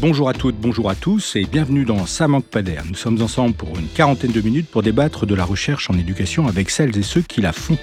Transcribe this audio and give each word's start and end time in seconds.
Bonjour 0.00 0.28
à 0.28 0.32
toutes, 0.32 0.54
bonjour 0.54 0.88
à 0.90 0.94
tous 0.94 1.34
et 1.34 1.44
bienvenue 1.44 1.84
dans 1.84 2.04
pas 2.52 2.62
d'air. 2.62 2.84
Nous 2.86 2.94
sommes 2.94 3.20
ensemble 3.20 3.54
pour 3.54 3.76
une 3.76 3.88
quarantaine 3.88 4.30
de 4.30 4.40
minutes 4.40 4.68
pour 4.68 4.84
débattre 4.84 5.26
de 5.26 5.34
la 5.34 5.44
recherche 5.44 5.90
en 5.90 5.94
éducation 5.94 6.46
avec 6.46 6.70
celles 6.70 6.96
et 6.96 7.02
ceux 7.02 7.20
qui 7.20 7.40
la 7.40 7.52
font. 7.52 7.76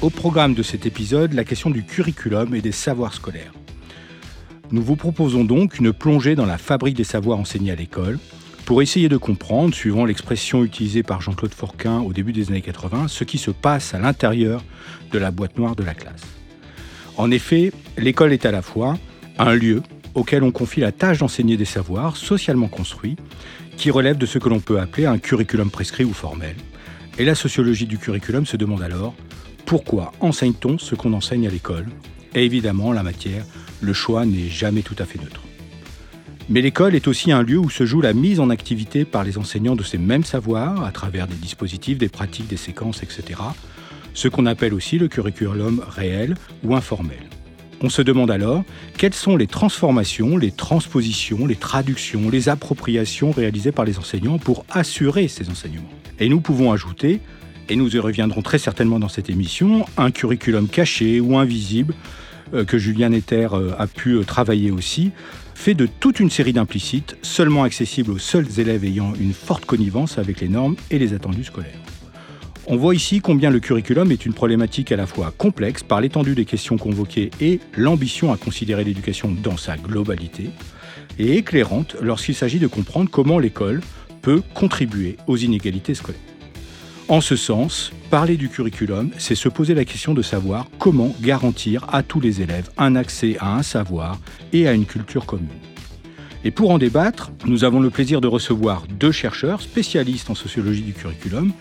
Au 0.00 0.10
programme 0.10 0.54
de 0.54 0.64
cet 0.64 0.84
épisode, 0.84 1.34
la 1.34 1.44
question 1.44 1.70
du 1.70 1.84
curriculum 1.84 2.52
et 2.52 2.60
des 2.60 2.72
savoirs 2.72 3.14
scolaires. 3.14 3.52
Nous 4.72 4.82
vous 4.82 4.96
proposons 4.96 5.44
donc 5.44 5.78
une 5.78 5.92
plongée 5.92 6.34
dans 6.34 6.46
la 6.46 6.58
fabrique 6.58 6.96
des 6.96 7.04
savoirs 7.04 7.38
enseignés 7.38 7.70
à 7.70 7.76
l'école 7.76 8.18
pour 8.64 8.82
essayer 8.82 9.08
de 9.08 9.16
comprendre, 9.16 9.72
suivant 9.72 10.04
l'expression 10.04 10.64
utilisée 10.64 11.04
par 11.04 11.20
Jean-Claude 11.20 11.54
Forquin 11.54 12.00
au 12.00 12.12
début 12.12 12.32
des 12.32 12.48
années 12.48 12.60
80, 12.60 13.06
ce 13.06 13.22
qui 13.22 13.38
se 13.38 13.52
passe 13.52 13.94
à 13.94 14.00
l'intérieur 14.00 14.64
de 15.12 15.18
la 15.20 15.30
boîte 15.30 15.56
noire 15.56 15.76
de 15.76 15.84
la 15.84 15.94
classe. 15.94 16.41
En 17.16 17.30
effet, 17.30 17.72
l'école 17.98 18.32
est 18.32 18.46
à 18.46 18.50
la 18.50 18.62
fois 18.62 18.98
un 19.38 19.54
lieu 19.54 19.82
auquel 20.14 20.42
on 20.42 20.50
confie 20.50 20.80
la 20.80 20.92
tâche 20.92 21.18
d'enseigner 21.18 21.56
des 21.56 21.64
savoirs 21.64 22.16
socialement 22.16 22.68
construits 22.68 23.16
qui 23.76 23.90
relèvent 23.90 24.18
de 24.18 24.26
ce 24.26 24.38
que 24.38 24.48
l'on 24.48 24.60
peut 24.60 24.80
appeler 24.80 25.06
un 25.06 25.18
curriculum 25.18 25.70
prescrit 25.70 26.04
ou 26.04 26.12
formel. 26.12 26.56
Et 27.18 27.24
la 27.24 27.34
sociologie 27.34 27.86
du 27.86 27.98
curriculum 27.98 28.46
se 28.46 28.56
demande 28.56 28.82
alors 28.82 29.14
pourquoi 29.66 30.12
enseigne-t-on 30.20 30.78
ce 30.78 30.94
qu'on 30.94 31.12
enseigne 31.12 31.46
à 31.46 31.50
l'école? 31.50 31.86
Et 32.34 32.44
évidemment, 32.44 32.92
la 32.92 33.02
matière, 33.02 33.44
le 33.80 33.92
choix 33.92 34.24
n'est 34.24 34.48
jamais 34.48 34.82
tout 34.82 34.96
à 34.98 35.04
fait 35.04 35.18
neutre. 35.18 35.42
Mais 36.48 36.60
l'école 36.60 36.94
est 36.94 37.08
aussi 37.08 37.32
un 37.32 37.42
lieu 37.42 37.58
où 37.58 37.70
se 37.70 37.86
joue 37.86 38.00
la 38.00 38.12
mise 38.12 38.40
en 38.40 38.50
activité 38.50 39.04
par 39.04 39.24
les 39.24 39.38
enseignants 39.38 39.76
de 39.76 39.82
ces 39.82 39.98
mêmes 39.98 40.24
savoirs, 40.24 40.84
à 40.84 40.90
travers 40.90 41.26
des 41.26 41.36
dispositifs, 41.36 41.98
des 41.98 42.08
pratiques, 42.08 42.48
des 42.48 42.56
séquences, 42.56 43.02
etc. 43.02 43.40
Ce 44.14 44.28
qu'on 44.28 44.46
appelle 44.46 44.74
aussi 44.74 44.98
le 44.98 45.08
curriculum 45.08 45.82
réel 45.88 46.34
ou 46.64 46.74
informel. 46.74 47.18
On 47.80 47.88
se 47.88 48.02
demande 48.02 48.30
alors 48.30 48.62
quelles 48.96 49.14
sont 49.14 49.36
les 49.36 49.48
transformations, 49.48 50.36
les 50.36 50.52
transpositions, 50.52 51.46
les 51.46 51.56
traductions, 51.56 52.30
les 52.30 52.48
appropriations 52.48 53.32
réalisées 53.32 53.72
par 53.72 53.84
les 53.84 53.98
enseignants 53.98 54.38
pour 54.38 54.64
assurer 54.70 55.26
ces 55.26 55.50
enseignements? 55.50 55.88
Et 56.20 56.28
nous 56.28 56.40
pouvons 56.40 56.70
ajouter 56.70 57.20
et 57.68 57.76
nous 57.76 57.96
y 57.96 57.98
reviendrons 57.98 58.42
très 58.42 58.58
certainement 58.58 58.98
dans 58.98 59.08
cette 59.08 59.30
émission, 59.30 59.84
un 59.96 60.10
curriculum 60.10 60.68
caché 60.68 61.20
ou 61.20 61.38
invisible 61.38 61.94
euh, 62.54 62.64
que 62.64 62.78
Julien 62.78 63.12
Etter 63.12 63.48
euh, 63.52 63.72
a 63.78 63.86
pu 63.86 64.12
euh, 64.12 64.24
travailler 64.24 64.70
aussi, 64.70 65.10
fait 65.54 65.74
de 65.74 65.86
toute 65.86 66.20
une 66.20 66.30
série 66.30 66.52
d'implicites, 66.52 67.16
seulement 67.22 67.62
accessibles 67.62 68.10
aux 68.10 68.18
seuls 68.18 68.60
élèves 68.60 68.84
ayant 68.84 69.14
une 69.14 69.32
forte 69.32 69.64
connivence 69.64 70.18
avec 70.18 70.40
les 70.40 70.48
normes 70.48 70.76
et 70.90 70.98
les 70.98 71.14
attendus 71.14 71.44
scolaires. 71.44 71.81
On 72.68 72.76
voit 72.76 72.94
ici 72.94 73.20
combien 73.20 73.50
le 73.50 73.58
curriculum 73.58 74.12
est 74.12 74.24
une 74.24 74.34
problématique 74.34 74.92
à 74.92 74.96
la 74.96 75.06
fois 75.06 75.34
complexe 75.36 75.82
par 75.82 76.00
l'étendue 76.00 76.36
des 76.36 76.44
questions 76.44 76.78
convoquées 76.78 77.30
et 77.40 77.58
l'ambition 77.76 78.32
à 78.32 78.36
considérer 78.36 78.84
l'éducation 78.84 79.32
dans 79.42 79.56
sa 79.56 79.76
globalité, 79.76 80.50
et 81.18 81.36
éclairante 81.36 81.96
lorsqu'il 82.00 82.36
s'agit 82.36 82.60
de 82.60 82.68
comprendre 82.68 83.10
comment 83.10 83.40
l'école 83.40 83.80
peut 84.22 84.42
contribuer 84.54 85.16
aux 85.26 85.36
inégalités 85.36 85.94
scolaires. 85.94 86.20
En 87.08 87.20
ce 87.20 87.34
sens, 87.34 87.92
parler 88.10 88.36
du 88.36 88.48
curriculum, 88.48 89.10
c'est 89.18 89.34
se 89.34 89.48
poser 89.48 89.74
la 89.74 89.84
question 89.84 90.14
de 90.14 90.22
savoir 90.22 90.68
comment 90.78 91.14
garantir 91.20 91.84
à 91.92 92.04
tous 92.04 92.20
les 92.20 92.42
élèves 92.42 92.70
un 92.78 92.94
accès 92.94 93.36
à 93.40 93.56
un 93.56 93.64
savoir 93.64 94.20
et 94.52 94.68
à 94.68 94.72
une 94.72 94.86
culture 94.86 95.26
commune. 95.26 95.48
Et 96.44 96.50
pour 96.50 96.70
en 96.70 96.78
débattre, 96.78 97.30
nous 97.44 97.64
avons 97.64 97.80
le 97.80 97.90
plaisir 97.90 98.20
de 98.20 98.28
recevoir 98.28 98.84
deux 98.98 99.12
chercheurs 99.12 99.60
spécialistes 99.60 100.30
en 100.30 100.34
sociologie 100.34 100.82
du 100.82 100.92
curriculum, 100.92 101.52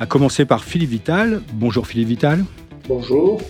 à 0.00 0.06
commencer 0.06 0.44
par 0.44 0.64
Philippe 0.64 0.90
Vital. 0.90 1.42
Bonjour 1.54 1.86
Philippe 1.86 2.08
Vital. 2.08 2.44
Bonjour. 2.88 3.40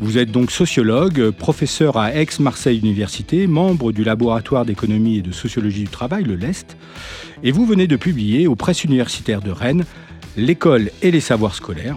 Vous 0.00 0.18
êtes 0.18 0.30
donc 0.30 0.50
sociologue, 0.50 1.30
professeur 1.30 1.96
à 1.96 2.14
Aix-Marseille 2.14 2.78
Université, 2.78 3.46
membre 3.46 3.92
du 3.92 4.04
laboratoire 4.04 4.64
d'économie 4.64 5.18
et 5.18 5.22
de 5.22 5.32
sociologie 5.32 5.84
du 5.84 5.88
travail, 5.88 6.24
le 6.24 6.36
LEST, 6.36 6.76
et 7.42 7.52
vous 7.52 7.64
venez 7.64 7.86
de 7.86 7.96
publier 7.96 8.46
aux 8.46 8.56
presses 8.56 8.84
universitaires 8.84 9.40
de 9.40 9.50
Rennes 9.50 9.84
l'école 10.36 10.90
et 11.02 11.10
les 11.10 11.20
savoirs 11.20 11.54
scolaires, 11.54 11.96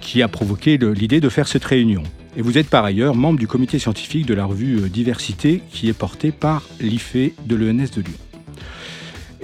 qui 0.00 0.22
a 0.22 0.28
provoqué 0.28 0.76
l'idée 0.76 1.20
de 1.20 1.28
faire 1.28 1.48
cette 1.48 1.64
réunion. 1.64 2.02
Et 2.36 2.42
vous 2.42 2.58
êtes 2.58 2.68
par 2.68 2.84
ailleurs 2.84 3.14
membre 3.14 3.38
du 3.38 3.46
comité 3.46 3.78
scientifique 3.78 4.26
de 4.26 4.34
la 4.34 4.44
revue 4.44 4.88
Diversité, 4.88 5.62
qui 5.70 5.88
est 5.88 5.92
portée 5.92 6.32
par 6.32 6.62
l'IFE 6.80 7.32
de 7.46 7.56
l'ENS 7.56 7.90
de 7.94 8.02
Lyon. 8.02 8.31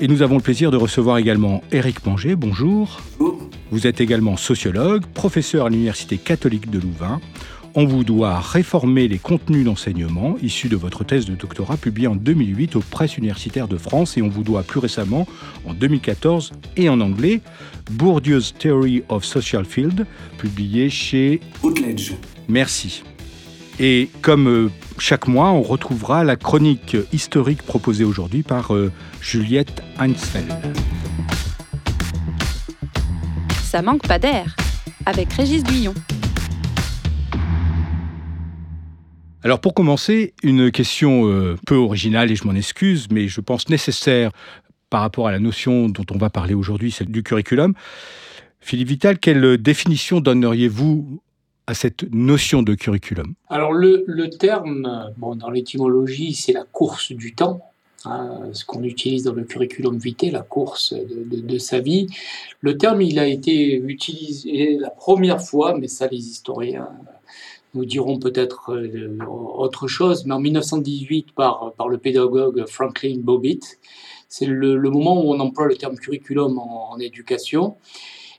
Et 0.01 0.07
nous 0.07 0.23
avons 0.23 0.37
le 0.37 0.43
plaisir 0.43 0.71
de 0.71 0.77
recevoir 0.77 1.19
également 1.19 1.63
Éric 1.73 2.07
Manger. 2.07 2.37
Bonjour. 2.37 3.01
Bonjour. 3.19 3.49
Vous 3.71 3.87
êtes 3.87 4.01
également 4.01 4.37
sociologue, 4.37 5.05
professeur 5.07 5.67
à 5.67 5.69
l'Université 5.69 6.19
catholique 6.19 6.71
de 6.71 6.79
Louvain, 6.79 7.21
on 7.75 7.85
vous 7.85 8.03
doit 8.03 8.41
réformer 8.41 9.09
les 9.09 9.19
contenus 9.19 9.65
d'enseignement 9.65 10.37
issus 10.43 10.69
de 10.69 10.77
votre 10.77 11.05
thèse 11.05 11.27
de 11.27 11.35
doctorat 11.35 11.77
publiée 11.77 12.09
en 12.09 12.17
2008 12.17 12.77
aux 12.77 12.81
presses 12.81 13.19
universitaires 13.19 13.69
de 13.69 13.77
France 13.77 14.17
et 14.17 14.23
on 14.23 14.29
vous 14.29 14.43
doit 14.43 14.63
plus 14.63 14.81
récemment, 14.81 15.27
en 15.67 15.75
2014 15.75 16.53
et 16.77 16.89
en 16.89 17.01
anglais, 17.01 17.41
Bourdieu's 17.91 18.55
Theory 18.59 19.03
of 19.09 19.25
Social 19.25 19.65
Field, 19.65 20.07
publié 20.39 20.91
chez 20.91 21.41
Routledge. 21.63 22.15
Merci. 22.49 23.03
Et 23.81 24.11
comme 24.23 24.49
euh, 24.49 24.71
chaque 24.99 25.29
mois, 25.29 25.51
on 25.51 25.63
retrouvera 25.63 26.25
la 26.25 26.35
chronique 26.35 26.97
historique 27.13 27.63
proposée 27.63 28.03
aujourd'hui 28.03 28.43
par 28.43 28.75
euh, 28.75 28.91
Juliette 29.21 29.83
Heinzfeld. 29.99 30.53
Ça 33.63 33.81
manque 33.83 34.07
pas 34.07 34.19
d'air 34.19 34.57
avec 35.07 35.33
Régis 35.33 35.63
Guillon. 35.63 35.95
Alors 39.45 39.61
pour 39.61 39.75
commencer, 39.75 40.35
une 40.43 40.73
question 40.73 41.29
euh, 41.29 41.57
peu 41.65 41.77
originale 41.77 42.33
et 42.33 42.37
je 42.37 42.45
m'en 42.45 42.55
excuse, 42.55 43.07
mais 43.13 43.29
je 43.29 43.41
pense 43.41 43.69
nécessaire 43.69 44.33
par 44.91 45.03
rapport 45.03 45.29
à 45.29 45.33
la 45.33 45.39
notion 45.39 45.89
dont 45.89 46.05
on 46.13 46.19
va 46.19 46.31
parler 46.31 46.55
aujourd'hui, 46.55 46.91
celle 46.91 47.13
du 47.13 47.23
curriculum. 47.23 47.75
Philippe 48.61 48.89
Vital, 48.89 49.19
quelle 49.21 49.57
définition 49.59 50.21
donneriez-vous 50.21 51.21
à 51.69 51.75
cette 51.75 52.03
notion 52.13 52.63
de 52.63 52.75
curriculum 52.75 53.35
Alors 53.49 53.73
le, 53.73 54.29
terme, 54.31 55.13
bon, 55.19 55.37
dans 55.37 55.51
l'étymologie, 55.51 56.35
c'est 56.35 56.53
la 56.53 56.65
course 56.65 57.13
du 57.13 57.35
temps. 57.35 57.61
Hein, 58.05 58.51
ce 58.53 58.65
qu'on 58.65 58.85
utilise 58.85 59.25
dans 59.25 59.35
le 59.35 59.43
curriculum 59.43 59.99
vitae, 59.99 60.31
la 60.31 60.43
course 60.43 60.95
de, 60.95 61.41
de, 61.41 61.59
sa 61.59 61.81
vie. 61.81 62.07
Le 62.61 62.79
terme, 62.79 63.03
il 63.03 63.19
a 63.19 63.27
été 63.27 63.75
utilisé 63.75 64.79
la 64.79 64.91
première 64.91 65.43
fois, 65.43 65.77
mais 65.77 65.89
ça 65.89 66.07
les 66.07 66.17
historiens 66.17 66.89
nous 67.75 67.85
dirons 67.85 68.19
peut-être 68.19 68.73
euh, 68.73 69.19
autre 69.27 69.89
chose, 69.89 70.25
mais 70.27 70.35
en 70.35 70.41
1918 70.41 71.33
par, 71.33 71.73
par 71.77 71.89
le 71.89 71.99
pédagogue 71.99 72.65
Franklin 72.67 73.17
Bobbitt. 73.19 73.79
C'est 74.29 74.47
le, 74.47 74.79
moment 74.91 75.23
où 75.23 75.33
on 75.33 75.41
emploie 75.41 75.67
le 75.67 75.77
terme 75.77 75.97
curriculum 75.97 76.59
en, 76.59 76.99
éducation. 76.99 77.77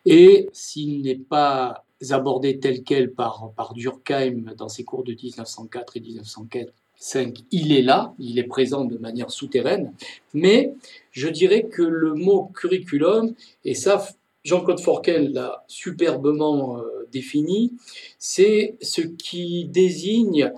Et 0.06 0.50
s'il 0.54 1.02
n'est 1.02 1.16
pas 1.16 1.84
abordé 2.10 2.60
tel 2.60 2.84
quel 2.84 3.12
par, 3.12 3.74
Durkheim 3.76 4.54
dans 4.58 4.70
ses 4.70 4.84
cours 4.84 5.04
de 5.04 5.12
1904 5.12 5.98
et 5.98 6.00
1905, 6.00 7.38
il 7.52 7.72
est 7.72 7.82
là, 7.82 8.14
il 8.20 8.40
est 8.40 8.44
présent 8.44 8.86
de 8.86 8.98
manière 8.98 9.32
souterraine, 9.32 9.94
mais 10.34 10.74
je 11.12 11.28
dirais 11.28 11.64
que 11.64 11.82
le 11.82 12.14
mot 12.14 12.52
curriculum, 12.56 13.34
et 13.66 13.74
ça 13.74 14.06
Jean-Claude 14.44 14.80
Forquel 14.80 15.34
l'a 15.34 15.64
superbement 15.68 16.80
euh, 16.80 17.08
défini, 17.12 17.74
c'est 18.18 18.78
ce 18.82 19.02
qui 19.02 19.66
désigne 19.66 20.54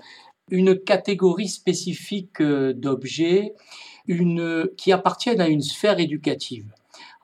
une 0.50 0.78
catégorie 0.78 1.48
spécifique 1.48 2.40
euh, 2.40 2.72
d'objets 2.72 3.54
qui 4.76 4.92
appartiennent 4.92 5.40
à 5.40 5.48
une 5.48 5.62
sphère 5.62 6.00
éducative. 6.00 6.66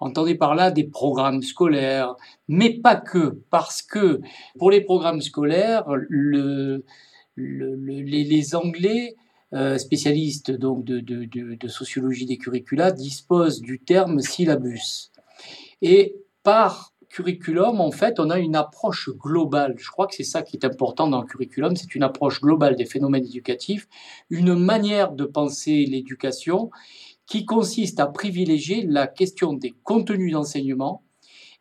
Entendez 0.01 0.35
par 0.35 0.55
là 0.55 0.71
des 0.71 0.85
programmes 0.85 1.43
scolaires, 1.43 2.15
mais 2.47 2.71
pas 2.75 2.97
que, 2.97 3.41
parce 3.51 3.83
que 3.83 4.21
pour 4.59 4.71
les 4.71 4.81
programmes 4.81 5.21
scolaires, 5.21 5.85
les, 7.37 8.55
Anglais 8.55 9.17
euh, 9.55 9.79
spécialistes 9.79 10.51
donc 10.51 10.85
de, 10.85 11.01
de, 11.01 11.69
sociologie 11.69 12.27
des 12.27 12.39
curricula 12.39 12.93
disposent 12.93 13.61
du 13.61 13.81
terme 13.81 14.21
syllabus. 14.21 15.11
Et 15.83 16.17
par 16.43 16.93
curriculum, 17.09 17.81
en 17.81 17.91
fait, 17.91 18.21
on 18.21 18.31
a 18.31 18.39
une 18.39 18.57
approche 18.57 19.11
globale. 19.11 19.75
Je 19.79 19.91
crois 19.91 20.07
que 20.07 20.15
c'est 20.15 20.25
ça 20.25 20.43
qui 20.43 20.57
est 20.57 20.65
important 20.65 21.09
dans 21.09 21.23
le 21.23 21.27
curriculum, 21.27 21.75
c'est 21.75 21.95
une 21.95 22.03
approche 22.03 22.41
globale 22.41 22.77
des 22.77 22.85
phénomènes 22.85 23.25
éducatifs, 23.25 23.89
une 24.31 24.55
manière 24.55 25.13
de 25.13 25.25
penser 25.25 25.87
l'éducation 25.87 26.71
qui 27.29 27.45
consiste 27.45 28.01
à 28.01 28.07
privilégier 28.07 28.85
la 28.87 29.07
question 29.07 29.53
des 29.53 29.75
contenus 29.85 30.33
d'enseignement 30.33 31.03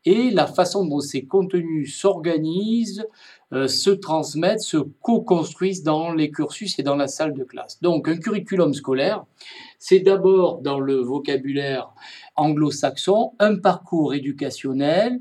et 0.05 0.31
la 0.31 0.47
façon 0.47 0.85
dont 0.85 1.01
ces 1.01 1.25
contenus 1.25 1.93
s'organisent, 1.99 3.05
euh, 3.51 3.67
se 3.67 3.89
transmettent, 3.89 4.61
se 4.61 4.77
co-construisent 4.77 5.83
dans 5.83 6.13
les 6.13 6.31
cursus 6.31 6.79
et 6.79 6.83
dans 6.83 6.95
la 6.95 7.09
salle 7.09 7.33
de 7.33 7.43
classe. 7.43 7.81
Donc 7.81 8.07
un 8.07 8.17
curriculum 8.17 8.73
scolaire, 8.73 9.25
c'est 9.79 9.99
d'abord 9.99 10.61
dans 10.61 10.79
le 10.79 10.95
vocabulaire 10.95 11.93
anglo-saxon 12.37 13.33
un 13.39 13.57
parcours 13.57 14.13
éducationnel 14.13 15.19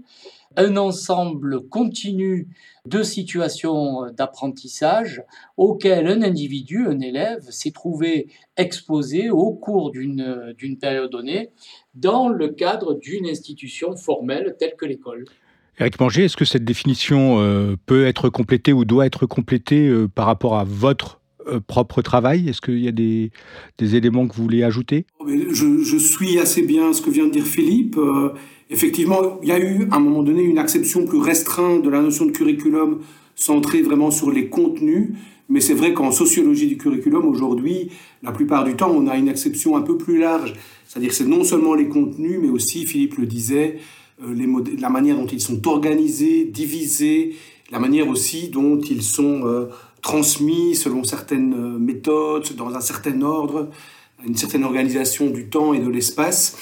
un 0.57 0.77
ensemble 0.77 1.69
continu 1.69 2.49
de 2.87 3.03
situations 3.03 4.11
d'apprentissage 4.13 5.23
auxquelles 5.57 6.07
un 6.07 6.23
individu, 6.23 6.87
un 6.87 7.01
élève, 7.01 7.43
s'est 7.51 7.73
trouvé 7.73 8.29
exposé 8.57 9.31
au 9.31 9.53
cours 9.53 9.91
d'une 9.91 10.79
période 10.81 11.11
donnée 11.11 11.51
dans 11.95 12.29
le 12.29 12.49
cadre 12.49 12.95
d'une 12.95 13.27
institution 13.27 13.97
formelle 13.97 14.57
telle 14.59 14.75
que 14.79 14.87
l'école. 14.87 15.25
Eric 15.79 16.01
Manger, 16.01 16.25
est-ce 16.25 16.37
que 16.37 16.47
cette 16.47 16.65
définition 16.65 17.39
euh, 17.41 17.77
peut 17.85 18.07
être 18.07 18.31
complétée 18.31 18.73
ou 18.73 18.87
doit 18.87 19.05
être 19.05 19.27
complétée 19.27 19.89
euh, 19.89 20.09
par 20.09 20.25
rapport 20.25 20.57
à 20.57 20.65
votre 20.65 21.21
euh, 21.49 21.61
propre 21.61 22.01
travail? 22.01 22.49
Est-ce 22.49 22.63
qu'il 22.63 22.79
y 22.79 22.89
a 22.89 22.93
des, 22.93 23.31
éléments 23.79 24.27
que 24.27 24.35
vous 24.35 24.43
voulez 24.43 24.63
ajouter? 24.63 25.05
Je, 25.27 25.83
je, 25.83 25.97
suis 25.99 26.39
assez 26.39 26.63
bien 26.63 26.95
ce 26.95 27.03
que 27.03 27.11
vient 27.11 27.27
de 27.27 27.33
dire 27.33 27.45
Philippe. 27.45 27.99
Effectivement, 28.71 29.39
il 29.43 29.49
y 29.49 29.53
a 29.53 29.59
eu 29.59 29.89
à 29.91 29.97
un 29.97 30.01
moment 30.01 30.23
donné 30.23 30.43
une 30.43 30.59
acception 30.59 31.05
plus 31.05 31.19
restreinte 31.19 31.83
de 31.83 31.91
la 31.91 32.01
notion 32.01 32.27
de 32.27 32.33
curriculum 32.33 33.01
centrée 33.35 33.83
vraiment 33.83 34.11
sur 34.11 34.31
les 34.31 34.49
contenus. 34.49 35.11
Mais 35.49 35.61
c'est 35.61 35.75
vrai 35.75 35.95
qu'en 35.95 36.11
sociologie 36.11 36.67
du 36.67 36.77
curriculum, 36.77 37.25
aujourd'hui, 37.25 37.91
la 38.23 38.33
plupart 38.33 38.65
du 38.65 38.75
temps, 38.75 38.91
on 38.91 39.07
a 39.07 39.17
une 39.17 39.29
acception 39.29 39.77
un 39.77 39.83
peu 39.83 39.97
plus 39.97 40.19
large. 40.19 40.55
C'est-à-dire 40.89 41.11
que 41.11 41.15
c'est 41.15 41.27
non 41.27 41.45
seulement 41.45 41.75
les 41.75 41.89
contenus, 41.89 42.39
mais 42.43 42.49
aussi, 42.49 42.85
Philippe 42.85 43.17
le 43.19 43.27
disait, 43.27 43.79
euh, 44.23 44.35
la 44.79 44.91
manière 44.91 45.17
dont 45.17 45.27
ils 45.27 45.41
sont 45.41 45.69
organisés, 45.69 46.45
divisés, 46.45 47.37
la 47.71 47.79
manière 47.79 48.09
aussi 48.09 48.49
dont 48.49 48.81
ils 48.81 49.03
sont 49.03 49.43
euh, 49.45 49.67
transmis 50.03 50.75
selon 50.75 51.05
certaines 51.05 51.55
euh, 51.55 51.79
méthodes, 51.79 52.55
dans 52.57 52.75
un 52.75 52.81
certain 52.81 53.21
ordre, 53.23 53.69
une 54.27 54.37
certaine 54.37 54.65
organisation 54.65 55.31
du 55.31 55.47
temps 55.49 55.75
et 55.75 55.79
de 55.79 55.89
l'espace. 55.89 56.57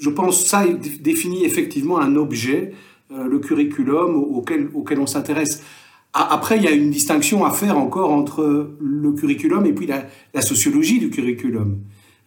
Je 0.00 0.10
pense 0.10 0.44
ça 0.44 0.64
définit 1.00 1.44
effectivement 1.44 1.98
un 2.00 2.16
objet, 2.16 2.72
le 3.10 3.38
curriculum 3.38 4.16
auquel, 4.16 4.98
on 4.98 5.06
s'intéresse. 5.06 5.62
Après, 6.12 6.56
il 6.56 6.64
y 6.64 6.66
a 6.66 6.72
une 6.72 6.90
distinction 6.90 7.44
à 7.44 7.52
faire 7.52 7.78
encore 7.78 8.10
entre 8.10 8.74
le 8.80 9.12
curriculum 9.12 9.66
et 9.66 9.72
puis 9.72 9.86
la, 9.86 10.06
la 10.34 10.42
sociologie 10.42 10.98
du 10.98 11.10
curriculum. 11.10 11.80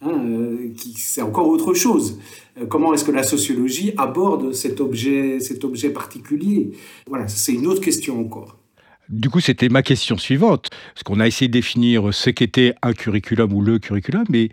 Hein, 0.03 0.19
euh, 0.25 0.73
c'est 0.95 1.21
encore 1.21 1.47
autre 1.47 1.73
chose. 1.75 2.19
Euh, 2.59 2.65
comment 2.65 2.93
est-ce 2.93 3.05
que 3.05 3.11
la 3.11 3.23
sociologie 3.23 3.93
aborde 3.97 4.51
cet 4.51 4.81
objet, 4.81 5.39
cet 5.39 5.63
objet 5.63 5.91
particulier? 5.91 6.71
Voilà, 7.07 7.27
c'est 7.27 7.53
une 7.53 7.67
autre 7.67 7.81
question 7.81 8.19
encore. 8.19 8.57
Du 9.09 9.29
coup, 9.29 9.41
c'était 9.41 9.69
ma 9.69 9.83
question 9.83 10.17
suivante, 10.17 10.69
parce 10.93 11.03
qu'on 11.03 11.19
a 11.19 11.27
essayé 11.27 11.49
de 11.49 11.53
définir 11.53 12.13
ce 12.13 12.29
qu'était 12.29 12.73
un 12.81 12.93
curriculum 12.93 13.53
ou 13.53 13.61
le 13.61 13.77
curriculum, 13.77 14.23
mais 14.29 14.49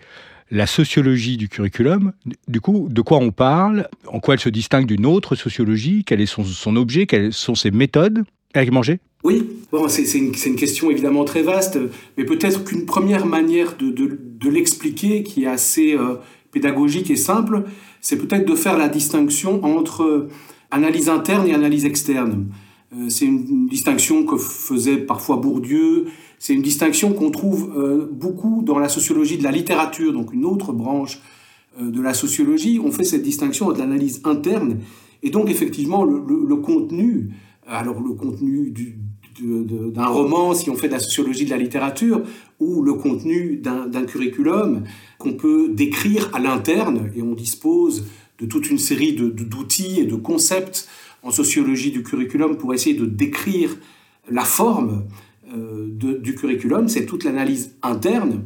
la 0.51 0.67
sociologie 0.67 1.37
du 1.37 1.49
curriculum, 1.49 2.13
du 2.47 2.61
coup, 2.61 2.89
de 2.91 3.01
quoi 3.03 3.19
on 3.19 3.31
parle, 3.31 3.89
en 4.07 4.21
quoi 4.21 4.35
elle 4.35 4.41
se 4.41 4.49
distingue 4.49 4.87
d'une 4.87 5.07
autre 5.07 5.35
sociologie, 5.35 6.05
quel 6.07 6.21
est 6.21 6.27
son, 6.27 6.77
objet, 6.77 7.07
quelles 7.07 7.33
sont 7.33 7.55
ses 7.55 7.71
méthodes. 7.71 8.25
Eric 8.55 8.73
Manger? 8.73 9.01
Oui, 9.25 9.47
bon, 9.73 9.89
c'est 9.89 10.03
une, 10.15 10.33
question 10.33 10.91
évidemment 10.91 11.25
très 11.25 11.43
vaste, 11.43 11.79
mais 12.17 12.25
peut-être 12.25 12.65
qu'une 12.65 12.87
première 12.87 13.27
manière 13.27 13.77
de, 13.77 14.49
l'expliquer, 14.49 15.23
qui 15.23 15.45
est 15.45 15.49
assez 15.49 15.95
euh, 15.95 16.15
pédagogique 16.51 17.11
et 17.11 17.17
simple, 17.17 17.65
c'est 18.01 18.17
peut-être 18.17 18.49
de 18.49 18.55
faire 18.55 18.79
la 18.79 18.89
distinction 18.89 19.65
entre 19.65 20.29
analyse 20.71 21.09
interne 21.09 21.47
et 21.47 21.55
analyse 21.55 21.85
externe. 21.85 22.47
Euh, 22.95 23.09
c'est 23.09 23.27
une 23.27 23.67
distinction 23.67 24.25
que 24.25 24.37
faisait 24.37 24.99
parfois 24.99 25.37
Bourdieu, 25.37 26.07
c'est 26.39 26.55
une 26.55 26.63
distinction 26.63 27.13
qu'on 27.13 27.31
trouve 27.31 27.73
euh, 27.77 28.09
beaucoup 28.11 28.63
dans 28.65 28.79
la 28.79 28.89
sociologie 28.89 29.39
de 29.39 29.45
la 29.45 29.51
littérature, 29.51 30.13
donc 30.13 30.33
une 30.33 30.45
autre 30.45 30.73
branche 30.73 31.21
de 31.81 32.01
la 32.01 32.13
sociologie. 32.13 32.81
On 32.83 32.91
fait 32.91 33.05
cette 33.05 33.23
distinction 33.23 33.67
entre 33.67 33.79
l'analyse 33.79 34.21
interne 34.25 34.79
et 35.23 35.31
donc 35.31 35.49
effectivement 35.49 36.03
le 36.03 36.57
contenu 36.57 37.31
alors 37.69 38.01
le 38.01 38.15
contenu 38.15 38.75
d'un 39.41 40.07
roman, 40.07 40.55
si 40.55 40.71
on 40.71 40.75
fait 40.75 40.89
de 40.89 40.95
la 40.95 40.99
sociologie 40.99 41.45
de 41.45 41.51
la 41.51 41.59
littérature, 41.59 42.23
ou 42.59 42.83
le 42.83 42.95
contenu 42.95 43.57
d'un 43.57 44.05
curriculum 44.05 44.85
qu'on 45.19 45.35
peut 45.35 45.69
décrire 45.69 46.35
à 46.35 46.41
l'interne, 46.41 47.11
et 47.15 47.23
on 47.23 47.35
dispose 47.35 48.07
de 48.41 48.47
toute 48.47 48.71
une 48.71 48.79
série 48.79 49.13
d'outils 49.13 50.01
et 50.01 50.05
de 50.05 50.17
concepts 50.17 50.89
en 51.23 51.31
sociologie 51.31 51.91
du 51.91 52.03
curriculum 52.03 52.57
pour 52.57 52.75
essayer 52.75 52.97
de 52.97 53.07
décrire 53.07 53.77
la 54.31 54.45
forme 54.45 55.05
euh, 55.55 55.87
du 55.91 56.35
curriculum, 56.35 56.89
c'est 56.89 57.07
toute 57.07 57.25
l'analyse 57.25 57.75
interne. 57.83 58.45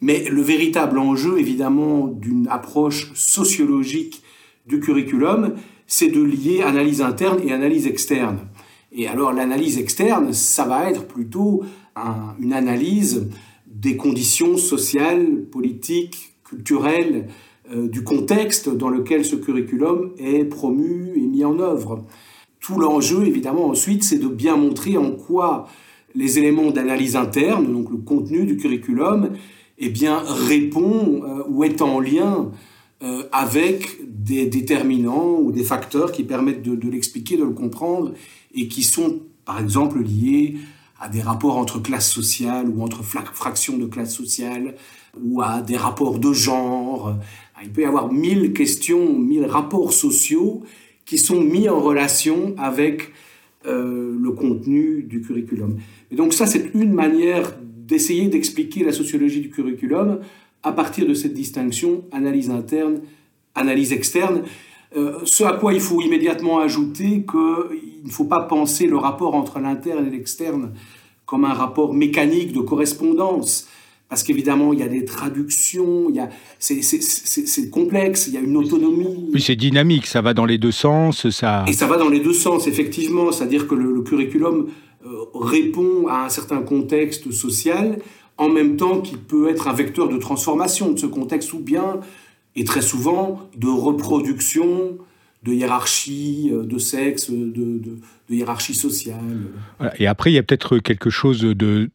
Mais 0.00 0.28
le 0.28 0.42
véritable 0.42 0.98
enjeu, 0.98 1.38
évidemment, 1.38 2.06
d'une 2.06 2.48
approche 2.48 3.12
sociologique 3.14 4.22
du 4.66 4.80
curriculum, 4.80 5.54
c'est 5.86 6.08
de 6.08 6.22
lier 6.22 6.62
analyse 6.62 7.00
interne 7.00 7.40
et 7.46 7.52
analyse 7.52 7.86
externe. 7.86 8.38
Et 8.92 9.08
alors 9.08 9.32
l'analyse 9.32 9.78
externe, 9.78 10.32
ça 10.32 10.64
va 10.64 10.90
être 10.90 11.06
plutôt 11.06 11.62
une 12.38 12.52
analyse 12.52 13.28
des 13.66 13.96
conditions 13.96 14.56
sociales, 14.56 15.44
politiques, 15.50 16.34
culturelles, 16.44 17.28
du 17.74 18.04
contexte 18.04 18.68
dans 18.68 18.88
lequel 18.88 19.24
ce 19.24 19.36
curriculum 19.36 20.12
est 20.18 20.44
promu 20.44 21.12
et 21.16 21.26
mis 21.26 21.44
en 21.44 21.58
œuvre. 21.58 22.04
Tout 22.60 22.78
l'enjeu, 22.78 23.24
évidemment, 23.26 23.66
ensuite, 23.68 24.02
c'est 24.02 24.18
de 24.18 24.28
bien 24.28 24.56
montrer 24.56 24.96
en 24.96 25.12
quoi 25.12 25.68
les 26.16 26.38
éléments 26.38 26.70
d'analyse 26.70 27.14
interne, 27.14 27.72
donc 27.72 27.90
le 27.90 27.98
contenu 27.98 28.44
du 28.44 28.56
curriculum, 28.56 29.30
eh 29.78 29.90
bien, 29.90 30.22
répond 30.48 31.22
euh, 31.22 31.44
ou 31.48 31.62
est 31.62 31.82
en 31.82 32.00
lien 32.00 32.50
euh, 33.02 33.24
avec 33.30 33.98
des 34.08 34.46
déterminants 34.46 35.36
ou 35.38 35.52
des 35.52 35.62
facteurs 35.62 36.12
qui 36.12 36.24
permettent 36.24 36.62
de, 36.62 36.90
l'expliquer, 36.90 37.36
de 37.36 37.44
le 37.44 37.50
comprendre, 37.50 38.14
et 38.54 38.68
qui 38.68 38.82
sont, 38.82 39.20
par 39.44 39.60
exemple, 39.60 40.02
liés 40.02 40.56
à 40.98 41.10
des 41.10 41.20
rapports 41.20 41.58
entre 41.58 41.78
classes 41.78 42.10
sociales 42.10 42.68
ou 42.74 42.82
entre 42.82 43.02
fractions 43.04 43.76
de 43.76 43.84
classes 43.84 44.14
sociales, 44.14 44.74
ou 45.22 45.42
à 45.42 45.60
des 45.60 45.76
rapports 45.76 46.18
de 46.18 46.32
genre. 46.32 47.14
Il 47.62 47.70
peut 47.70 47.82
y 47.82 47.84
avoir 47.84 48.12
mille 48.12 48.52
questions, 48.52 49.18
mille 49.18 49.46
rapports 49.46 49.92
sociaux 49.92 50.62
qui 51.04 51.18
sont 51.18 51.40
mis 51.40 51.68
en 51.68 51.80
relation 51.80 52.54
avec 52.58 53.12
euh, 53.66 54.16
le 54.20 54.30
contenu 54.32 55.02
du 55.02 55.22
curriculum. 55.22 55.78
Et 56.10 56.16
donc 56.16 56.32
ça, 56.32 56.46
c'est 56.46 56.70
une 56.74 56.92
manière 56.92 57.56
d'essayer 57.62 58.28
d'expliquer 58.28 58.84
la 58.84 58.92
sociologie 58.92 59.40
du 59.40 59.50
curriculum 59.50 60.20
à 60.62 60.72
partir 60.72 61.06
de 61.06 61.14
cette 61.14 61.34
distinction 61.34 62.04
analyse 62.12 62.50
interne, 62.50 63.00
analyse 63.54 63.92
externe. 63.92 64.42
Euh, 64.96 65.18
ce 65.24 65.44
à 65.44 65.52
quoi 65.52 65.72
il 65.72 65.80
faut 65.80 66.00
immédiatement 66.00 66.58
ajouter 66.58 67.24
qu'il 67.30 68.04
ne 68.04 68.10
faut 68.10 68.24
pas 68.24 68.40
penser 68.40 68.86
le 68.86 68.96
rapport 68.96 69.34
entre 69.34 69.60
l'interne 69.60 70.06
et 70.06 70.10
l'externe 70.10 70.72
comme 71.24 71.44
un 71.44 71.52
rapport 71.52 71.92
mécanique 71.92 72.52
de 72.52 72.60
correspondance, 72.60 73.68
parce 74.08 74.22
qu'évidemment, 74.22 74.72
il 74.72 74.78
y 74.78 74.82
a 74.82 74.88
des 74.88 75.04
traductions, 75.04 76.08
il 76.10 76.28
c'est, 76.58 77.70
complexe, 77.70 78.28
il 78.28 78.34
y 78.34 78.36
a 78.36 78.40
une 78.40 78.56
autonomie. 78.56 79.30
Oui, 79.32 79.40
c'est 79.40 79.56
dynamique, 79.56 80.06
ça 80.06 80.22
va 80.22 80.32
dans 80.32 80.44
les 80.44 80.58
deux 80.58 80.70
sens. 80.70 81.28
Ça... 81.30 81.64
Et 81.66 81.72
ça 81.72 81.86
va 81.86 81.96
dans 81.96 82.08
les 82.08 82.20
deux 82.20 82.32
sens, 82.32 82.68
effectivement, 82.68 83.32
c'est-à-dire 83.32 83.66
que 83.66 83.74
le, 83.74 84.00
curriculum 84.02 84.68
euh, 85.04 85.08
répond 85.34 86.06
à 86.08 86.26
un 86.26 86.28
certain 86.28 86.62
contexte 86.62 87.32
social, 87.32 87.98
en 88.38 88.48
même 88.48 88.76
temps 88.76 89.00
qu'il 89.00 89.18
peut 89.18 89.48
être 89.48 89.66
un 89.66 89.72
vecteur 89.72 90.08
de 90.08 90.18
transformation 90.18 90.92
de 90.92 90.98
ce 90.98 91.06
contexte, 91.06 91.52
ou 91.52 91.58
bien, 91.58 92.00
et 92.54 92.64
très 92.64 92.82
souvent, 92.82 93.40
de 93.56 93.68
reproduction 93.68 94.98
de 95.42 95.52
hiérarchie, 95.52 96.50
euh, 96.52 96.62
de 96.62 96.78
sexe, 96.78 97.30
de, 97.30 97.80
hiérarchie 98.30 98.74
sociale. 98.74 99.46
Et 99.98 100.06
après, 100.06 100.30
il 100.30 100.34
y 100.34 100.38
a 100.38 100.42
peut-être 100.42 100.78
quelque 100.78 101.10
chose 101.10 101.40
de... 101.40 101.90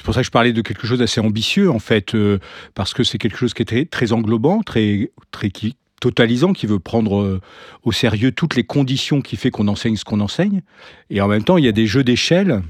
C'est 0.00 0.04
pour 0.06 0.14
ça 0.14 0.22
que 0.22 0.26
je 0.26 0.30
parlais 0.30 0.54
de 0.54 0.62
quelque 0.62 0.86
chose 0.86 1.00
d'assez 1.00 1.20
ambitieux, 1.20 1.70
en 1.70 1.78
fait, 1.78 2.14
euh, 2.14 2.38
parce 2.74 2.94
que 2.94 3.04
c'est 3.04 3.18
quelque 3.18 3.36
chose 3.36 3.52
qui 3.52 3.62
est 3.62 3.90
très, 3.90 4.12
englobant, 4.12 4.62
très, 4.62 5.10
très 5.30 5.52
totalisant, 6.00 6.54
qui 6.54 6.66
veut 6.66 6.78
prendre 6.78 7.20
euh, 7.20 7.42
au 7.82 7.92
sérieux 7.92 8.32
toutes 8.32 8.56
les 8.56 8.64
conditions 8.64 9.20
qui 9.20 9.36
fait 9.36 9.50
qu'on 9.50 9.68
enseigne 9.68 9.96
ce 9.96 10.06
qu'on 10.06 10.20
enseigne. 10.20 10.62
Et 11.10 11.20
en 11.20 11.28
même 11.28 11.44
temps, 11.44 11.58
il 11.58 11.66
y 11.66 11.68
a 11.68 11.72
des 11.72 11.86
jeux 11.86 12.02
d'échelle 12.02 12.62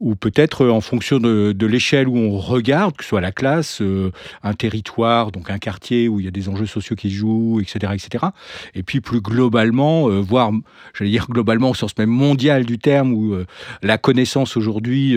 ou 0.00 0.14
peut-être 0.16 0.64
euh, 0.64 0.70
en 0.70 0.80
fonction 0.80 1.18
de, 1.18 1.66
l'échelle 1.66 2.08
où 2.08 2.16
on 2.16 2.38
regarde, 2.38 2.96
que 2.96 3.04
ce 3.04 3.10
soit 3.10 3.20
la 3.20 3.32
classe, 3.32 3.80
euh, 3.82 4.10
un 4.42 4.54
territoire, 4.54 5.30
donc 5.30 5.50
un 5.50 5.58
quartier 5.58 6.08
où 6.08 6.18
il 6.18 6.24
y 6.24 6.28
a 6.28 6.32
des 6.32 6.48
enjeux 6.48 6.66
sociaux 6.66 6.96
qui 6.96 7.10
jouent, 7.10 7.60
etc., 7.60 7.92
etc. 7.94 8.24
Et 8.74 8.82
puis 8.82 9.00
plus 9.00 9.20
globalement, 9.20 10.08
euh, 10.08 10.20
voire, 10.20 10.50
j'allais 10.94 11.10
dire 11.10 11.26
globalement 11.28 11.70
au 11.70 11.74
sens 11.74 11.96
même 11.98 12.10
mondial 12.10 12.64
du 12.64 12.78
terme, 12.78 13.12
où 13.12 13.36
la 13.82 13.98
connaissance 13.98 14.56
aujourd'hui 14.56 15.16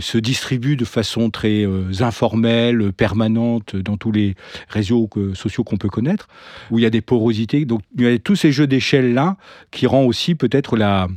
se 0.00 0.18
distribue 0.18 0.76
de 0.76 0.84
façon 0.84 1.30
très 1.30 1.64
informelle, 2.00 2.92
permanente 2.92 3.76
dans 3.76 3.96
tous 3.96 4.10
les 4.10 4.34
réseaux 4.68 5.08
sociaux 5.34 5.62
qu'on 5.62 5.76
peut 5.76 5.88
connaître, 5.88 6.28
où 6.70 6.78
il 6.78 6.82
y 6.82 6.86
a 6.86 6.90
des 6.90 7.00
porosités. 7.00 7.64
Donc 7.64 7.82
il 7.96 8.04
y 8.04 8.12
a 8.12 8.18
tous 8.18 8.36
ces 8.36 8.50
jeux 8.50 8.66
d'échelle 8.66 9.14
là 9.14 9.36
qui 9.70 9.86
rend 9.86 10.02
aussi 10.02 10.34
peut-être 10.34 10.76
la 10.76 11.08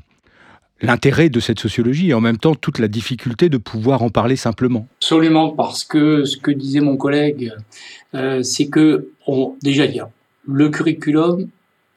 l'intérêt 0.84 1.30
de 1.30 1.40
cette 1.40 1.60
sociologie 1.60 2.10
et 2.10 2.14
en 2.14 2.22
même 2.22 2.38
temps 2.38 2.54
toute 2.54 2.78
la 2.78 2.88
difficulté 2.88 3.50
de 3.50 3.58
pouvoir 3.58 4.04
en 4.04 4.10
parler 4.10 4.36
simplement. 4.36 4.88
Absolument, 5.02 5.50
parce 5.50 5.84
que 5.84 6.26
ce 6.26 6.38
que 6.38 6.52
disait 6.52 6.82
mon 6.82 6.98
collègue, 6.98 7.52
euh, 8.14 8.44
c'est 8.44 8.68
que 8.68 9.08
déjà 9.64 9.86
il 9.86 9.96
y 9.96 10.00
a 10.00 10.10
le 10.46 10.70
curriculum 10.70 11.48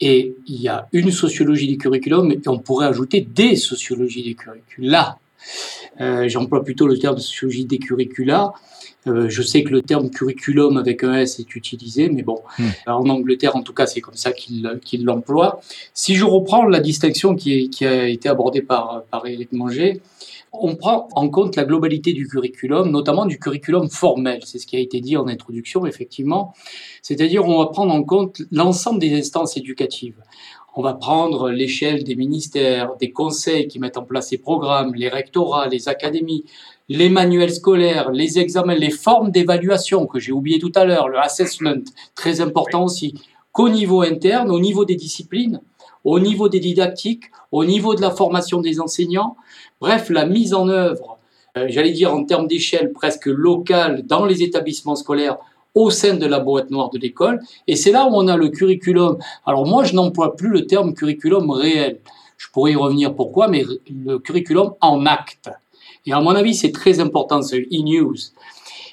Et 0.00 0.37
il 0.47 0.61
y 0.61 0.69
a 0.69 0.88
une 0.93 1.11
sociologie 1.11 1.69
des 1.69 1.78
curriculums 1.78 2.31
et 2.31 2.40
on 2.49 2.59
pourrait 2.59 2.87
ajouter 2.87 3.23
des 3.23 3.57
sociologies 3.57 4.23
des 4.23 4.35
curricula. 4.35 5.19
Euh, 6.00 6.28
J'emploie 6.28 6.62
plutôt 6.64 6.87
le 6.87 6.99
terme 6.99 7.19
sociologie 7.19 7.64
des 7.64 7.78
curricula. 7.78 8.52
Euh, 9.06 9.28
je 9.28 9.42
sais 9.42 9.62
que 9.62 9.70
le 9.70 9.82
terme 9.82 10.10
curriculum 10.10 10.76
avec 10.76 11.04
un 11.04 11.14
S 11.14 11.38
est 11.38 11.54
utilisé, 11.54 12.08
mais 12.08 12.22
bon, 12.22 12.40
hmm. 12.58 12.64
en 12.86 13.08
Angleterre, 13.08 13.56
en 13.56 13.62
tout 13.62 13.72
cas, 13.72 13.86
c'est 13.86 14.00
comme 14.00 14.16
ça 14.16 14.32
qu'il 14.32 15.04
l'emploie. 15.04 15.60
Si 15.94 16.14
je 16.14 16.25
reprends 16.25 16.64
la 16.64 16.80
distinction 16.80 17.34
qui, 17.34 17.70
qui 17.70 17.86
a 17.86 18.08
été 18.08 18.28
abordée 18.28 18.62
par, 18.62 19.04
par 19.10 19.26
Éric 19.26 19.52
Manger, 19.52 20.00
on 20.52 20.76
prend 20.76 21.08
en 21.12 21.28
compte 21.28 21.56
la 21.56 21.64
globalité 21.64 22.12
du 22.12 22.26
curriculum, 22.28 22.90
notamment 22.90 23.26
du 23.26 23.38
curriculum 23.38 23.88
formel. 23.88 24.40
C'est 24.44 24.58
ce 24.58 24.66
qui 24.66 24.76
a 24.76 24.80
été 24.80 25.00
dit 25.00 25.16
en 25.16 25.28
introduction, 25.28 25.86
effectivement. 25.86 26.54
C'est-à-dire, 27.02 27.46
on 27.46 27.58
va 27.58 27.66
prendre 27.66 27.94
en 27.94 28.02
compte 28.02 28.42
l'ensemble 28.50 29.00
des 29.00 29.14
instances 29.18 29.56
éducatives. 29.56 30.16
On 30.75 30.82
va 30.82 30.92
prendre 30.92 31.50
l'échelle 31.50 32.04
des 32.04 32.16
ministères, 32.16 32.96
des 32.96 33.10
conseils 33.10 33.66
qui 33.66 33.78
mettent 33.78 33.96
en 33.96 34.02
place 34.02 34.28
ces 34.28 34.38
programmes, 34.38 34.94
les 34.94 35.08
rectorats, 35.08 35.68
les 35.68 35.88
académies, 35.88 36.44
les 36.88 37.09
manuels 37.09 37.52
scolaires, 37.52 38.11
les 38.11 38.38
examens, 38.38 38.75
les 38.75 38.90
formes 38.90 39.31
d'évaluation 39.31 40.07
que 40.07 40.19
j'ai 40.19 40.33
oublié 40.33 40.59
tout 40.59 40.73
à 40.75 40.85
l'heure, 40.85 41.09
le 41.09 41.19
assessment, 41.19 41.83
très 42.14 42.40
important 42.40 42.85
aussi, 42.85 43.14
qu'au 43.52 43.69
niveau 43.69 44.02
interne, 44.02 44.50
au 44.50 44.61
niveau 44.61 44.85
des 44.85 44.97
disciplines, 44.97 45.61
au 46.05 46.21
niveau 46.21 46.49
des 46.49 46.61
didactiques, 46.61 47.25
au 47.50 47.64
niveau 47.64 47.95
de 47.95 48.00
la 48.00 48.11
formation 48.11 48.61
des 48.61 48.81
enseignants, 48.81 49.37
bref, 49.81 50.11
la 50.11 50.26
mise 50.26 50.55
en 50.55 50.69
œuvre, 50.69 51.19
euh, 51.57 51.66
j'allais 51.69 51.90
dire 51.90 52.14
en 52.14 52.25
termes 52.25 52.47
d'échelle 52.47 52.93
presque 52.93 53.26
locale 53.26 54.07
dans 54.07 54.25
les 54.25 54.43
établissements 54.43 54.95
scolaires 54.95 55.38
au 55.75 55.90
sein 55.90 56.14
de 56.14 56.26
la 56.26 56.38
boîte 56.38 56.71
noire 56.71 56.90
de 56.90 56.99
l'école. 56.99 57.40
Et 57.66 57.76
c'est 57.76 57.93
là 57.93 58.07
où 58.07 58.11
on 58.14 58.28
a 58.28 58.37
le 58.37 58.49
curriculum. 58.49 59.19
Alors 59.45 59.66
moi, 59.66 59.85
je 59.85 59.95
n'emploie 59.95 60.37
plus 60.37 60.49
le 60.49 60.66
terme 60.66 60.95
curriculum 60.95 61.50
réel. 61.50 62.00
Je 62.38 62.47
pourrais 62.52 62.73
y 62.73 62.76
revenir 62.76 63.14
pourquoi, 63.14 63.49
mais 63.49 63.64
le 63.90 64.19
curriculum 64.19 64.75
en 64.81 65.07
acte. 65.07 65.50
Et 66.06 66.12
à 66.12 66.20
mon 66.20 66.34
avis, 66.34 66.54
c'est 66.54 66.72
très 66.72 67.00
important, 67.00 67.42
ce 67.42 67.56
e-news. 67.56 68.16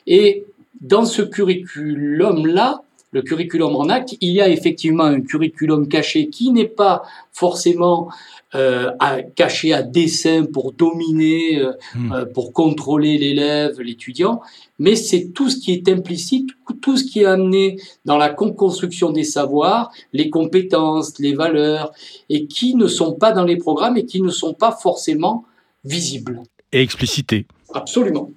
Et 0.08 0.46
dans 0.82 1.06
ce 1.06 1.22
curriculum-là, 1.22 2.84
le 3.14 3.22
curriculum 3.22 3.76
en 3.76 3.90
acte, 3.90 4.16
il 4.22 4.32
y 4.32 4.42
a 4.42 4.50
effectivement 4.50 5.04
un 5.04 5.22
curriculum 5.22 5.88
caché 5.88 6.30
qui 6.30 6.52
n'est 6.52 6.68
pas 6.68 7.04
forcément 7.32 8.10
euh, 8.56 8.92
à, 9.00 9.22
caché 9.22 9.72
à 9.74 9.84
dessein 9.84 10.46
pour 10.46 10.74
dominer, 10.74 11.60
euh, 11.60 11.74
hmm. 11.96 12.12
euh, 12.12 12.26
pour 12.26 12.54
contrôler 12.54 13.18
l'élève, 13.18 13.80
l'étudiant, 13.80 14.42
mais 14.80 14.96
c'est 14.96 15.30
tout 15.30 15.50
ce 15.50 15.58
qui 15.58 15.72
est 15.74 15.88
implicite, 15.90 16.50
tout 16.82 16.98
ce 16.98 17.04
qui 17.04 17.22
est 17.22 17.26
amené 17.26 17.78
dans 18.06 18.18
la 18.18 18.30
construction 18.30 19.12
des 19.12 19.24
savoirs, 19.24 19.92
les 20.12 20.30
compétences, 20.30 21.18
les 21.20 21.34
valeurs, 21.34 21.92
et 22.30 22.48
qui 22.48 22.76
ne 22.76 22.88
sont 22.88 23.14
pas 23.14 23.32
dans 23.32 23.44
les 23.44 23.58
programmes 23.58 23.98
et 23.98 24.06
qui 24.06 24.22
ne 24.22 24.30
sont 24.30 24.54
pas 24.54 24.72
forcément 24.72 25.46
visibles. 25.84 26.42
Et 26.74 26.82
explicités. 26.82 27.46
Absolument. 27.74 28.32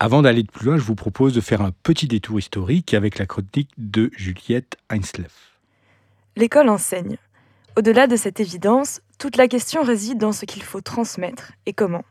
Avant 0.00 0.22
d'aller 0.22 0.42
de 0.42 0.50
plus 0.50 0.64
loin, 0.64 0.78
je 0.78 0.82
vous 0.82 0.94
propose 0.94 1.34
de 1.34 1.42
faire 1.42 1.60
un 1.60 1.70
petit 1.82 2.08
détour 2.08 2.38
historique 2.38 2.94
avec 2.94 3.18
la 3.18 3.26
chronique 3.26 3.70
de 3.76 4.10
Juliette 4.16 4.78
Heinsleff. 4.90 5.58
L'école 6.34 6.70
enseigne. 6.70 7.18
Au-delà 7.76 8.06
de 8.06 8.16
cette 8.16 8.40
évidence, 8.40 9.02
toute 9.18 9.36
la 9.36 9.48
question 9.48 9.82
réside 9.82 10.16
dans 10.16 10.32
ce 10.32 10.46
qu'il 10.46 10.62
faut 10.62 10.80
transmettre 10.80 11.52
et 11.66 11.74
comment. 11.74 12.04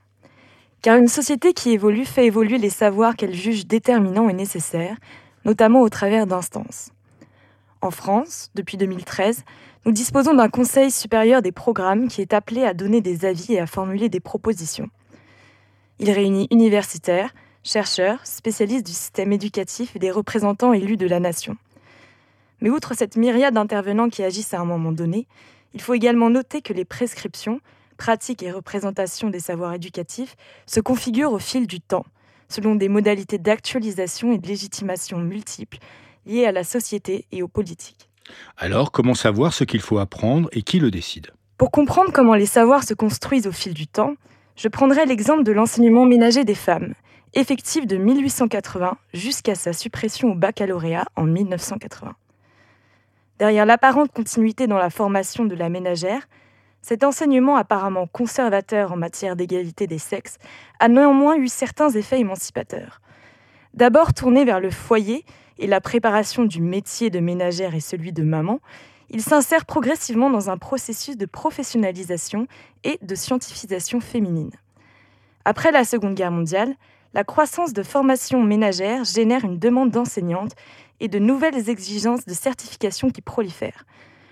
Car 0.83 0.97
une 0.97 1.07
société 1.07 1.53
qui 1.53 1.71
évolue 1.71 2.05
fait 2.05 2.27
évoluer 2.27 2.59
les 2.59 2.69
savoirs 2.69 3.15
qu'elle 3.15 3.33
juge 3.33 3.65
déterminants 3.65 4.29
et 4.29 4.33
nécessaires, 4.33 4.97
notamment 5.43 5.81
au 5.81 5.89
travers 5.89 6.27
d'instances. 6.27 6.91
En 7.81 7.89
France, 7.89 8.51
depuis 8.53 8.77
2013, 8.77 9.43
nous 9.85 9.91
disposons 9.91 10.35
d'un 10.35 10.49
Conseil 10.49 10.91
supérieur 10.91 11.41
des 11.41 11.51
programmes 11.51 12.09
qui 12.09 12.21
est 12.21 12.33
appelé 12.33 12.63
à 12.63 12.75
donner 12.75 13.01
des 13.01 13.25
avis 13.25 13.53
et 13.53 13.59
à 13.59 13.65
formuler 13.65 14.07
des 14.09 14.19
propositions. 14.19 14.89
Il 15.99 16.11
réunit 16.11 16.47
universitaires, 16.51 17.33
chercheurs, 17.63 18.25
spécialistes 18.25 18.85
du 18.85 18.93
système 18.93 19.31
éducatif 19.31 19.95
et 19.95 19.99
des 19.99 20.11
représentants 20.11 20.73
élus 20.73 20.97
de 20.97 21.07
la 21.07 21.19
nation. 21.19 21.57
Mais 22.61 22.69
outre 22.69 22.93
cette 22.95 23.17
myriade 23.17 23.55
d'intervenants 23.55 24.09
qui 24.09 24.23
agissent 24.23 24.53
à 24.53 24.59
un 24.59 24.65
moment 24.65 24.91
donné, 24.91 25.27
il 25.73 25.81
faut 25.81 25.93
également 25.93 26.29
noter 26.29 26.61
que 26.61 26.73
les 26.73 26.85
prescriptions, 26.85 27.61
pratiques 27.97 28.43
et 28.43 28.51
représentations 28.51 29.29
des 29.29 29.39
savoirs 29.39 29.73
éducatifs 29.73 30.35
se 30.65 30.79
configurent 30.79 31.33
au 31.33 31.39
fil 31.39 31.67
du 31.67 31.79
temps, 31.81 32.05
selon 32.47 32.75
des 32.75 32.89
modalités 32.89 33.37
d'actualisation 33.37 34.31
et 34.31 34.37
de 34.37 34.47
légitimation 34.47 35.17
multiples 35.17 35.79
liées 36.25 36.45
à 36.45 36.51
la 36.51 36.63
société 36.63 37.25
et 37.31 37.41
aux 37.41 37.47
politiques. 37.47 38.09
Alors, 38.57 38.91
comment 38.91 39.13
savoir 39.13 39.53
ce 39.53 39.63
qu'il 39.63 39.81
faut 39.81 39.97
apprendre 39.97 40.49
et 40.51 40.61
qui 40.61 40.79
le 40.79 40.91
décide? 40.91 41.31
Pour 41.57 41.71
comprendre 41.71 42.11
comment 42.13 42.35
les 42.35 42.45
savoirs 42.45 42.83
se 42.83 42.93
construisent 42.93 43.47
au 43.47 43.51
fil 43.51 43.73
du 43.73 43.87
temps, 43.87 44.15
je 44.57 44.67
prendrai 44.67 45.05
l'exemple 45.05 45.43
de 45.43 45.51
l'enseignement 45.51 46.05
ménager 46.05 46.43
des 46.43 46.55
femmes, 46.55 46.93
effectif 47.33 47.85
de 47.85 47.95
1880 47.95 48.97
jusqu'à 49.13 49.53
sa 49.53 49.71
suppression 49.71 50.31
au 50.31 50.35
baccalauréat 50.35 51.05
en 51.15 51.23
1980. 51.23 52.15
Derrière 53.37 53.67
l'apparente 53.67 54.11
continuité 54.11 54.65
dans 54.65 54.79
la 54.79 54.89
formation 54.89 55.45
de 55.45 55.53
la 55.53 55.69
ménagère, 55.69 56.27
cet 56.81 57.03
enseignement 57.03 57.55
apparemment 57.55 58.07
conservateur 58.07 58.91
en 58.93 58.97
matière 58.97 59.35
d'égalité 59.35 59.85
des 59.85 59.99
sexes 59.99 60.37
a 60.79 60.87
néanmoins 60.87 61.35
eu 61.35 61.47
certains 61.47 61.91
effets 61.91 62.19
émancipateurs. 62.19 63.01
D'abord 63.75 64.15
tourné 64.15 64.43
vers 64.43 64.59
le 64.59 64.71
foyer 64.71 65.23
et 65.59 65.67
la 65.67 65.81
préparation 65.81 66.45
du 66.45 66.61
métier 66.61 67.11
de 67.11 67.19
ménagère 67.19 67.75
et 67.75 67.79
celui 67.79 68.11
de 68.11 68.23
maman, 68.23 68.59
il 69.09 69.21
s'insère 69.21 69.65
progressivement 69.65 70.29
dans 70.29 70.49
un 70.49 70.57
processus 70.57 71.17
de 71.17 71.25
professionnalisation 71.25 72.47
et 72.83 72.99
de 73.01 73.15
scientifisation 73.15 73.99
féminine. 73.99 74.51
Après 75.45 75.71
la 75.71 75.85
Seconde 75.85 76.15
Guerre 76.15 76.31
mondiale, 76.31 76.75
la 77.13 77.23
croissance 77.23 77.73
de 77.73 77.83
formation 77.83 78.43
ménagère 78.43 79.05
génère 79.05 79.45
une 79.45 79.59
demande 79.59 79.91
d'enseignantes 79.91 80.55
et 80.99 81.07
de 81.07 81.19
nouvelles 81.19 81.69
exigences 81.69 82.25
de 82.25 82.33
certification 82.33 83.09
qui 83.09 83.21
prolifèrent. 83.21 83.85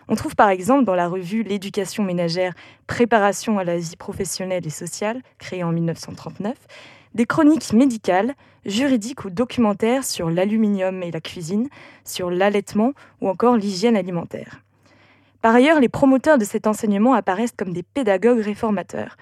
On 0.07 0.15
trouve 0.15 0.35
par 0.35 0.49
exemple 0.49 0.83
dans 0.83 0.93
la 0.93 1.07
revue 1.07 1.43
L'éducation 1.43 2.03
ménagère, 2.03 2.53
préparation 2.85 3.57
à 3.57 3.63
la 3.63 3.77
vie 3.77 3.95
professionnelle 3.95 4.67
et 4.67 4.71
sociale, 4.71 5.21
créée 5.39 5.63
en 5.63 5.71
1939, 5.71 6.55
des 7.15 7.25
chroniques 7.25 7.73
médicales, 7.73 8.35
juridiques 8.65 9.25
ou 9.25 9.29
documentaires 9.29 10.03
sur 10.03 10.29
l'aluminium 10.29 11.01
et 11.01 11.11
la 11.11 11.21
cuisine, 11.21 11.69
sur 12.03 12.29
l'allaitement 12.29 12.91
ou 13.21 13.29
encore 13.29 13.55
l'hygiène 13.55 13.95
alimentaire. 13.95 14.64
Par 15.45 15.53
ailleurs, 15.53 15.79
les 15.79 15.89
promoteurs 15.89 16.39
de 16.39 16.43
cet 16.43 16.65
enseignement 16.65 17.13
apparaissent 17.13 17.53
comme 17.55 17.71
des 17.71 17.83
pédagogues 17.83 18.39
réformateurs, 18.39 19.15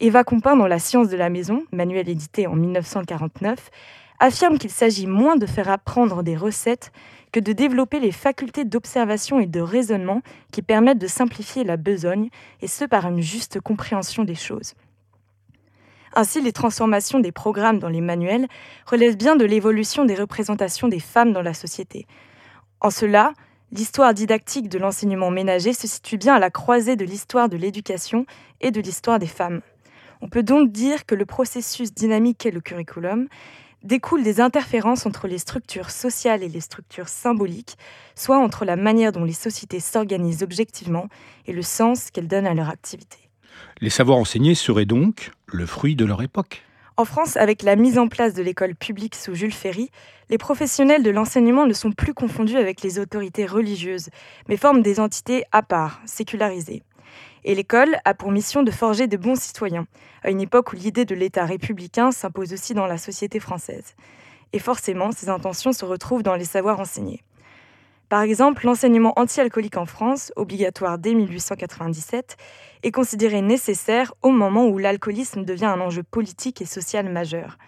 Eva 0.00 0.24
Compin, 0.24 0.56
dans 0.56 0.66
La 0.66 0.80
science 0.80 1.08
de 1.08 1.16
la 1.16 1.30
maison, 1.30 1.62
manuel 1.70 2.08
édité 2.08 2.48
en 2.48 2.56
1949, 2.56 3.70
affirme 4.18 4.58
qu'il 4.58 4.72
s'agit 4.72 5.06
moins 5.06 5.36
de 5.36 5.46
faire 5.46 5.70
apprendre 5.70 6.24
des 6.24 6.36
recettes 6.36 6.90
que 7.30 7.38
de 7.38 7.52
développer 7.52 8.00
les 8.00 8.10
facultés 8.10 8.64
d'observation 8.64 9.38
et 9.38 9.46
de 9.46 9.60
raisonnement 9.60 10.22
qui 10.50 10.62
permettent 10.62 10.98
de 10.98 11.06
simplifier 11.06 11.62
la 11.62 11.76
besogne, 11.76 12.28
et 12.60 12.66
ce 12.66 12.84
par 12.84 13.06
une 13.06 13.20
juste 13.20 13.60
compréhension 13.60 14.24
des 14.24 14.34
choses. 14.34 14.74
Ainsi, 16.12 16.40
les 16.40 16.50
transformations 16.50 17.20
des 17.20 17.30
programmes 17.30 17.78
dans 17.78 17.88
les 17.88 18.00
manuels 18.00 18.48
relèvent 18.84 19.16
bien 19.16 19.36
de 19.36 19.44
l'évolution 19.44 20.06
des 20.06 20.16
représentations 20.16 20.88
des 20.88 20.98
femmes 20.98 21.32
dans 21.32 21.40
la 21.40 21.54
société. 21.54 22.08
En 22.80 22.90
cela, 22.90 23.32
l'histoire 23.72 24.14
didactique 24.14 24.68
de 24.68 24.78
l'enseignement 24.78 25.30
ménager 25.30 25.72
se 25.72 25.86
situe 25.86 26.18
bien 26.18 26.34
à 26.34 26.38
la 26.38 26.50
croisée 26.50 26.94
de 26.94 27.04
l'histoire 27.04 27.48
de 27.48 27.56
l'éducation 27.56 28.26
et 28.60 28.70
de 28.70 28.80
l'histoire 28.80 29.18
des 29.18 29.26
femmes. 29.26 29.62
On 30.20 30.28
peut 30.28 30.42
donc 30.42 30.70
dire 30.70 31.04
que 31.06 31.14
le 31.14 31.26
processus 31.26 31.92
dynamique 31.92 32.38
qu'est 32.38 32.50
le 32.50 32.60
curriculum 32.60 33.26
découle 33.82 34.22
des 34.22 34.40
interférences 34.40 35.06
entre 35.06 35.26
les 35.26 35.38
structures 35.38 35.90
sociales 35.90 36.44
et 36.44 36.48
les 36.48 36.60
structures 36.60 37.08
symboliques, 37.08 37.76
soit 38.14 38.38
entre 38.38 38.64
la 38.64 38.76
manière 38.76 39.10
dont 39.10 39.24
les 39.24 39.32
sociétés 39.32 39.80
s'organisent 39.80 40.44
objectivement 40.44 41.08
et 41.46 41.52
le 41.52 41.62
sens 41.62 42.10
qu'elles 42.10 42.28
donnent 42.28 42.46
à 42.46 42.54
leur 42.54 42.68
activité. 42.68 43.18
Les 43.80 43.90
savoirs 43.90 44.18
enseignés 44.18 44.54
seraient 44.54 44.84
donc 44.84 45.32
le 45.46 45.66
fruit 45.66 45.96
de 45.96 46.04
leur 46.04 46.22
époque 46.22 46.62
en 46.96 47.04
France, 47.04 47.36
avec 47.36 47.62
la 47.62 47.76
mise 47.76 47.98
en 47.98 48.08
place 48.08 48.34
de 48.34 48.42
l'école 48.42 48.74
publique 48.74 49.14
sous 49.14 49.34
Jules 49.34 49.52
Ferry, 49.52 49.90
les 50.28 50.36
professionnels 50.36 51.02
de 51.02 51.10
l'enseignement 51.10 51.66
ne 51.66 51.72
sont 51.72 51.92
plus 51.92 52.12
confondus 52.12 52.56
avec 52.56 52.82
les 52.82 52.98
autorités 52.98 53.46
religieuses, 53.46 54.10
mais 54.48 54.58
forment 54.58 54.82
des 54.82 55.00
entités 55.00 55.44
à 55.52 55.62
part, 55.62 56.00
sécularisées. 56.04 56.82
Et 57.44 57.54
l'école 57.54 57.96
a 58.04 58.14
pour 58.14 58.30
mission 58.30 58.62
de 58.62 58.70
forger 58.70 59.06
de 59.06 59.16
bons 59.16 59.40
citoyens, 59.40 59.86
à 60.22 60.30
une 60.30 60.40
époque 60.40 60.72
où 60.72 60.76
l'idée 60.76 61.04
de 61.04 61.14
l'État 61.14 61.46
républicain 61.46 62.12
s'impose 62.12 62.52
aussi 62.52 62.74
dans 62.74 62.86
la 62.86 62.98
société 62.98 63.40
française. 63.40 63.94
Et 64.52 64.58
forcément, 64.58 65.12
ces 65.12 65.30
intentions 65.30 65.72
se 65.72 65.84
retrouvent 65.84 66.22
dans 66.22 66.36
les 66.36 66.44
savoirs 66.44 66.78
enseignés. 66.78 67.22
Par 68.10 68.20
exemple, 68.20 68.66
l'enseignement 68.66 69.14
anti-alcoolique 69.16 69.78
en 69.78 69.86
France, 69.86 70.32
obligatoire 70.36 70.98
dès 70.98 71.14
1897, 71.14 72.36
est 72.82 72.90
considéré 72.90 73.42
nécessaire 73.42 74.14
au 74.22 74.30
moment 74.30 74.66
où 74.66 74.78
l'alcoolisme 74.78 75.44
devient 75.44 75.66
un 75.66 75.80
enjeu 75.80 76.02
politique 76.02 76.62
et 76.62 76.66
social 76.66 77.08
majeur. 77.08 77.58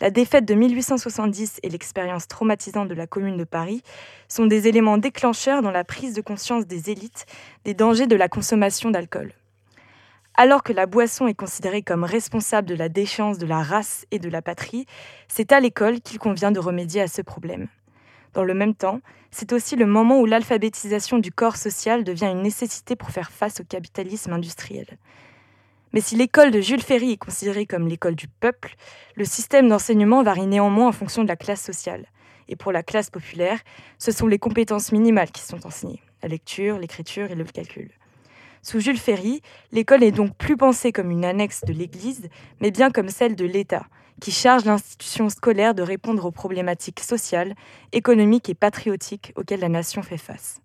La 0.00 0.10
défaite 0.10 0.46
de 0.46 0.54
1870 0.54 1.60
et 1.62 1.68
l'expérience 1.68 2.26
traumatisante 2.26 2.88
de 2.88 2.94
la 2.94 3.06
Commune 3.06 3.36
de 3.36 3.44
Paris 3.44 3.82
sont 4.28 4.46
des 4.46 4.66
éléments 4.66 4.96
déclencheurs 4.96 5.60
dans 5.60 5.70
la 5.70 5.84
prise 5.84 6.14
de 6.14 6.22
conscience 6.22 6.66
des 6.66 6.90
élites 6.90 7.26
des 7.64 7.74
dangers 7.74 8.06
de 8.06 8.16
la 8.16 8.28
consommation 8.28 8.90
d'alcool. 8.90 9.34
Alors 10.34 10.62
que 10.62 10.72
la 10.72 10.86
boisson 10.86 11.26
est 11.26 11.34
considérée 11.34 11.82
comme 11.82 12.04
responsable 12.04 12.66
de 12.66 12.74
la 12.74 12.88
déchéance 12.88 13.36
de 13.36 13.46
la 13.46 13.62
race 13.62 14.06
et 14.10 14.18
de 14.18 14.30
la 14.30 14.40
patrie, 14.40 14.86
c'est 15.28 15.52
à 15.52 15.60
l'école 15.60 16.00
qu'il 16.00 16.18
convient 16.18 16.50
de 16.50 16.60
remédier 16.60 17.02
à 17.02 17.08
ce 17.08 17.20
problème. 17.20 17.68
Dans 18.34 18.44
le 18.44 18.54
même 18.54 18.74
temps, 18.74 19.00
c'est 19.30 19.52
aussi 19.52 19.76
le 19.76 19.86
moment 19.86 20.20
où 20.20 20.26
l'alphabétisation 20.26 21.18
du 21.18 21.32
corps 21.32 21.56
social 21.56 22.04
devient 22.04 22.26
une 22.26 22.42
nécessité 22.42 22.96
pour 22.96 23.10
faire 23.10 23.30
face 23.30 23.60
au 23.60 23.64
capitalisme 23.64 24.32
industriel. 24.32 24.86
Mais 25.92 26.00
si 26.00 26.14
l'école 26.14 26.52
de 26.52 26.60
Jules 26.60 26.82
Ferry 26.82 27.12
est 27.12 27.16
considérée 27.16 27.66
comme 27.66 27.88
l'école 27.88 28.14
du 28.14 28.28
peuple, 28.28 28.76
le 29.16 29.24
système 29.24 29.68
d'enseignement 29.68 30.22
varie 30.22 30.46
néanmoins 30.46 30.88
en 30.88 30.92
fonction 30.92 31.22
de 31.22 31.28
la 31.28 31.36
classe 31.36 31.62
sociale. 31.62 32.06
Et 32.48 32.56
pour 32.56 32.72
la 32.72 32.82
classe 32.82 33.10
populaire, 33.10 33.60
ce 33.98 34.12
sont 34.12 34.26
les 34.26 34.38
compétences 34.38 34.92
minimales 34.92 35.30
qui 35.30 35.42
sont 35.42 35.66
enseignées, 35.66 36.02
la 36.22 36.28
lecture, 36.28 36.78
l'écriture 36.78 37.30
et 37.30 37.34
le 37.34 37.44
calcul. 37.44 37.90
Sous 38.62 38.80
Jules 38.80 38.98
Ferry, 38.98 39.40
l'école 39.72 40.02
est 40.02 40.12
donc 40.12 40.36
plus 40.36 40.56
pensée 40.56 40.92
comme 40.92 41.10
une 41.10 41.24
annexe 41.24 41.62
de 41.64 41.72
l'Église, 41.72 42.28
mais 42.60 42.70
bien 42.70 42.90
comme 42.90 43.08
celle 43.08 43.34
de 43.34 43.44
l'État, 43.44 43.86
qui 44.20 44.30
charge 44.30 44.64
l'institution 44.64 45.28
scolaire 45.28 45.74
de 45.74 45.82
répondre 45.82 46.24
aux 46.24 46.30
problématiques 46.30 47.00
sociales, 47.00 47.54
économiques 47.92 48.48
et 48.48 48.54
patriotiques 48.54 49.32
auxquelles 49.36 49.60
la 49.60 49.68
nation 49.68 50.02
fait 50.02 50.18
face. 50.18 50.60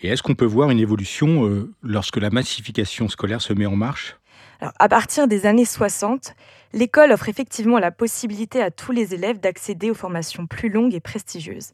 Et 0.00 0.08
est-ce 0.08 0.22
qu'on 0.22 0.34
peut 0.34 0.44
voir 0.44 0.70
une 0.70 0.80
évolution 0.80 1.46
euh, 1.46 1.72
lorsque 1.82 2.16
la 2.16 2.30
massification 2.30 3.08
scolaire 3.08 3.40
se 3.40 3.52
met 3.52 3.66
en 3.66 3.76
marche? 3.76 4.16
Alors, 4.60 4.72
À 4.78 4.88
partir 4.88 5.28
des 5.28 5.46
années 5.46 5.64
60, 5.64 6.34
l'école 6.72 7.12
offre 7.12 7.28
effectivement 7.28 7.78
la 7.78 7.90
possibilité 7.90 8.62
à 8.62 8.70
tous 8.70 8.92
les 8.92 9.14
élèves 9.14 9.40
d'accéder 9.40 9.90
aux 9.90 9.94
formations 9.94 10.46
plus 10.46 10.68
longues 10.68 10.94
et 10.94 11.00
prestigieuses. 11.00 11.72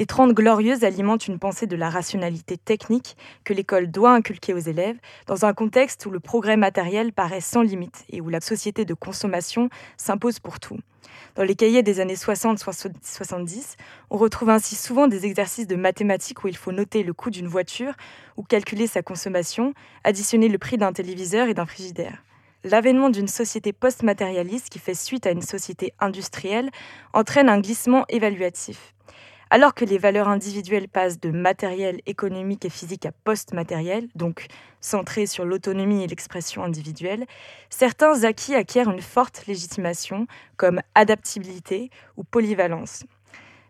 Les 0.00 0.06
Trente 0.06 0.32
Glorieuses 0.32 0.82
alimentent 0.82 1.28
une 1.28 1.38
pensée 1.38 1.66
de 1.66 1.76
la 1.76 1.90
rationalité 1.90 2.56
technique 2.56 3.18
que 3.44 3.52
l'école 3.52 3.90
doit 3.90 4.14
inculquer 4.14 4.54
aux 4.54 4.58
élèves 4.58 4.96
dans 5.26 5.44
un 5.44 5.52
contexte 5.52 6.06
où 6.06 6.10
le 6.10 6.20
progrès 6.20 6.56
matériel 6.56 7.12
paraît 7.12 7.42
sans 7.42 7.60
limite 7.60 8.06
et 8.08 8.22
où 8.22 8.30
la 8.30 8.40
société 8.40 8.86
de 8.86 8.94
consommation 8.94 9.68
s'impose 9.98 10.38
pour 10.38 10.58
tout. 10.58 10.78
Dans 11.34 11.42
les 11.42 11.54
cahiers 11.54 11.82
des 11.82 12.00
années 12.00 12.14
60-70, 12.14 13.76
on 14.08 14.16
retrouve 14.16 14.48
ainsi 14.48 14.74
souvent 14.74 15.06
des 15.06 15.26
exercices 15.26 15.66
de 15.66 15.76
mathématiques 15.76 16.44
où 16.44 16.48
il 16.48 16.56
faut 16.56 16.72
noter 16.72 17.02
le 17.02 17.12
coût 17.12 17.28
d'une 17.28 17.46
voiture 17.46 17.92
ou 18.38 18.42
calculer 18.42 18.86
sa 18.86 19.02
consommation, 19.02 19.74
additionner 20.02 20.48
le 20.48 20.56
prix 20.56 20.78
d'un 20.78 20.94
téléviseur 20.94 21.46
et 21.48 21.52
d'un 21.52 21.66
frigidaire. 21.66 22.24
L'avènement 22.64 23.10
d'une 23.10 23.28
société 23.28 23.74
post-matérialiste 23.74 24.70
qui 24.70 24.78
fait 24.78 24.94
suite 24.94 25.26
à 25.26 25.30
une 25.30 25.42
société 25.42 25.92
industrielle 26.00 26.70
entraîne 27.12 27.50
un 27.50 27.60
glissement 27.60 28.06
évaluatif. 28.08 28.94
Alors 29.52 29.74
que 29.74 29.84
les 29.84 29.98
valeurs 29.98 30.28
individuelles 30.28 30.86
passent 30.86 31.18
de 31.18 31.32
matériel, 31.32 32.00
économique 32.06 32.64
et 32.64 32.70
physique 32.70 33.04
à 33.04 33.10
post-matériel, 33.10 34.08
donc 34.14 34.46
centrées 34.80 35.26
sur 35.26 35.44
l'autonomie 35.44 36.04
et 36.04 36.06
l'expression 36.06 36.62
individuelle, 36.62 37.26
certains 37.68 38.22
acquis 38.22 38.54
acquièrent 38.54 38.88
une 38.88 39.00
forte 39.00 39.46
légitimation, 39.48 40.28
comme 40.56 40.80
adaptabilité 40.94 41.90
ou 42.16 42.22
polyvalence. 42.22 43.02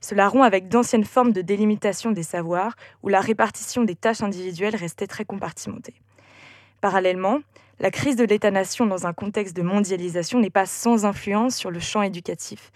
Cela 0.03 0.29
rompt 0.29 0.45
avec 0.45 0.69
d'anciennes 0.69 1.05
formes 1.05 1.33
de 1.33 1.41
délimitation 1.41 2.11
des 2.11 2.25
savoirs, 2.25 2.77
où 3.03 3.09
la 3.09 3.23
répartition 3.23 3.83
des 3.83 3.97
tâches 3.97 4.23
individuelles 4.23 4.77
restait 4.77 5.07
très 5.07 5.25
compartimentée. 5.25 5.95
Parallèlement, 6.83 7.39
la 7.79 7.91
crise 7.91 8.17
de 8.17 8.25
l'État-nation 8.25 8.85
dans 8.85 9.07
un 9.07 9.15
contexte 9.15 9.57
de 9.57 9.63
mondialisation 9.63 10.41
n'est 10.41 10.51
pas 10.51 10.67
sans 10.67 11.07
influence 11.07 11.57
sur 11.57 11.71
le 11.71 11.81
champ 11.81 12.03
éducatif 12.03 12.71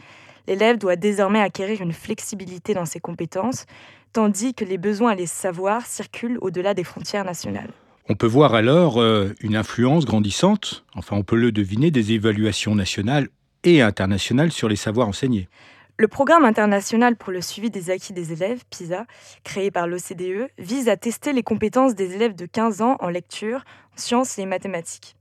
l'élève 0.47 0.79
doit 0.79 0.97
désormais 0.97 1.41
acquérir 1.41 1.81
une 1.81 1.93
flexibilité 1.93 2.75
dans 2.75 2.87
ses 2.87 3.01
compétences, 3.01 3.67
tandis 4.13 4.55
que 4.55 4.65
les 4.65 4.79
besoins 4.79 5.13
et 5.13 5.17
les 5.17 5.27
savoirs 5.27 5.87
circulent 5.87 6.39
au-delà 6.41 6.75
des 6.75 6.85
frontières 6.85 7.25
nationales. 7.25 7.71
On 8.09 8.15
peut 8.15 8.27
voir 8.27 8.55
alors 8.55 9.01
euh, 9.01 9.33
une 9.41 9.57
influence 9.57 10.05
grandissante, 10.05 10.85
enfin 10.95 11.17
on 11.17 11.23
peut 11.23 11.37
le 11.37 11.53
deviner, 11.53 11.91
des 11.91 12.13
évaluations 12.13 12.75
nationales 12.75 13.29
et 13.65 13.81
internationales 13.81 14.53
sur 14.53 14.69
les 14.69 14.77
savoirs 14.77 15.09
enseignés. 15.09 15.49
Le 15.97 16.09
programme 16.09 16.45
international 16.45 17.17
pour 17.17 17.33
le 17.33 17.41
suivi 17.41 17.71
des 17.71 17.91
acquis 17.91 18.13
des 18.13 18.33
élèves, 18.33 18.65
PISA, 18.69 19.07
créé 19.45 19.71
par 19.71 19.87
l'OCDE, 19.87 20.49
vise 20.59 20.89
à 20.89 20.97
tester 20.97 21.33
les 21.33 21.45
compétences 21.45 21.95
des 21.95 22.15
élèves 22.15 22.35
de 22.35 22.47
15 22.47 22.83
ans 22.83 22.97
en 22.99 23.09
lecture, 23.09 23.65
en 23.95 23.97
sciences 23.97 24.39
et 24.39 24.45
mathématiques. 24.45 25.17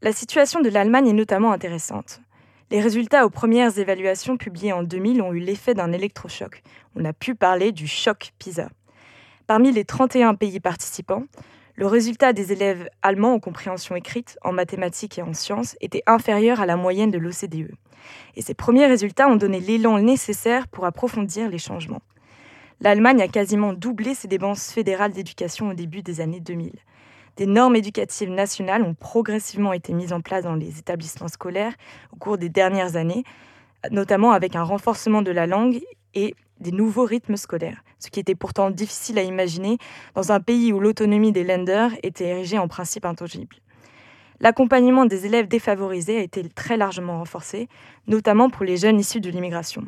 La 0.00 0.12
situation 0.12 0.60
de 0.60 0.70
l'Allemagne 0.70 1.08
est 1.08 1.12
notamment 1.12 1.52
intéressante. 1.52 2.20
Les 2.70 2.80
résultats 2.80 3.24
aux 3.24 3.30
premières 3.30 3.78
évaluations 3.78 4.36
publiées 4.36 4.74
en 4.74 4.82
2000 4.82 5.22
ont 5.22 5.32
eu 5.32 5.38
l'effet 5.38 5.72
d'un 5.72 5.90
électrochoc. 5.90 6.62
On 6.96 7.04
a 7.06 7.14
pu 7.14 7.34
parler 7.34 7.72
du 7.72 7.86
choc 7.86 8.32
PISA. 8.38 8.68
Parmi 9.46 9.72
les 9.72 9.86
31 9.86 10.34
pays 10.34 10.60
participants, 10.60 11.24
le 11.76 11.86
résultat 11.86 12.34
des 12.34 12.52
élèves 12.52 12.90
allemands 13.00 13.32
en 13.32 13.40
compréhension 13.40 13.96
écrite, 13.96 14.38
en 14.42 14.52
mathématiques 14.52 15.18
et 15.18 15.22
en 15.22 15.32
sciences 15.32 15.76
était 15.80 16.02
inférieur 16.06 16.60
à 16.60 16.66
la 16.66 16.76
moyenne 16.76 17.10
de 17.10 17.16
l'OCDE. 17.16 17.72
Et 18.36 18.42
ces 18.42 18.52
premiers 18.52 18.86
résultats 18.86 19.28
ont 19.28 19.36
donné 19.36 19.60
l'élan 19.60 19.98
nécessaire 19.98 20.68
pour 20.68 20.84
approfondir 20.84 21.48
les 21.48 21.56
changements. 21.56 22.02
L'Allemagne 22.82 23.22
a 23.22 23.28
quasiment 23.28 23.72
doublé 23.72 24.14
ses 24.14 24.28
dépenses 24.28 24.72
fédérales 24.72 25.12
d'éducation 25.12 25.70
au 25.70 25.74
début 25.74 26.02
des 26.02 26.20
années 26.20 26.40
2000. 26.40 26.72
Des 27.38 27.46
normes 27.46 27.76
éducatives 27.76 28.30
nationales 28.30 28.82
ont 28.82 28.94
progressivement 28.94 29.72
été 29.72 29.92
mises 29.92 30.12
en 30.12 30.20
place 30.20 30.42
dans 30.42 30.56
les 30.56 30.80
établissements 30.80 31.28
scolaires 31.28 31.72
au 32.12 32.16
cours 32.16 32.36
des 32.36 32.48
dernières 32.48 32.96
années, 32.96 33.22
notamment 33.92 34.32
avec 34.32 34.56
un 34.56 34.64
renforcement 34.64 35.22
de 35.22 35.30
la 35.30 35.46
langue 35.46 35.80
et 36.14 36.34
des 36.58 36.72
nouveaux 36.72 37.04
rythmes 37.04 37.36
scolaires, 37.36 37.84
ce 38.00 38.10
qui 38.10 38.18
était 38.18 38.34
pourtant 38.34 38.70
difficile 38.70 39.20
à 39.20 39.22
imaginer 39.22 39.78
dans 40.16 40.32
un 40.32 40.40
pays 40.40 40.72
où 40.72 40.80
l'autonomie 40.80 41.30
des 41.30 41.44
lenders 41.44 41.92
était 42.02 42.26
érigée 42.26 42.58
en 42.58 42.66
principe 42.66 43.04
intangible. 43.04 43.54
L'accompagnement 44.40 45.04
des 45.04 45.26
élèves 45.26 45.48
défavorisés 45.48 46.18
a 46.18 46.22
été 46.22 46.48
très 46.48 46.76
largement 46.76 47.18
renforcé, 47.18 47.68
notamment 48.06 48.50
pour 48.50 48.64
les 48.64 48.76
jeunes 48.76 49.00
issus 49.00 49.20
de 49.20 49.30
l'immigration. 49.30 49.84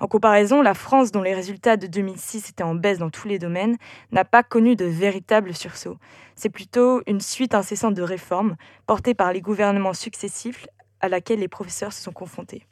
En 0.00 0.08
comparaison, 0.08 0.60
la 0.62 0.74
France, 0.74 1.12
dont 1.12 1.22
les 1.22 1.34
résultats 1.34 1.76
de 1.76 1.86
2006 1.86 2.50
étaient 2.50 2.64
en 2.64 2.74
baisse 2.74 2.98
dans 2.98 3.10
tous 3.10 3.28
les 3.28 3.38
domaines, 3.38 3.76
n'a 4.10 4.24
pas 4.24 4.42
connu 4.42 4.74
de 4.74 4.84
véritable 4.84 5.54
sursaut. 5.54 5.96
C'est 6.34 6.48
plutôt 6.48 7.02
une 7.06 7.20
suite 7.20 7.54
incessante 7.54 7.94
de 7.94 8.02
réformes 8.02 8.56
portées 8.86 9.14
par 9.14 9.32
les 9.32 9.40
gouvernements 9.40 9.94
successifs 9.94 10.66
à 11.00 11.08
laquelle 11.08 11.38
les 11.38 11.48
professeurs 11.48 11.92
se 11.92 12.02
sont 12.02 12.12
confrontés. 12.12 12.66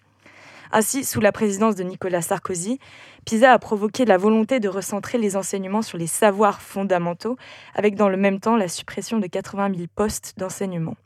Ainsi, 0.74 1.04
sous 1.04 1.20
la 1.20 1.32
présidence 1.32 1.74
de 1.74 1.82
Nicolas 1.82 2.22
Sarkozy, 2.22 2.78
PISA 3.26 3.52
a 3.52 3.58
provoqué 3.58 4.06
la 4.06 4.16
volonté 4.16 4.58
de 4.58 4.70
recentrer 4.70 5.18
les 5.18 5.36
enseignements 5.36 5.82
sur 5.82 5.98
les 5.98 6.06
savoirs 6.06 6.62
fondamentaux, 6.62 7.36
avec 7.74 7.94
dans 7.94 8.08
le 8.08 8.16
même 8.16 8.40
temps 8.40 8.56
la 8.56 8.68
suppression 8.68 9.18
de 9.18 9.26
80 9.26 9.74
000 9.74 9.86
postes 9.94 10.32
d'enseignement. 10.38 10.96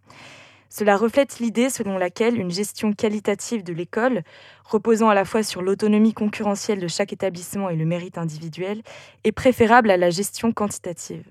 Cela 0.68 0.96
reflète 0.96 1.40
l'idée 1.40 1.68
selon 1.68 1.98
laquelle 1.98 2.38
une 2.38 2.50
gestion 2.50 2.92
qualitative 2.92 3.64
de 3.64 3.72
l'école, 3.72 4.22
reposant 4.64 5.08
à 5.08 5.14
la 5.14 5.24
fois 5.24 5.42
sur 5.42 5.62
l'autonomie 5.62 6.14
concurrentielle 6.14 6.78
de 6.78 6.88
chaque 6.88 7.12
établissement 7.12 7.68
et 7.68 7.76
le 7.76 7.86
mérite 7.86 8.18
individuel, 8.18 8.82
est 9.24 9.32
préférable 9.32 9.90
à 9.90 9.96
la 9.96 10.10
gestion 10.10 10.52
quantitative. 10.52 11.24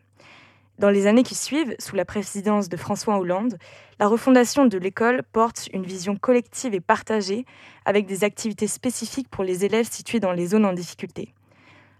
Dans 0.78 0.90
les 0.90 1.08
années 1.08 1.24
qui 1.24 1.36
suivent, 1.36 1.74
sous 1.80 1.96
la 1.96 2.04
présidence 2.04 2.68
de 2.68 2.76
François 2.76 3.18
Hollande, 3.18 3.58
la 4.00 4.08
refondation 4.08 4.66
de 4.66 4.78
l'école 4.78 5.24
porte 5.32 5.70
une 5.74 5.84
vision 5.84 6.18
collective 6.18 6.74
et 6.74 6.82
partagée 6.82 7.46
avec 7.86 8.06
des 8.06 8.26
activités 8.26 8.68
spécifiques 8.68 9.30
pour 9.30 9.46
les 9.46 9.64
élèves 9.64 9.90
situés 9.90 10.20
dans 10.20 10.34
les 10.34 10.48
zones 10.48 10.66
en 10.66 10.74
difficulté. 10.74 11.34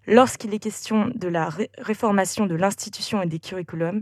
Lorsqu'il 0.08 0.54
est 0.54 0.60
question 0.60 1.10
de 1.16 1.28
la 1.30 1.50
réformation 1.78 2.46
de 2.46 2.56
l'institution 2.56 3.22
et 3.22 3.28
des 3.28 3.40
curriculums, 3.40 4.02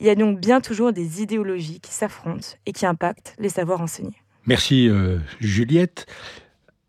il 0.00 0.06
y 0.06 0.10
a 0.10 0.14
donc 0.14 0.40
bien 0.40 0.60
toujours 0.60 0.92
des 0.92 1.22
idéologies 1.22 1.80
qui 1.80 1.92
s'affrontent 1.92 2.56
et 2.66 2.72
qui 2.72 2.86
impactent 2.86 3.34
les 3.38 3.48
savoirs 3.48 3.80
enseignés. 3.80 4.16
Merci 4.46 4.88
euh, 4.88 5.18
Juliette. 5.40 6.06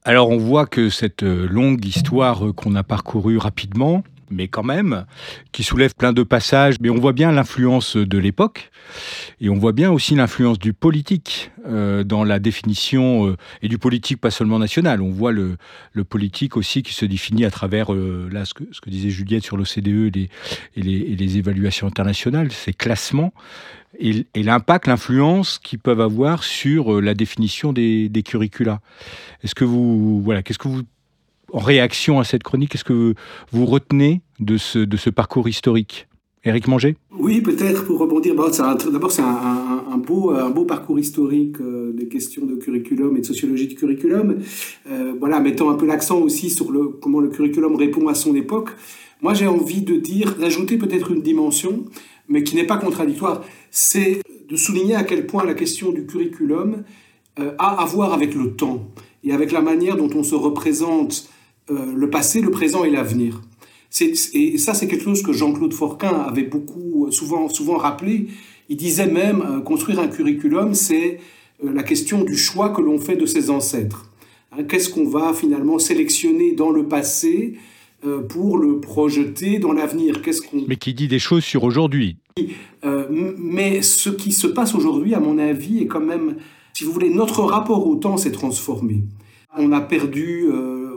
Alors 0.04 0.30
on 0.30 0.38
voit 0.38 0.66
que 0.66 0.90
cette 0.90 1.24
euh, 1.24 1.48
longue 1.48 1.86
histoire 1.86 2.48
euh, 2.48 2.54
qu'on 2.54 2.76
a 2.76 2.84
parcourue 2.84 3.38
rapidement, 3.38 4.04
mais 4.30 4.48
quand 4.48 4.64
même, 4.64 5.06
qui 5.52 5.64
soulève 5.64 5.96
plein 5.96 6.14
de 6.14 6.24
passages. 6.24 6.76
Mais 6.82 6.90
on 6.90 7.00
voit 7.00 7.14
bien 7.14 7.32
l'influence 7.32 7.96
de 7.96 8.18
l'époque 8.18 8.72
et 9.42 9.50
on 9.50 9.56
voit 9.56 9.72
bien 9.72 9.92
aussi 9.92 10.16
l'influence 10.16 10.60
du 10.60 10.74
politique 10.74 11.52
euh, 11.66 12.04
dans 12.04 12.24
la 12.24 12.40
définition 12.40 13.28
euh, 13.28 13.38
et 13.62 13.68
du 13.68 13.78
politique 13.78 14.20
pas 14.20 14.32
seulement 14.32 14.60
national. 14.60 15.02
On 15.02 15.12
voit 15.12 15.32
le, 15.32 15.58
politique 16.10 16.58
aussi 16.58 16.82
qui 16.82 16.94
se 16.94 17.06
définit 17.06 17.46
à 17.46 17.52
travers 17.52 17.94
euh, 17.94 18.30
là 18.32 18.46
ce 18.46 18.54
que, 18.54 18.90
disait 18.90 19.10
Juliette 19.10 19.44
sur 19.44 19.58
l'OCDE 19.58 20.16
et, 20.16 20.30
les 20.76 21.38
évaluations 21.38 21.88
internationales, 21.88 22.52
ces 22.52 22.74
classements 22.74 23.34
et, 24.00 24.26
et 24.34 24.44
l'impact, 24.44 24.88
l'influence 24.88 25.60
qu'ils 25.60 25.80
peuvent 25.80 26.02
avoir 26.02 26.44
sur 26.44 27.02
la 27.02 27.14
définition 27.14 27.74
des, 27.74 28.08
des 28.10 28.24
curricula. 28.24 28.80
Est-ce 29.44 29.56
que 29.56 29.66
vous 29.66 30.22
voilà, 30.22 30.42
qu'est-ce 30.42 30.60
que 30.60 30.68
vous 30.68 30.84
en 31.54 31.60
réaction 31.60 32.20
à 32.20 32.24
cette 32.24 32.44
chronique, 32.44 32.72
qu'est-ce 32.72 32.84
que 32.84 33.14
vous 33.52 33.66
retenez 33.66 34.22
de 34.40 34.58
ce, 34.58 34.80
de 34.80 34.98
ce 34.98 35.10
parcours 35.10 35.48
historique? 35.48 36.08
Éric 36.46 36.68
Manger? 36.70 36.96
Oui, 37.12 37.42
peut-être 37.42 37.86
pour 37.86 38.00
rebondir. 38.00 38.34
D'abord, 38.34 39.12
c'est 39.12 39.22
un, 39.22 39.98
beau, 39.98 40.32
un 40.32 40.50
beau 40.50 40.64
parcours 40.64 40.98
historique 40.98 41.58
euh, 41.60 41.92
des 41.92 42.08
questions 42.08 42.46
de 42.46 42.56
curriculum 42.56 43.18
et 43.18 43.20
de 43.20 43.26
sociologie 43.26 43.68
du 43.68 43.76
curriculum. 43.76 44.38
Euh, 44.90 45.14
voilà, 45.20 45.42
mettant 45.42 45.70
un 45.70 45.76
peu 45.76 45.86
l'accent 45.86 46.20
aussi 46.20 46.50
sur 46.50 46.72
le, 46.72 46.88
comment 46.88 47.20
le 47.20 47.28
curriculum 47.28 47.76
répond 47.76 48.08
à 48.08 48.16
son 48.16 48.36
époque. 48.36 48.70
Moi, 49.22 49.34
j'ai 49.34 49.48
envie 49.48 49.82
de 49.82 49.98
dire, 49.98 50.36
d'ajouter 50.36 50.78
peut-être 50.78 51.12
une 51.12 51.22
dimension, 51.22 51.84
mais 52.30 52.44
qui 52.44 52.56
n'est 52.56 52.66
pas 52.66 52.78
contradictoire, 52.78 53.44
c'est 53.70 54.22
de 54.50 54.56
souligner 54.56 54.96
à 54.96 55.04
quel 55.04 55.28
point 55.28 55.44
la 55.44 55.54
question 55.54 55.92
du 55.92 56.06
curriculum 56.06 56.84
euh, 57.38 57.52
a 57.60 57.82
à 57.82 57.86
voir 57.86 58.14
avec 58.14 58.34
le 58.34 58.56
temps 58.56 58.88
et 59.26 59.34
avec 59.34 59.52
la 59.52 59.62
manière 59.62 59.98
dont 59.98 60.10
on 60.16 60.24
se 60.24 60.36
représente 60.36 61.30
le 61.70 62.10
passé, 62.10 62.42
le 62.42 62.52
présent 62.52 62.84
et 62.84 62.90
l'avenir. 62.90 63.42
Et 64.02 64.58
ça, 64.58 64.74
c'est 64.74 64.88
quelque 64.88 65.04
chose 65.04 65.24
que 65.24 65.34
Jean-Claude 65.34 65.74
Forquin 65.74 66.14
avait 66.14 66.44
beaucoup, 66.44 67.08
euh, 67.08 67.12
souvent, 67.12 67.50
souvent 67.50 67.78
rappelé. 67.78 68.28
Il 68.70 68.78
disait 68.78 69.08
même, 69.08 69.42
euh, 69.42 69.62
construire 69.62 70.00
un 70.00 70.08
curriculum, 70.08 70.76
c'est 70.76 71.20
euh, 71.64 71.74
la 71.74 71.82
question 71.82 72.24
du 72.24 72.38
choix 72.38 72.70
que 72.70 72.82
l'on 72.82 73.00
fait 73.00 73.16
de 73.16 73.26
ses 73.26 73.50
ancêtres. 73.50 74.06
Hein, 74.52 74.64
qu'est-ce 74.64 74.90
qu'on 74.90 75.08
va 75.08 75.34
finalement 75.34 75.80
sélectionner 75.80 76.52
dans 76.52 76.72
le 76.72 76.88
passé 76.88 77.56
pour 78.30 78.58
le 78.58 78.80
projeter 78.80 79.60
dans 79.60 79.74
l'avenir? 79.74 80.22
Qu'est-ce 80.22 80.42
qu'on 80.42 80.64
Mais 80.70 80.78
qui 80.78 80.94
dit 80.94 81.10
des 81.10 81.20
choses 81.20 81.44
sur 81.44 81.64
aujourd'hui? 81.66 82.16
mais 83.38 83.82
ce 83.82 84.10
qui 84.10 84.32
se 84.32 84.48
passe 84.48 84.74
aujourd'hui, 84.74 85.14
à 85.14 85.20
mon 85.20 85.38
avis, 85.38 85.80
est 85.80 85.88
quand 85.88 86.00
même, 86.00 86.38
si 86.72 86.86
vous 86.86 86.94
voulez, 86.94 87.10
notre 87.10 87.44
rapport 87.44 87.86
au 87.86 87.98
temps 87.98 88.16
s'est 88.16 88.32
transformé. 88.32 89.04
On 89.58 89.74
a 89.74 89.82
perdu 89.82 90.48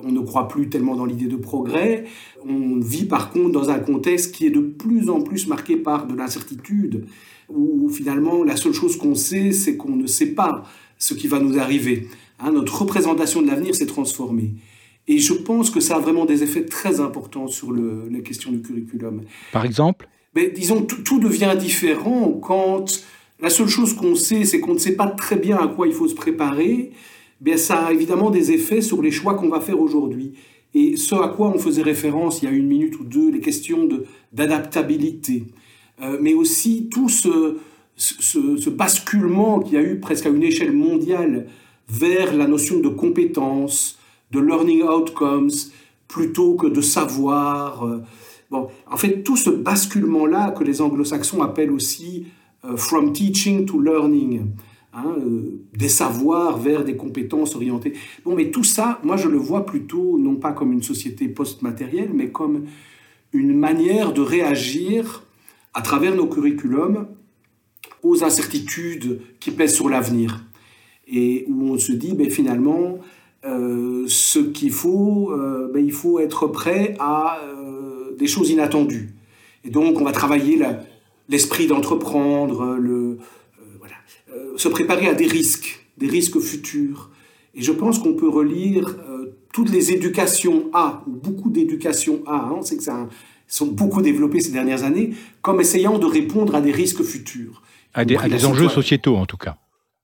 on 0.05 0.13
ne 0.13 0.21
croit 0.21 0.49
plus 0.49 0.69
tellement 0.69 0.97
dans 0.97 1.05
l'idée 1.05 1.27
de 1.27 1.37
progrès. 1.37 2.05
On 2.47 2.79
vit 2.79 3.05
par 3.05 3.31
contre 3.31 3.51
dans 3.51 3.71
un 3.71 3.79
contexte 3.79 4.35
qui 4.35 4.47
est 4.47 4.51
de 4.51 4.61
plus 4.61 5.09
en 5.09 5.21
plus 5.21 5.47
marqué 5.47 5.77
par 5.77 6.07
de 6.07 6.15
l'incertitude, 6.15 7.07
où 7.49 7.89
finalement 7.89 8.45
la 8.45 8.57
seule 8.57 8.73
chose 8.73 8.97
qu'on 8.97 9.15
sait, 9.15 9.53
c'est 9.53 9.77
qu'on 9.77 9.97
ne 9.97 10.07
sait 10.07 10.35
pas 10.35 10.65
ce 10.99 11.15
qui 11.15 11.29
va 11.29 11.41
nous 11.41 11.59
arriver. 11.59 12.09
Hein, 12.39 12.53
notre 12.53 12.83
représentation 12.83 13.43
de 13.43 13.47
l'avenir 13.47 13.75
s'est 13.75 13.87
transformée. 13.87 14.55
Et 15.09 15.19
je 15.19 15.33
pense 15.33 15.71
que 15.71 15.81
ça 15.81 15.97
a 15.97 15.99
vraiment 15.99 16.25
des 16.25 16.43
effets 16.43 16.65
très 16.65 17.01
importants 17.01 17.49
sur 17.49 17.73
le, 17.73 18.09
la 18.11 18.21
question 18.21 18.53
du 18.53 18.63
curriculum. 18.63 19.23
Par 19.53 19.65
exemple? 19.65 20.09
Mais, 20.35 20.51
Disons, 20.51 20.83
tout, 20.83 21.03
tout 21.03 21.19
devient 21.19 21.55
différent 21.59 22.31
quand 22.41 23.05
la 23.41 23.51
seule 23.51 23.69
chose 23.69 23.95
qu'on 23.95 24.15
sait, 24.15 24.45
c'est 24.45 24.61
qu'on 24.61 24.75
ne 24.75 24.79
sait 24.79 24.95
pas 24.95 25.09
très 25.09 25.37
bien 25.37 25.59
à 25.59 25.67
quoi 25.67 25.89
il 25.89 25.93
faut 25.93 26.07
se 26.07 26.15
préparer 26.15 26.93
ça 27.57 27.87
a 27.87 27.93
évidemment 27.93 28.31
des 28.31 28.53
effets 28.53 28.81
sur 28.81 29.03
les 29.03 29.11
choix 29.11 29.35
qu'on 29.35 29.49
va 29.49 29.61
faire 29.61 29.81
aujourd'hui. 29.81 30.35
Et 30.75 30.97
ce 30.97 31.15
à 31.15 31.29
quoi 31.29 31.49
on 31.49 31.59
faisait 31.59 31.83
référence 31.83 32.43
il 32.43 32.47
y 32.47 32.49
a 32.49 32.51
une 32.51 32.67
minute 32.67 32.99
ou 32.99 33.05
deux, 33.05 33.31
les 33.31 33.41
questions 33.41 33.89
d'adaptabilité, 34.33 35.45
euh, 36.01 36.19
mais 36.21 36.35
aussi 36.35 36.89
tout 36.91 37.09
ce, 37.09 37.59
ce, 37.97 38.57
ce 38.57 38.71
basculement 38.71 39.61
qu'il 39.61 39.75
y 39.75 39.77
a 39.77 39.83
eu 39.83 40.01
presque 40.01 40.27
à 40.27 40.31
une 40.31 40.43
échelle 40.43 40.73
mondiale 40.73 41.47
vers 41.89 42.35
la 42.35 42.47
notion 42.47 42.81
de 42.81 42.89
compétence, 42.89 43.99
de 44.31 44.41
learning 44.41 44.83
outcomes, 44.83 45.51
plutôt 46.09 46.55
que 46.55 46.67
de 46.67 46.81
savoir. 46.81 47.85
Euh, 47.85 48.03
bon, 48.51 48.69
en 48.91 48.97
fait, 48.97 49.23
tout 49.23 49.37
ce 49.37 49.51
basculement-là 49.51 50.53
que 50.53 50.65
les 50.65 50.81
anglo-saxons 50.81 51.43
appellent 51.43 51.73
aussi 51.73 52.27
euh, 52.65 52.77
from 52.77 53.13
teaching 53.13 53.67
to 53.67 53.81
learning, 53.81 54.47
Hein, 54.95 55.15
euh, 55.17 55.63
des 55.73 55.89
savoirs 55.89 56.59
vers 56.59 56.85
des 56.85 56.97
compétences 56.97 57.57
orientées. 57.57 57.95
Bon, 58.27 58.37
mais 58.37 58.51
tout 58.51 58.63
ça, 58.63 59.01
moi 59.03 59.17
je 59.17 59.27
le 59.27 59.39
vois 59.39 59.65
plutôt 59.65 60.19
non 60.19 60.37
pas 60.37 60.53
comme 60.53 60.71
une 60.71 60.83
société 60.83 61.29
post-matérielle, 61.29 62.11
mais 62.13 62.29
comme 62.29 62.67
une 63.33 63.57
manière 63.57 64.13
de 64.13 64.21
réagir 64.21 65.25
à 65.73 65.81
travers 65.81 66.15
nos 66.15 66.27
curriculums 66.27 67.07
aux 68.03 68.23
incertitudes 68.23 69.23
qui 69.41 69.51
pèsent 69.51 69.75
sur 69.75 69.89
l'avenir. 69.89 70.45
Et 71.09 71.47
où 71.49 71.71
on 71.71 71.79
se 71.79 71.93
dit, 71.93 72.13
ben, 72.13 72.29
finalement, 72.29 72.99
euh, 73.47 74.05
ce 74.09 74.41
qu'il 74.41 74.73
faut, 74.73 75.33
euh, 75.33 75.71
ben, 75.73 75.83
il 75.83 75.93
faut 75.93 76.21
être 76.21 76.49
prêt 76.49 76.97
à 76.99 77.41
des 78.19 78.27
choses 78.27 78.51
inattendues. 78.51 79.15
Et 79.65 79.71
donc, 79.71 79.99
on 79.99 80.05
va 80.05 80.13
travailler 80.13 80.61
l'esprit 81.31 81.67
d'entreprendre, 81.67 82.77
le, 82.79 83.17
se 84.57 84.69
préparer 84.69 85.09
à 85.09 85.15
des 85.15 85.27
risques, 85.27 85.87
des 85.99 86.09
risques 86.09 86.41
futurs. 86.41 87.11
Et 87.55 87.63
je 87.63 87.73
pense 87.73 87.99
qu'on 87.99 88.15
peut 88.15 88.29
relire 88.29 88.97
euh, 89.09 89.37
toutes 89.53 89.71
les 89.71 89.93
éducations 89.93 90.71
A, 90.73 91.03
ou 91.07 91.13
beaucoup 91.13 91.51
d'éducations 91.51 92.23
A, 92.27 92.37
hein, 92.37 92.55
on 92.59 92.63
sait 92.63 92.77
que 92.77 92.83
ça 92.83 93.09
sont 93.47 93.67
beaucoup 93.67 94.01
développées 94.01 94.41
ces 94.41 94.53
dernières 94.53 94.85
années, 94.85 95.11
comme 95.43 95.61
essayant 95.61 95.99
de 95.99 96.07
répondre 96.07 96.55
à 96.55 96.63
des 96.63 96.73
risques 96.73 97.03
futurs. 97.03 97.63
À 97.93 98.07
des, 98.07 98.17
enjeux 98.47 98.71
sociétaux, 98.71 99.17
en 99.17 99.27
tout 99.27 99.37
cas. 99.37 99.59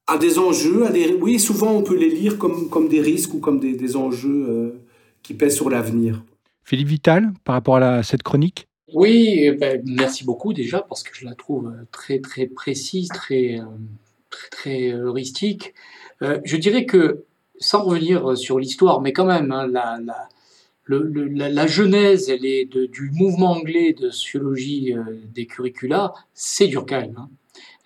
À 0.07 0.19
des 0.19 0.39
enjeux, 0.39 0.85
à 0.85 0.91
des, 0.91 1.15
oui, 1.15 1.39
souvent 1.39 1.73
on 1.73 1.83
peut 1.83 1.97
les 1.97 2.11
lire 2.11 2.37
comme, 2.37 2.69
comme 2.69 2.89
des 2.89 3.01
risques 3.01 3.33
ou 3.33 3.39
comme 3.39 3.59
des, 3.59 3.97
enjeux 3.97 4.47
euh, 4.49 4.81
qui 5.23 5.33
pèsent 5.33 5.57
sur 5.57 5.71
l'avenir. 5.71 6.23
Philippe 6.65 6.89
Vital, 6.89 7.33
par 7.45 7.55
rapport 7.55 7.77
à 7.77 8.03
cette 8.03 8.23
chronique? 8.23 8.69
Oui, 8.93 9.39
eh 9.39 9.53
ben, 9.53 9.83
merci 9.87 10.25
beaucoup 10.25 10.53
déjà 10.53 10.81
parce 10.81 11.03
que 11.03 11.11
je 11.15 11.25
la 11.25 11.35
trouve 11.35 11.73
très 11.91 12.21
très 12.21 12.47
précise, 12.47 13.09
très 13.09 13.61
très, 13.61 13.61
très 14.51 14.93
heuristique. 14.93 15.75
Euh, 16.23 16.41
je 16.45 16.57
dirais 16.57 16.87
que, 16.87 17.25
sans 17.59 17.83
revenir 17.85 18.37
sur 18.37 18.59
l'histoire, 18.59 19.01
mais 19.01 19.13
quand 19.13 19.27
même, 19.27 19.53
hein, 19.53 19.67
la, 19.67 19.99
la, 20.05 20.29
le, 20.85 21.09
la, 21.29 21.49
la, 21.49 21.67
genèse 21.67 22.31
elle 22.31 22.47
est 22.47 22.65
de, 22.65 22.87
du 22.87 23.11
mouvement 23.11 23.53
anglais 23.53 23.93
de 23.93 24.11
sociologie 24.11 24.95
euh, 24.95 25.03
des 25.35 25.47
curricula, 25.47 26.15
c'est 26.35 26.67
Durkheim. 26.67 27.13
Hein. 27.17 27.29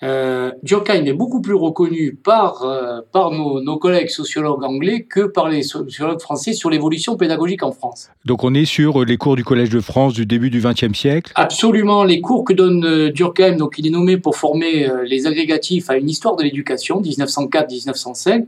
Euh, 0.03 0.51
Durkheim 0.63 1.05
est 1.07 1.13
beaucoup 1.13 1.41
plus 1.41 1.55
reconnu 1.55 2.15
par, 2.15 2.63
euh, 2.63 3.01
par 3.13 3.31
nos, 3.31 3.61
nos, 3.61 3.77
collègues 3.77 4.09
sociologues 4.09 4.65
anglais 4.65 5.03
que 5.03 5.21
par 5.21 5.49
les 5.49 5.63
sociologues 5.63 6.21
français 6.21 6.53
sur 6.53 6.71
l'évolution 6.71 7.17
pédagogique 7.17 7.63
en 7.63 7.73
France. 7.73 8.11
Donc 8.25 8.45
on 8.45 8.55
est 8.55 8.65
sur 8.65 9.05
les 9.05 9.17
cours 9.17 9.37
du 9.37 9.45
Collège 9.45 9.71
de 9.71 9.81
France 9.81 10.15
du 10.15 10.27
début 10.27 10.51
du 10.51 10.61
XXe 10.61 10.97
siècle? 10.97 11.33
Absolument, 11.35 12.05
les 12.05 12.21
cours 12.21 12.45
que 12.45 12.53
donne 12.53 12.85
euh, 12.85 13.11
Durkheim, 13.11 13.57
donc 13.57 13.75
il 13.79 13.87
est 13.87 13.91
nommé 13.91 14.17
pour 14.17 14.37
former 14.37 14.89
euh, 14.89 15.05
les 15.05 15.27
agrégatifs 15.27 15.91
à 15.91 15.97
une 15.97 16.09
histoire 16.09 16.37
de 16.37 16.43
l'éducation, 16.43 17.01
1904-1905, 17.03 18.47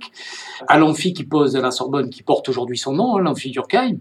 à 0.69 0.79
l'amphi 0.79 1.13
qui 1.13 1.25
pose 1.25 1.57
à 1.57 1.61
la 1.61 1.71
Sorbonne, 1.71 2.11
qui 2.11 2.23
porte 2.23 2.49
aujourd'hui 2.49 2.79
son 2.79 2.93
nom, 2.93 3.17
hein, 3.17 3.21
l'amphi 3.21 3.51
Durkheim, 3.51 3.99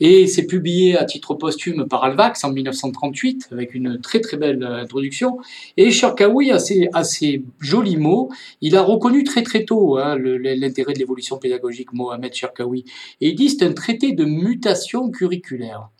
et 0.00 0.26
c'est 0.26 0.46
publié 0.46 0.96
à 0.96 1.04
titre 1.04 1.34
posthume 1.34 1.86
par 1.86 2.04
Alvax 2.04 2.44
en 2.44 2.52
1938, 2.52 3.48
avec 3.52 3.74
une 3.74 4.00
très 4.00 4.20
très 4.20 4.36
belle 4.36 4.64
introduction, 4.64 5.38
et 5.76 5.90
Cherkaoui 5.90 6.50
a 6.50 6.58
ses, 6.58 6.88
assez 6.96 7.44
joli 7.60 7.96
mot. 7.96 8.30
Il 8.60 8.76
a 8.76 8.82
reconnu 8.82 9.24
très 9.24 9.42
très 9.42 9.64
tôt 9.64 9.96
hein, 9.98 10.16
l'intérêt 10.18 10.92
de 10.92 10.98
l'évolution 10.98 11.38
pédagogique, 11.38 11.92
Mohamed 11.92 12.32
Cherkaoui. 12.34 12.84
Et 13.20 13.30
il 13.30 13.34
dit 13.34 13.50
c'est 13.50 13.64
un 13.64 13.72
traité 13.72 14.12
de 14.12 14.24
mutation 14.24 15.10
curriculaire. 15.10 15.90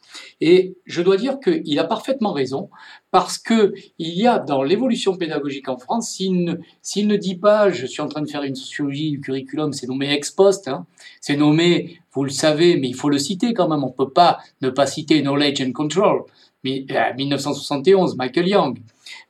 Et 0.40 0.76
je 0.84 1.02
dois 1.02 1.16
dire 1.16 1.38
qu'il 1.40 1.78
a 1.78 1.84
parfaitement 1.84 2.32
raison, 2.32 2.70
parce 3.10 3.38
que 3.38 3.74
il 3.98 4.14
y 4.14 4.26
a 4.26 4.38
dans 4.38 4.62
l'évolution 4.62 5.16
pédagogique 5.16 5.68
en 5.68 5.78
France, 5.78 6.10
s'il 6.10 6.44
ne, 6.44 6.54
ne 6.54 7.16
dit 7.16 7.36
pas, 7.36 7.70
je 7.70 7.86
suis 7.86 8.02
en 8.02 8.08
train 8.08 8.22
de 8.22 8.28
faire 8.28 8.42
une 8.42 8.54
sociologie 8.54 9.10
du 9.10 9.20
curriculum, 9.20 9.72
c'est 9.72 9.86
nommé 9.86 10.12
ex 10.12 10.30
post, 10.30 10.68
hein, 10.68 10.86
c'est 11.20 11.36
nommé, 11.36 12.00
vous 12.12 12.24
le 12.24 12.30
savez, 12.30 12.76
mais 12.76 12.88
il 12.88 12.94
faut 12.94 13.08
le 13.08 13.18
citer 13.18 13.54
quand 13.54 13.68
même, 13.68 13.84
on 13.84 13.90
peut 13.90 14.10
pas 14.10 14.38
ne 14.62 14.70
pas 14.70 14.86
citer 14.86 15.22
Knowledge 15.22 15.62
and 15.62 15.72
Control, 15.72 16.24
mais 16.64 16.84
1971, 17.16 18.12
euh, 18.12 18.16
Michael 18.16 18.48
Young, 18.48 18.78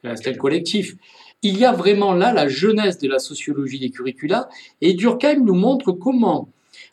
euh, 0.04 0.14
c'était 0.16 0.32
le 0.32 0.38
collectif 0.38 0.96
il 1.42 1.58
y 1.58 1.64
a 1.64 1.72
vraiment 1.72 2.14
là 2.14 2.32
la 2.32 2.48
jeunesse 2.48 2.98
de 2.98 3.08
la 3.08 3.18
sociologie 3.18 3.78
des 3.78 3.90
curricula, 3.90 4.48
et 4.80 4.94
Durkheim 4.94 5.44
nous 5.44 5.54
montre 5.54 5.92
comment, 5.92 6.48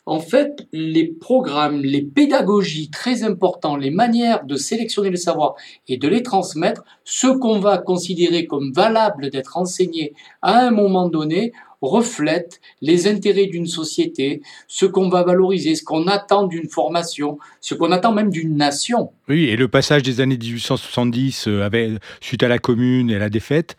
en 0.06 0.20
fait, 0.20 0.66
les 0.72 1.06
programmes, 1.06 1.80
les 1.82 2.02
pédagogies 2.02 2.90
très 2.90 3.22
importants, 3.22 3.76
les 3.76 3.90
manières 3.90 4.44
de 4.44 4.56
sélectionner 4.56 5.10
le 5.10 5.16
savoir 5.16 5.54
et 5.88 5.96
de 5.96 6.08
les 6.08 6.22
transmettre, 6.22 6.84
ce 7.04 7.26
qu'on 7.26 7.58
va 7.58 7.78
considérer 7.78 8.46
comme 8.46 8.72
valable 8.72 9.30
d'être 9.30 9.56
enseigné 9.56 10.14
à 10.42 10.58
un 10.66 10.70
moment 10.70 11.08
donné, 11.08 11.52
reflètent 11.84 12.60
les 12.80 13.06
intérêts 13.06 13.46
d'une 13.46 13.66
société, 13.66 14.42
ce 14.68 14.86
qu'on 14.86 15.08
va 15.08 15.22
valoriser, 15.22 15.74
ce 15.74 15.84
qu'on 15.84 16.06
attend 16.06 16.46
d'une 16.46 16.68
formation, 16.68 17.38
ce 17.60 17.74
qu'on 17.74 17.92
attend 17.92 18.12
même 18.12 18.30
d'une 18.30 18.56
nation. 18.56 19.10
Oui, 19.28 19.44
et 19.44 19.56
le 19.56 19.68
passage 19.68 20.02
des 20.02 20.20
années 20.20 20.38
1870 20.38 21.48
euh, 21.48 21.98
suite 22.20 22.42
à 22.42 22.48
la 22.48 22.58
commune 22.58 23.10
et 23.10 23.16
à 23.16 23.18
la 23.18 23.28
défaite, 23.28 23.76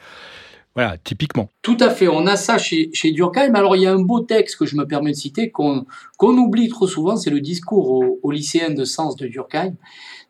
voilà, 0.75 0.97
typiquement. 0.97 1.49
Tout 1.61 1.77
à 1.79 1.89
fait, 1.89 2.09
on 2.09 2.27
a 2.27 2.35
ça 2.35 2.57
chez, 2.57 2.91
Durkheim. 3.13 3.55
Alors 3.55 3.77
il 3.77 3.83
y 3.83 3.87
a 3.87 3.93
un 3.93 4.01
beau 4.01 4.19
texte 4.19 4.57
que 4.57 4.65
je 4.65 4.75
me 4.75 4.85
permets 4.85 5.11
de 5.11 5.15
citer 5.15 5.49
qu'on 5.49 5.85
qu'on 6.17 6.37
oublie 6.37 6.67
trop 6.67 6.85
souvent, 6.85 7.15
c'est 7.15 7.29
le 7.29 7.39
discours 7.39 7.91
aux 7.91 8.19
au 8.21 8.31
lycéens 8.31 8.71
de 8.71 8.83
sens 8.83 9.15
de 9.15 9.27
Durkheim 9.27 9.75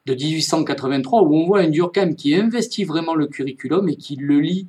de 0.06 0.14
1883, 0.14 1.24
où 1.24 1.36
on 1.36 1.48
voit 1.48 1.62
un 1.62 1.70
Durkheim 1.70 2.14
qui 2.14 2.36
investit 2.36 2.84
vraiment 2.84 3.16
le 3.16 3.26
curriculum 3.26 3.90
et 3.90 3.96
qui 3.96 4.16
le 4.18 4.40
lit 4.40 4.68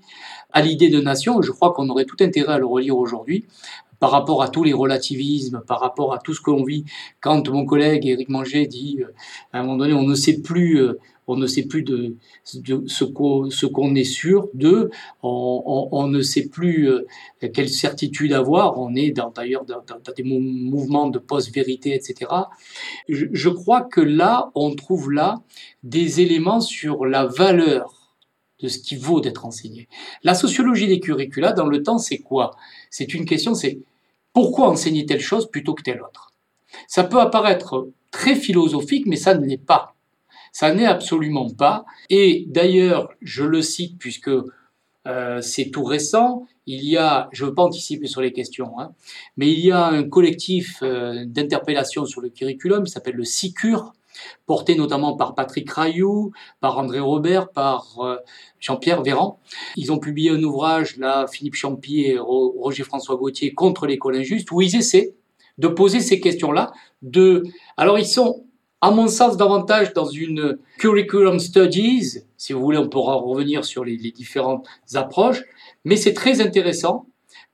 à 0.50 0.62
l'idée 0.62 0.88
de 0.88 1.00
nation. 1.00 1.42
Je 1.42 1.52
crois 1.52 1.74
qu'on 1.74 1.90
aurait 1.90 2.06
tout 2.06 2.16
intérêt 2.20 2.54
à 2.54 2.58
le 2.58 2.64
relire 2.64 2.96
aujourd'hui 2.96 3.44
par 3.98 4.10
rapport 4.10 4.42
à 4.42 4.48
tous 4.48 4.64
les 4.64 4.72
relativismes, 4.72 5.62
par 5.66 5.80
rapport 5.80 6.14
à 6.14 6.18
tout 6.18 6.34
ce 6.34 6.40
que 6.40 6.50
l'on 6.50 6.64
vit. 6.64 6.84
Quand 7.20 7.48
mon 7.48 7.64
collègue 7.64 8.06
Éric 8.06 8.28
Manger 8.28 8.66
dit, 8.66 8.98
euh, 9.00 9.12
à 9.52 9.60
un 9.60 9.62
moment 9.62 9.76
donné, 9.76 9.94
on 9.94 10.02
ne 10.02 10.14
sait 10.14 10.40
plus, 10.40 10.80
euh, 10.80 10.98
on 11.26 11.36
ne 11.36 11.46
sait 11.46 11.64
plus 11.64 11.82
de, 11.82 12.16
ce 12.44 13.04
qu'on 13.04 13.94
est 13.94 14.04
sûr 14.04 14.48
de, 14.54 14.90
on, 15.22 16.06
ne 16.08 16.22
sait 16.22 16.48
plus 16.48 16.88
euh, 16.88 17.06
quelle 17.52 17.68
certitude 17.68 18.32
avoir, 18.32 18.78
on 18.78 18.94
est 18.94 19.10
d'ailleurs 19.10 19.64
dans, 19.64 19.82
des 20.16 20.22
mouvements 20.22 21.08
de 21.08 21.18
post-vérité, 21.18 21.94
etc. 21.94 22.30
Je, 23.08 23.48
crois 23.48 23.82
que 23.82 24.00
là, 24.00 24.50
on 24.54 24.74
trouve 24.74 25.10
là 25.10 25.42
des 25.82 26.20
éléments 26.20 26.60
sur 26.60 27.06
la 27.06 27.26
valeur 27.26 28.14
de 28.60 28.68
ce 28.68 28.78
qui 28.78 28.96
vaut 28.96 29.20
d'être 29.20 29.44
enseigné. 29.44 29.88
La 30.22 30.34
sociologie 30.34 30.86
des 30.86 31.00
curricula, 31.00 31.52
dans 31.52 31.66
le 31.66 31.82
temps, 31.82 31.98
c'est 31.98 32.18
quoi? 32.18 32.56
C'est 32.90 33.12
une 33.12 33.26
question, 33.26 33.54
c'est 33.54 33.80
pourquoi 34.32 34.68
enseigner 34.68 35.04
telle 35.06 35.20
chose 35.20 35.50
plutôt 35.50 35.74
que 35.74 35.82
telle 35.82 36.00
autre? 36.00 36.32
Ça 36.88 37.04
peut 37.04 37.20
apparaître 37.20 37.88
très 38.10 38.34
philosophique, 38.34 39.06
mais 39.06 39.16
ça 39.16 39.34
ne 39.34 39.44
l'est 39.44 39.56
pas. 39.58 39.95
Ça 40.58 40.72
n'est 40.72 40.86
absolument 40.86 41.50
pas. 41.50 41.84
Et 42.08 42.46
d'ailleurs, 42.48 43.10
je 43.20 43.44
le 43.44 43.60
cite 43.60 43.98
puisque 43.98 44.30
euh, 45.06 45.42
c'est 45.42 45.68
tout 45.68 45.84
récent. 45.84 46.46
Il 46.64 46.82
y 46.82 46.96
a, 46.96 47.28
je 47.32 47.44
ne 47.44 47.50
veux 47.50 47.54
pas 47.54 47.64
anticiper 47.64 48.06
sur 48.06 48.22
les 48.22 48.32
questions, 48.32 48.80
hein, 48.80 48.94
mais 49.36 49.52
il 49.52 49.60
y 49.60 49.70
a 49.70 49.84
un 49.84 50.04
collectif 50.04 50.78
euh, 50.82 51.26
d'interpellation 51.26 52.06
sur 52.06 52.22
le 52.22 52.30
curriculum 52.30 52.84
qui 52.84 52.90
s'appelle 52.90 53.16
le 53.16 53.24
SICUR, 53.24 53.92
porté 54.46 54.76
notamment 54.76 55.14
par 55.14 55.34
Patrick 55.34 55.70
Rayou, 55.70 56.32
par 56.60 56.78
André 56.78 57.00
Robert, 57.00 57.50
par 57.50 57.98
euh, 57.98 58.16
Jean-Pierre 58.58 59.02
Véran. 59.02 59.38
Ils 59.76 59.92
ont 59.92 59.98
publié 59.98 60.30
un 60.30 60.42
ouvrage, 60.42 60.96
là, 60.96 61.26
Philippe 61.26 61.56
Champy 61.56 62.00
et 62.00 62.18
Roger-François 62.18 63.16
Gauthier, 63.16 63.52
contre 63.52 63.86
l'école 63.86 64.16
injuste, 64.16 64.50
où 64.52 64.62
ils 64.62 64.74
essaient 64.74 65.16
de 65.58 65.68
poser 65.68 66.00
ces 66.00 66.18
questions-là. 66.18 66.72
De... 67.02 67.42
Alors, 67.76 67.98
ils 67.98 68.06
sont, 68.06 68.45
à 68.80 68.90
mon 68.90 69.08
sens, 69.08 69.36
davantage 69.36 69.92
dans 69.94 70.06
une 70.06 70.58
curriculum 70.78 71.38
studies. 71.38 72.18
Si 72.36 72.52
vous 72.52 72.60
voulez, 72.60 72.78
on 72.78 72.88
pourra 72.88 73.14
revenir 73.14 73.64
sur 73.64 73.84
les, 73.84 73.96
différentes 73.96 74.66
approches. 74.94 75.42
Mais 75.84 75.96
c'est 75.96 76.14
très 76.14 76.40
intéressant 76.40 77.06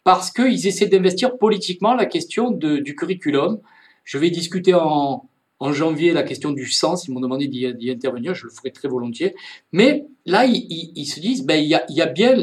parce 0.05 0.31
qu'ils 0.31 0.67
essaient 0.67 0.87
d'investir 0.87 1.39
politiquement 1.39 1.95
la 1.95 2.07
question 2.07 2.51
du 2.51 2.95
curriculum. 2.97 3.61
Je 4.05 4.19
vais 4.19 4.31
discuter 4.31 4.75
en, 4.75 5.29
janvier 5.71 6.13
la 6.13 6.25
question 6.25 6.51
du 6.51 6.69
sens. 6.69 7.07
Ils 7.07 7.13
m'ont 7.13 7.21
demandé 7.21 7.47
d'y 7.47 7.91
intervenir, 7.91 8.35
je 8.35 8.47
le 8.47 8.51
ferai 8.51 8.73
très 8.73 8.89
volontiers. 8.89 9.37
Mais 9.71 10.07
là, 10.27 10.45
ils, 10.45 11.07
se 11.07 11.21
disent, 11.21 11.45
ben, 11.45 11.63
il 11.63 11.69
y 11.69 12.01
a 12.03 12.07
bien 12.07 12.35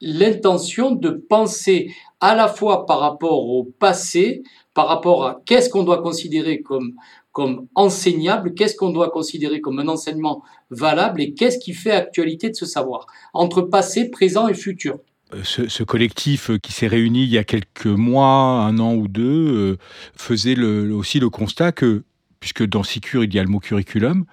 l'intention 0.00 0.92
de 0.92 1.10
penser 1.10 1.92
à 2.20 2.34
la 2.34 2.48
fois 2.48 2.86
par 2.86 3.00
rapport 3.00 3.48
au 3.48 3.64
passé, 3.64 4.42
par 4.72 4.88
rapport 4.88 5.26
à 5.26 5.42
qu'est-ce 5.46 5.68
qu'on 5.70 5.84
doit 5.84 6.02
considérer 6.02 6.60
comme, 6.62 6.94
comme 7.34 7.66
enseignable, 7.74 8.54
qu'est-ce 8.54 8.76
qu'on 8.76 8.90
doit 8.90 9.10
considérer 9.10 9.60
comme 9.60 9.80
un 9.80 9.88
enseignement 9.88 10.44
valable 10.70 11.20
et 11.20 11.34
qu'est-ce 11.34 11.58
qui 11.58 11.74
fait 11.74 11.90
actualité 11.90 12.48
de 12.48 12.54
ce 12.54 12.64
savoir, 12.64 13.06
entre 13.34 13.60
passé, 13.60 14.08
présent 14.08 14.46
et 14.46 14.54
futur. 14.54 15.00
Euh, 15.34 15.42
ce, 15.42 15.82
collectif 15.82 16.50
euh, 16.50 16.58
qui 16.58 16.72
s'est 16.72 16.86
réuni 16.86 17.24
il 17.24 17.30
y 17.30 17.38
a 17.38 17.42
quelques 17.42 17.86
mois, 17.86 18.28
un 18.28 18.78
an 18.78 18.94
ou 18.94 19.08
deux, 19.08 19.48
euh, 19.48 19.78
faisait 20.16 20.56
aussi 20.56 21.18
le 21.18 21.28
constat 21.28 21.72
que 21.72 22.04
puisque 22.38 22.64
dans 22.64 22.82
Sicure, 22.84 23.24
il 23.24 23.34
y 23.34 23.38
a 23.38 23.42
le 23.42 23.48
mot 23.48 23.58
curriculum. 23.58 24.26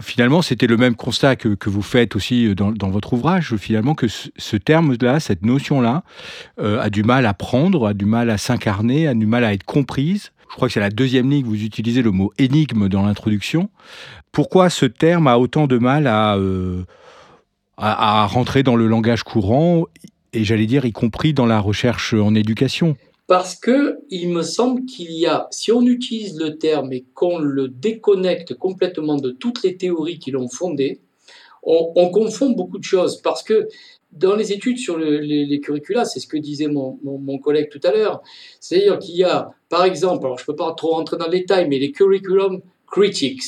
Finalement, 0.00 0.40
c'était 0.40 0.66
le 0.66 0.78
même 0.78 0.96
constat 0.96 1.36
que, 1.36 1.50
que, 1.50 1.68
vous 1.68 1.82
faites 1.82 2.16
aussi 2.16 2.54
dans, 2.54 2.72
dans 2.72 2.88
votre 2.88 3.12
ouvrage, 3.12 3.54
finalement, 3.56 3.94
que 3.94 4.06
ce, 4.08 4.56
terme-là, 4.56 5.20
cette 5.20 5.44
notion-là, 5.44 6.02
a 6.56 6.88
du 6.88 7.02
mal 7.02 7.26
à 7.26 7.34
prendre, 7.34 7.86
a 7.86 7.92
du 7.92 8.06
mal 8.06 8.30
à 8.30 8.38
s'incarner, 8.38 9.06
a 9.06 9.12
du 9.12 9.26
mal 9.26 9.44
à 9.44 9.52
être 9.52 9.64
comprise. 9.64 10.32
Je 10.50 10.56
crois 10.56 10.68
que 10.68 10.74
c'est 10.74 10.80
la 10.80 10.90
deuxième 10.90 11.30
ligne, 11.30 11.44
vous 11.44 11.62
utilisez 11.62 12.02
le 12.02 12.10
mot 12.10 12.32
énigme 12.38 12.88
dans 12.88 13.04
l'introduction. 13.04 13.68
Pourquoi 14.32 14.70
ce 14.70 14.86
terme 14.86 15.26
a 15.26 15.38
autant 15.38 15.66
de 15.66 15.78
mal 15.78 16.06
à, 16.06 16.36
euh, 16.36 16.84
à, 17.76 18.26
rentrer 18.26 18.62
dans 18.62 18.76
le 18.76 18.86
langage 18.86 19.22
courant, 19.22 19.86
et 20.32 20.44
j'allais 20.44 20.66
dire, 20.66 20.84
y 20.84 20.92
compris 20.92 21.32
dans 21.32 21.46
la 21.46 21.60
recherche 21.60 22.14
en 22.14 22.34
éducation? 22.34 22.96
Parce 23.26 23.54
que 23.54 23.98
il 24.10 24.30
me 24.30 24.42
semble 24.42 24.86
qu'il 24.86 25.12
y 25.12 25.26
a, 25.26 25.48
si 25.50 25.70
on 25.70 25.82
utilise 25.82 26.38
le 26.38 26.56
terme 26.56 26.92
et 26.92 27.04
qu'on 27.14 27.38
le 27.38 27.68
déconnecte 27.68 28.54
complètement 28.54 29.16
de 29.16 29.30
toutes 29.30 29.62
les 29.62 29.76
théories 29.76 30.18
qui 30.18 30.30
l'ont 30.30 30.48
fondé, 30.48 31.00
on, 31.62 32.08
confond 32.08 32.50
beaucoup 32.50 32.78
de 32.78 32.84
choses. 32.84 33.20
Parce 33.20 33.42
que 33.42 33.68
dans 34.12 34.34
les 34.34 34.52
études 34.52 34.78
sur 34.78 34.98
les, 34.98 35.46
les, 35.46 35.60
curricula, 35.60 36.04
c'est 36.04 36.20
ce 36.20 36.26
que 36.26 36.36
disait 36.36 36.68
mon, 36.68 36.98
mon, 37.02 37.38
collègue 37.38 37.68
tout 37.70 37.80
à 37.84 37.92
l'heure, 37.92 38.22
c'est-à-dire 38.60 38.98
qu'il 38.98 39.16
y 39.16 39.24
a, 39.24 39.50
par 39.68 39.84
exemple, 39.84 40.24
alors 40.24 40.38
je 40.38 40.44
ne 40.44 40.46
peux 40.46 40.56
pas 40.56 40.72
trop 40.74 40.92
rentrer 40.92 41.16
dans 41.18 41.26
le 41.26 41.32
détail, 41.32 41.68
mais 41.68 41.78
les 41.78 41.92
curriculum 41.92 42.60
critics, 42.86 43.42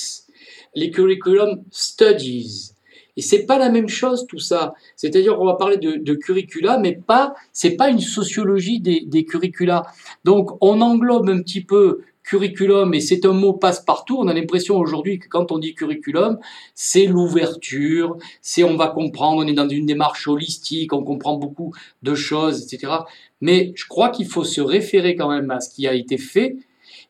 les 0.74 0.90
curriculum 0.90 1.62
studies, 1.70 2.72
et 3.16 3.22
c'est 3.22 3.44
pas 3.44 3.58
la 3.58 3.68
même 3.68 3.88
chose 3.88 4.26
tout 4.26 4.38
ça. 4.38 4.72
C'est-à-dire 4.96 5.36
qu'on 5.36 5.44
va 5.44 5.56
parler 5.56 5.76
de, 5.76 6.14
curricula, 6.14 6.78
mais 6.78 6.94
pas, 6.94 7.34
c'est 7.52 7.76
pas 7.76 7.90
une 7.90 8.00
sociologie 8.00 8.80
des, 8.80 9.02
des 9.04 9.24
curricula. 9.24 9.82
Donc 10.24 10.50
on 10.60 10.80
englobe 10.80 11.28
un 11.28 11.42
petit 11.42 11.62
peu 11.62 12.00
curriculum, 12.30 12.94
et 12.94 13.00
c'est 13.00 13.24
un 13.24 13.32
mot 13.32 13.54
passe-partout. 13.54 14.16
On 14.20 14.28
a 14.28 14.32
l'impression 14.32 14.76
aujourd'hui 14.76 15.18
que 15.18 15.26
quand 15.26 15.50
on 15.50 15.58
dit 15.58 15.74
curriculum, 15.74 16.38
c'est 16.76 17.06
l'ouverture, 17.06 18.16
c'est 18.40 18.62
on 18.62 18.76
va 18.76 18.86
comprendre, 18.86 19.42
on 19.44 19.48
est 19.48 19.52
dans 19.52 19.68
une 19.68 19.84
démarche 19.84 20.28
holistique, 20.28 20.92
on 20.92 21.02
comprend 21.02 21.36
beaucoup 21.36 21.74
de 22.04 22.14
choses, 22.14 22.62
etc. 22.62 22.92
Mais 23.40 23.72
je 23.74 23.84
crois 23.88 24.10
qu'il 24.10 24.26
faut 24.26 24.44
se 24.44 24.60
référer 24.60 25.16
quand 25.16 25.28
même 25.28 25.50
à 25.50 25.58
ce 25.58 25.74
qui 25.74 25.88
a 25.88 25.94
été 25.94 26.18
fait 26.18 26.56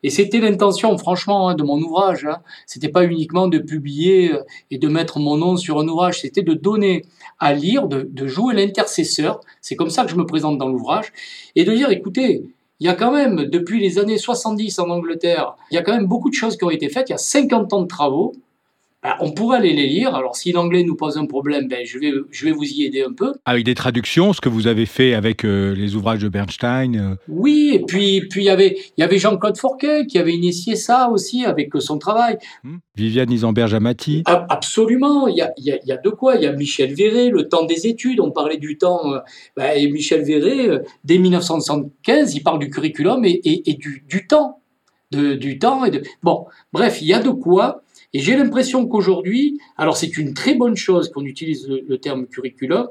et 0.03 0.09
c'était 0.09 0.39
l'intention, 0.39 0.97
franchement, 0.97 1.49
hein, 1.49 1.55
de 1.55 1.63
mon 1.63 1.79
ouvrage. 1.79 2.25
Hein. 2.25 2.39
C'était 2.65 2.89
pas 2.89 3.03
uniquement 3.05 3.47
de 3.47 3.59
publier 3.59 4.33
euh, 4.33 4.43
et 4.71 4.79
de 4.79 4.87
mettre 4.87 5.19
mon 5.19 5.37
nom 5.37 5.57
sur 5.57 5.79
un 5.79 5.87
ouvrage. 5.87 6.21
C'était 6.21 6.41
de 6.41 6.53
donner 6.53 7.03
à 7.39 7.53
lire, 7.53 7.87
de, 7.87 8.07
de 8.09 8.27
jouer 8.27 8.55
l'intercesseur. 8.55 9.41
C'est 9.61 9.75
comme 9.75 9.91
ça 9.91 10.03
que 10.03 10.09
je 10.09 10.15
me 10.15 10.25
présente 10.25 10.57
dans 10.57 10.69
l'ouvrage. 10.69 11.13
Et 11.55 11.65
de 11.65 11.73
dire, 11.75 11.91
écoutez, 11.91 12.43
il 12.81 12.85
y 12.85 12.89
a 12.89 12.95
quand 12.95 13.11
même, 13.11 13.45
depuis 13.45 13.79
les 13.79 13.99
années 13.99 14.17
70 14.17 14.79
en 14.79 14.89
Angleterre, 14.89 15.55
il 15.69 15.75
y 15.75 15.77
a 15.77 15.83
quand 15.83 15.93
même 15.93 16.07
beaucoup 16.07 16.31
de 16.31 16.33
choses 16.33 16.57
qui 16.57 16.63
ont 16.63 16.71
été 16.71 16.89
faites. 16.89 17.09
Il 17.09 17.11
y 17.11 17.15
a 17.15 17.19
50 17.19 17.73
ans 17.73 17.83
de 17.83 17.87
travaux. 17.87 18.33
Ben, 19.03 19.15
on 19.19 19.31
pourrait 19.31 19.57
aller 19.57 19.73
les 19.73 19.87
lire. 19.87 20.13
Alors, 20.13 20.35
si 20.35 20.51
l'anglais 20.51 20.83
nous 20.83 20.95
pose 20.95 21.17
un 21.17 21.25
problème, 21.25 21.67
ben, 21.67 21.83
je, 21.83 21.97
vais, 21.97 22.11
je 22.29 22.45
vais 22.45 22.51
vous 22.51 22.65
y 22.65 22.83
aider 22.83 23.01
un 23.01 23.13
peu. 23.13 23.33
Avec 23.45 23.65
des 23.65 23.73
traductions, 23.73 24.31
ce 24.31 24.41
que 24.41 24.49
vous 24.49 24.67
avez 24.67 24.85
fait 24.85 25.15
avec 25.15 25.43
euh, 25.43 25.73
les 25.73 25.95
ouvrages 25.95 26.19
de 26.19 26.29
Bernstein 26.29 26.95
euh. 26.95 27.15
Oui, 27.27 27.71
et 27.73 27.79
puis 27.79 28.21
puis 28.29 28.41
il 28.41 28.45
y 28.45 28.49
avait, 28.49 28.77
il 28.97 29.01
y 29.01 29.03
avait 29.03 29.17
Jean-Claude 29.17 29.57
Forquet 29.57 30.05
qui 30.05 30.19
avait 30.19 30.33
initié 30.33 30.75
ça 30.75 31.09
aussi 31.09 31.45
avec 31.45 31.71
son 31.79 31.97
travail. 31.97 32.37
Hmm. 32.63 32.77
Viviane 32.95 33.31
Isamberge-Amati 33.31 34.23
Absolument, 34.25 35.27
il 35.27 35.37
y, 35.37 35.41
a, 35.41 35.51
y 35.57 35.71
a, 35.71 35.79
y 35.83 35.91
a, 35.91 35.97
de 35.97 36.09
quoi. 36.09 36.35
Il 36.35 36.43
y 36.43 36.47
a 36.47 36.51
Michel 36.51 36.93
Véret, 36.93 37.29
le 37.29 37.49
temps 37.49 37.65
des 37.65 37.87
études, 37.87 38.19
on 38.19 38.29
parlait 38.29 38.57
du 38.57 38.77
temps. 38.77 39.13
Euh, 39.13 39.19
ben, 39.57 39.71
et 39.75 39.89
Michel 39.89 40.21
Véret, 40.23 40.79
dès 41.03 41.17
1975, 41.17 42.35
il 42.35 42.43
parle 42.43 42.59
du 42.59 42.69
curriculum 42.69 43.25
et, 43.25 43.31
et, 43.31 43.71
et 43.71 43.73
du, 43.73 44.05
du 44.07 44.27
temps. 44.27 44.59
De, 45.11 45.33
du 45.33 45.59
temps 45.59 45.83
et 45.83 45.91
de... 45.91 46.03
Bon, 46.23 46.45
bref, 46.71 47.01
il 47.01 47.07
y 47.09 47.13
a 47.13 47.19
de 47.19 47.31
quoi 47.31 47.81
et 48.13 48.19
j'ai 48.19 48.35
l'impression 48.35 48.87
qu'aujourd'hui, 48.87 49.59
alors 49.77 49.95
c'est 49.95 50.17
une 50.17 50.33
très 50.33 50.53
bonne 50.55 50.75
chose 50.75 51.09
qu'on 51.09 51.25
utilise 51.25 51.67
le, 51.67 51.97
terme 51.97 52.27
curriculum, 52.27 52.87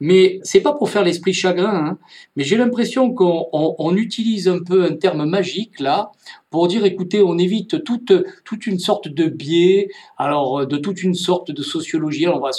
mais 0.00 0.40
c'est 0.42 0.60
pas 0.60 0.72
pour 0.72 0.88
faire 0.88 1.04
l'esprit 1.04 1.34
chagrin, 1.34 1.74
hein, 1.74 1.98
mais 2.34 2.42
j'ai 2.42 2.56
l'impression 2.56 3.12
qu'on 3.12 3.48
on, 3.52 3.96
utilise 3.96 4.48
un 4.48 4.60
peu 4.60 4.84
un 4.84 4.94
terme 4.94 5.26
magique 5.26 5.78
là 5.78 6.10
pour 6.48 6.68
dire 6.68 6.84
écoutez, 6.86 7.22
on 7.22 7.36
évite 7.36 7.84
toute 7.84 8.12
toute 8.44 8.66
une 8.66 8.78
sorte 8.78 9.08
de 9.08 9.26
biais, 9.26 9.88
alors 10.16 10.66
de 10.66 10.76
toute 10.78 11.02
une 11.02 11.14
sorte 11.14 11.50
de 11.50 11.62
sociologie. 11.62 12.24
Alors 12.24 12.38
on 12.38 12.40
va 12.40 12.50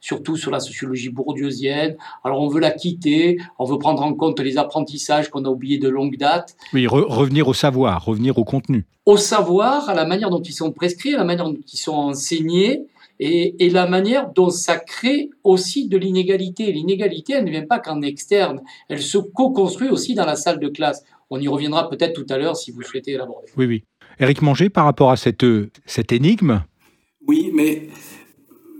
surtout 0.00 0.36
sur 0.36 0.50
la 0.50 0.58
sociologie 0.58 1.10
bourdieusienne. 1.10 1.96
Alors 2.24 2.40
on 2.40 2.48
veut 2.48 2.60
la 2.60 2.70
quitter, 2.70 3.38
on 3.58 3.64
veut 3.64 3.78
prendre 3.78 4.02
en 4.02 4.14
compte 4.14 4.40
les 4.40 4.56
apprentissages 4.56 5.28
qu'on 5.28 5.44
a 5.44 5.48
oubliés 5.48 5.78
de 5.78 5.88
longue 5.88 6.16
date. 6.16 6.56
Oui, 6.72 6.86
revenir 6.86 7.46
au 7.46 7.54
savoir, 7.54 8.04
revenir 8.04 8.38
au 8.38 8.44
contenu. 8.44 8.86
Au 9.04 9.16
savoir, 9.16 9.88
à 9.88 9.94
la 9.94 10.06
manière 10.06 10.30
dont 10.30 10.42
ils 10.42 10.52
sont 10.52 10.72
prescrits, 10.72 11.14
à 11.14 11.18
la 11.18 11.24
manière 11.24 11.44
dont 11.44 11.56
ils 11.72 11.78
sont 11.78 11.94
enseignés 11.94 12.86
et, 13.18 13.70
la 13.70 13.86
manière 13.86 14.32
dont 14.32 14.50
ça 14.50 14.76
crée 14.78 15.30
aussi 15.44 15.88
de 15.88 15.96
l'inégalité. 15.96 16.72
L'inégalité, 16.72 17.34
elle 17.34 17.44
ne 17.44 17.50
vient 17.50 17.66
pas 17.66 17.78
qu'en 17.78 18.02
externe, 18.02 18.62
elle 18.88 19.02
se 19.02 19.18
co-construit 19.18 19.88
aussi 19.88 20.14
dans 20.14 20.26
la 20.26 20.36
salle 20.36 20.58
de 20.58 20.68
classe. 20.68 21.04
On 21.30 21.40
y 21.40 21.48
reviendra 21.48 21.88
peut-être 21.88 22.14
tout 22.14 22.32
à 22.32 22.38
l'heure 22.38 22.56
si 22.56 22.70
vous 22.70 22.82
souhaitez 22.82 23.16
l'aborder. 23.16 23.48
Oui, 23.56 23.66
oui. 23.66 23.84
Éric 24.18 24.42
Manger, 24.42 24.70
par 24.70 24.84
rapport 24.84 25.10
à 25.10 25.16
cette, 25.16 25.44
cette 25.84 26.12
énigme 26.12 26.62
Oui, 27.26 27.50
mais 27.54 27.88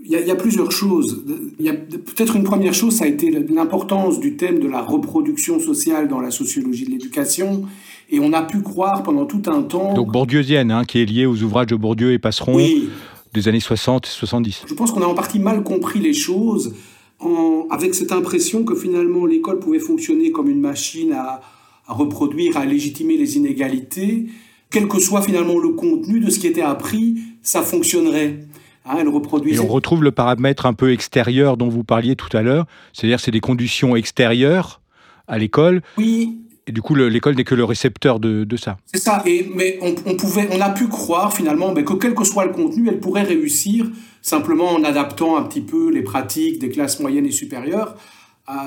il 0.09 0.25
y, 0.25 0.31
a, 0.31 0.35
plusieurs 0.35 0.71
choses. 0.71 1.21
Il 1.59 1.65
y 1.65 1.69
a 1.69 1.73
peut-être 1.73 2.37
une 2.37 2.45
première 2.45 2.73
chose, 2.73 2.95
ça 2.95 3.03
a 3.03 3.07
été 3.07 3.29
l'importance 3.29 4.21
du 4.21 4.37
thème 4.37 4.59
de 4.59 4.67
la 4.67 4.81
reproduction 4.81 5.59
sociale 5.59 6.07
dans 6.07 6.21
la 6.21 6.31
sociologie 6.31 6.85
de 6.85 6.91
l'éducation. 6.91 7.65
Et 8.09 8.21
on 8.21 8.31
a 8.31 8.41
pu 8.41 8.61
croire 8.61 9.03
pendant 9.03 9.25
tout 9.25 9.41
un 9.47 9.63
temps. 9.63 9.93
Donc 9.93 10.09
bourdieusienne, 10.09 10.71
hein, 10.71 10.85
qui 10.85 11.01
est 11.01 11.05
liée 11.05 11.25
aux 11.25 11.43
ouvrages 11.43 11.67
de 11.67 11.75
Bourdieu 11.75 12.13
et 12.13 12.19
Passeron. 12.19 12.55
Oui, 12.55 12.87
des 13.33 13.47
années 13.47 13.59
60 13.59 14.05
et 14.05 14.09
70. 14.09 14.63
Je 14.67 14.73
pense 14.73 14.91
qu'on 14.91 15.01
a 15.01 15.05
en 15.05 15.13
partie 15.13 15.39
mal 15.39 15.63
compris 15.63 15.99
les 15.99 16.13
choses 16.13 16.73
en, 17.19 17.67
avec 17.69 17.95
cette 17.95 18.11
impression 18.11 18.63
que 18.63 18.75
finalement 18.75 19.25
l'école 19.25 19.59
pouvait 19.59 19.79
fonctionner 19.79 20.31
comme 20.31 20.49
une 20.49 20.61
machine 20.61 21.13
à, 21.13 21.41
à, 21.87 21.93
reproduire, 21.93 22.57
à 22.57 22.65
légitimer 22.65 23.17
les 23.17 23.37
inégalités. 23.37 24.27
Quel 24.69 24.87
que 24.87 24.99
soit 24.99 25.21
finalement 25.21 25.59
le 25.59 25.69
contenu 25.69 26.19
de 26.19 26.29
ce 26.29 26.39
qui 26.39 26.47
était 26.47 26.61
appris, 26.61 27.19
ça 27.41 27.61
fonctionnerait. 27.61 28.39
Hein. 28.85 28.97
Et 29.45 29.59
on 29.59 29.67
retrouve 29.67 30.03
le 30.03 30.11
paramètre 30.11 30.65
un 30.65 30.73
peu 30.73 30.91
extérieur 30.91 31.57
dont 31.57 31.67
vous 31.67 31.83
parliez 31.83 32.15
tout 32.15 32.35
à 32.35 32.41
l'heure, 32.41 32.65
c'est-à-dire 32.93 33.19
c'est 33.19 33.31
des 33.31 33.39
conditions 33.39 33.95
extérieures 33.95 34.81
à 35.27 35.37
l'école. 35.37 35.81
Oui, 35.97 36.37
et 36.67 36.71
du 36.71 36.81
coup, 36.81 36.95
l'école 36.95 37.35
n'est 37.35 37.45
que 37.45 37.55
le 37.55 37.63
récepteur 37.63 38.19
de, 38.19 38.45
ça. 38.57 38.77
C'est 38.85 38.99
ça. 38.99 39.23
Et, 39.25 39.49
mais 39.55 39.79
on, 39.81 40.15
pouvait, 40.15 40.49
on 40.51 40.59
a 40.59 40.69
pu 40.69 40.87
croire 40.87 41.33
finalement 41.33 41.73
que 41.73 41.93
quel 41.93 42.13
que 42.13 42.25
soit 42.25 42.45
le 42.45 42.51
contenu, 42.51 42.89
elle 42.89 42.99
pourrait 42.99 43.23
réussir 43.23 43.89
simplement 44.21 44.71
en 44.71 44.83
adaptant 44.83 45.37
un 45.37 45.43
petit 45.43 45.61
peu 45.61 45.89
les 45.89 46.01
pratiques 46.01 46.59
des 46.59 46.69
classes 46.69 46.99
moyennes 46.99 47.25
et 47.25 47.31
supérieures. 47.31 47.95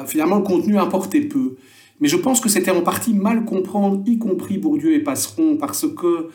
Finalement, 0.07 0.37
le 0.37 0.43
contenu 0.43 0.79
importait 0.79 1.21
peu. 1.21 1.57
Mais 2.01 2.09
je 2.09 2.17
pense 2.17 2.41
que 2.41 2.49
c'était 2.49 2.71
en 2.71 2.81
partie 2.81 3.13
mal 3.13 3.45
comprendre, 3.45 4.03
y 4.07 4.19
compris 4.19 4.57
Bourdieu 4.57 4.95
et 4.95 5.01
Passeron, 5.01 5.59
parce 5.59 5.87
que 5.87 6.31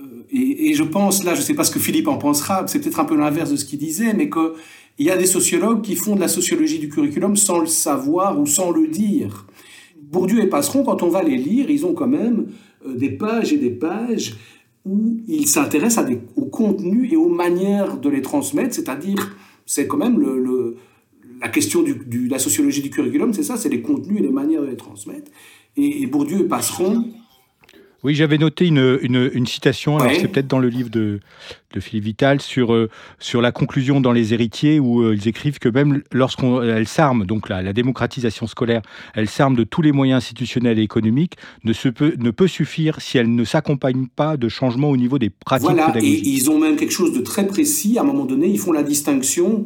euh, 0.00 0.24
et, 0.32 0.74
je 0.74 0.82
pense, 0.82 1.22
là, 1.24 1.34
je 1.34 1.40
ne 1.40 1.44
sais 1.44 1.54
pas 1.54 1.64
ce 1.64 1.70
que 1.70 1.78
Philippe 1.78 2.08
en 2.08 2.16
pensera, 2.16 2.64
c'est 2.66 2.80
peut-être 2.80 3.00
un 3.00 3.04
peu 3.04 3.16
l'inverse 3.16 3.50
de 3.50 3.56
ce 3.56 3.64
qu'il 3.64 3.78
disait, 3.78 4.14
mais 4.14 4.30
qu'il 4.30 4.52
y 5.06 5.10
a 5.10 5.16
des 5.16 5.26
sociologues 5.26 5.82
qui 5.82 5.96
font 5.96 6.14
de 6.14 6.20
la 6.20 6.28
sociologie 6.28 6.78
du 6.78 6.88
curriculum 6.88 7.36
sans 7.36 7.58
le 7.58 7.66
savoir 7.66 8.40
ou 8.40 8.46
sans 8.46 8.70
le 8.70 8.88
dire. 8.88 9.46
Bourdieu 10.10 10.42
et 10.42 10.48
Passeron, 10.48 10.84
quand 10.84 11.02
on 11.02 11.08
va 11.08 11.22
les 11.22 11.36
lire, 11.36 11.70
ils 11.70 11.86
ont 11.86 11.94
quand 11.94 12.08
même 12.08 12.46
euh, 12.86 12.94
des 12.94 13.10
pages 13.10 13.52
et 13.52 13.58
des 13.58 13.70
pages 13.70 14.36
où 14.84 15.16
ils 15.28 15.46
s'intéressent 15.46 16.04
au 16.36 16.46
contenu 16.46 17.08
et 17.10 17.16
aux 17.16 17.28
manières 17.28 17.98
de 17.98 18.08
les 18.08 18.20
transmettre, 18.20 18.74
c'est-à-dire, 18.74 19.36
c'est 19.64 19.86
quand 19.86 19.96
même 19.96 20.20
la 21.40 21.48
question 21.48 21.82
de 21.82 22.28
la 22.28 22.40
sociologie 22.40 22.82
du 22.82 22.90
curriculum, 22.90 23.32
c'est 23.32 23.44
ça, 23.44 23.56
c'est 23.56 23.68
les 23.68 23.80
contenus 23.80 24.18
et 24.18 24.22
les 24.22 24.32
manières 24.32 24.62
de 24.62 24.66
les 24.66 24.76
transmettre. 24.76 25.30
Et, 25.76 26.02
et 26.02 26.06
Bourdieu 26.06 26.40
et 26.40 26.44
Passeron 26.44 27.04
oui, 28.04 28.16
j'avais 28.16 28.38
noté 28.38 28.66
une, 28.66 28.98
une, 29.02 29.30
une 29.32 29.46
citation, 29.46 29.96
alors 29.96 30.12
c'est 30.12 30.26
peut-être 30.26 30.48
dans 30.48 30.58
le 30.58 30.68
livre 30.68 30.90
de, 30.90 31.20
de 31.72 31.80
Philippe 31.80 32.04
Vital, 32.04 32.40
sur, 32.40 32.72
euh, 32.72 32.90
sur 33.20 33.40
la 33.40 33.52
conclusion 33.52 34.00
dans 34.00 34.10
Les 34.10 34.34
Héritiers, 34.34 34.80
où 34.80 35.02
euh, 35.02 35.14
ils 35.14 35.28
écrivent 35.28 35.60
que 35.60 35.68
même 35.68 36.02
lorsqu'elle 36.10 36.88
s'arme, 36.88 37.26
donc 37.26 37.48
la, 37.48 37.62
la, 37.62 37.72
démocratisation 37.72 38.48
scolaire, 38.48 38.82
elle 39.14 39.28
s'arme 39.28 39.54
de 39.54 39.62
tous 39.62 39.82
les 39.82 39.92
moyens 39.92 40.18
institutionnels 40.18 40.80
et 40.80 40.82
économiques, 40.82 41.34
ne, 41.62 41.72
se 41.72 41.88
peut, 41.88 42.14
ne 42.18 42.30
peut 42.32 42.48
suffire 42.48 43.00
si 43.00 43.18
elle 43.18 43.32
ne 43.32 43.44
s'accompagne 43.44 44.08
pas 44.08 44.36
de 44.36 44.48
changements 44.48 44.90
au 44.90 44.96
niveau 44.96 45.20
des 45.20 45.30
pratiques 45.30 45.68
voilà, 45.68 45.86
pédagogiques. 45.86 46.26
Et 46.26 46.30
ils 46.30 46.50
ont 46.50 46.58
même 46.58 46.76
quelque 46.76 46.92
chose 46.92 47.12
de 47.12 47.20
très 47.20 47.46
précis, 47.46 47.98
à 47.98 48.00
un 48.00 48.04
moment 48.04 48.24
donné, 48.24 48.48
ils 48.48 48.58
font 48.58 48.72
la 48.72 48.82
distinction 48.82 49.64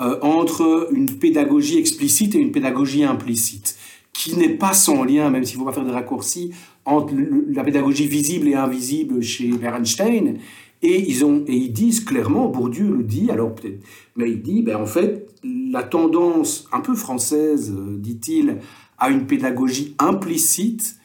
euh, 0.00 0.18
entre 0.20 0.88
une 0.92 1.18
pédagogie 1.18 1.78
explicite 1.78 2.34
et 2.34 2.38
une 2.38 2.52
pédagogie 2.52 3.04
implicite 3.04 3.76
qui 4.12 4.36
n'est 4.36 4.50
pas 4.50 4.72
sans 4.72 5.04
lien, 5.04 5.30
même 5.30 5.44
s'il 5.44 5.56
ne 5.58 5.60
faut 5.60 5.68
pas 5.68 5.74
faire 5.74 5.84
de 5.84 5.90
raccourcis, 5.90 6.52
entre 6.84 7.14
la 7.48 7.64
pédagogie 7.64 8.06
visible 8.06 8.48
et 8.48 8.54
invisible 8.54 9.22
chez 9.22 9.48
Bernstein. 9.48 10.34
Et 10.82 11.10
ils, 11.10 11.24
ont, 11.24 11.44
et 11.46 11.54
ils 11.54 11.72
disent 11.72 12.00
clairement, 12.00 12.48
Bourdieu 12.48 12.90
le 12.96 13.04
dit, 13.04 13.30
alors 13.30 13.54
peut-être, 13.54 13.82
mais 14.16 14.30
il 14.30 14.42
dit, 14.42 14.62
ben 14.62 14.76
en 14.76 14.86
fait, 14.86 15.26
la 15.44 15.82
tendance 15.82 16.66
un 16.72 16.80
peu 16.80 16.94
française, 16.94 17.70
euh, 17.76 17.98
dit-il, 17.98 18.56
à 18.98 19.10
une 19.10 19.26
pédagogie 19.26 19.94
implicite 19.98 20.96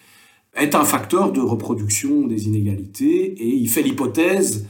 est 0.55 0.75
un 0.75 0.85
facteur 0.85 1.33
de 1.33 1.41
reproduction 1.41 2.25
des 2.25 2.47
inégalités, 2.47 3.33
et 3.37 3.47
il 3.47 3.69
fait 3.69 3.81
l'hypothèse 3.81 4.65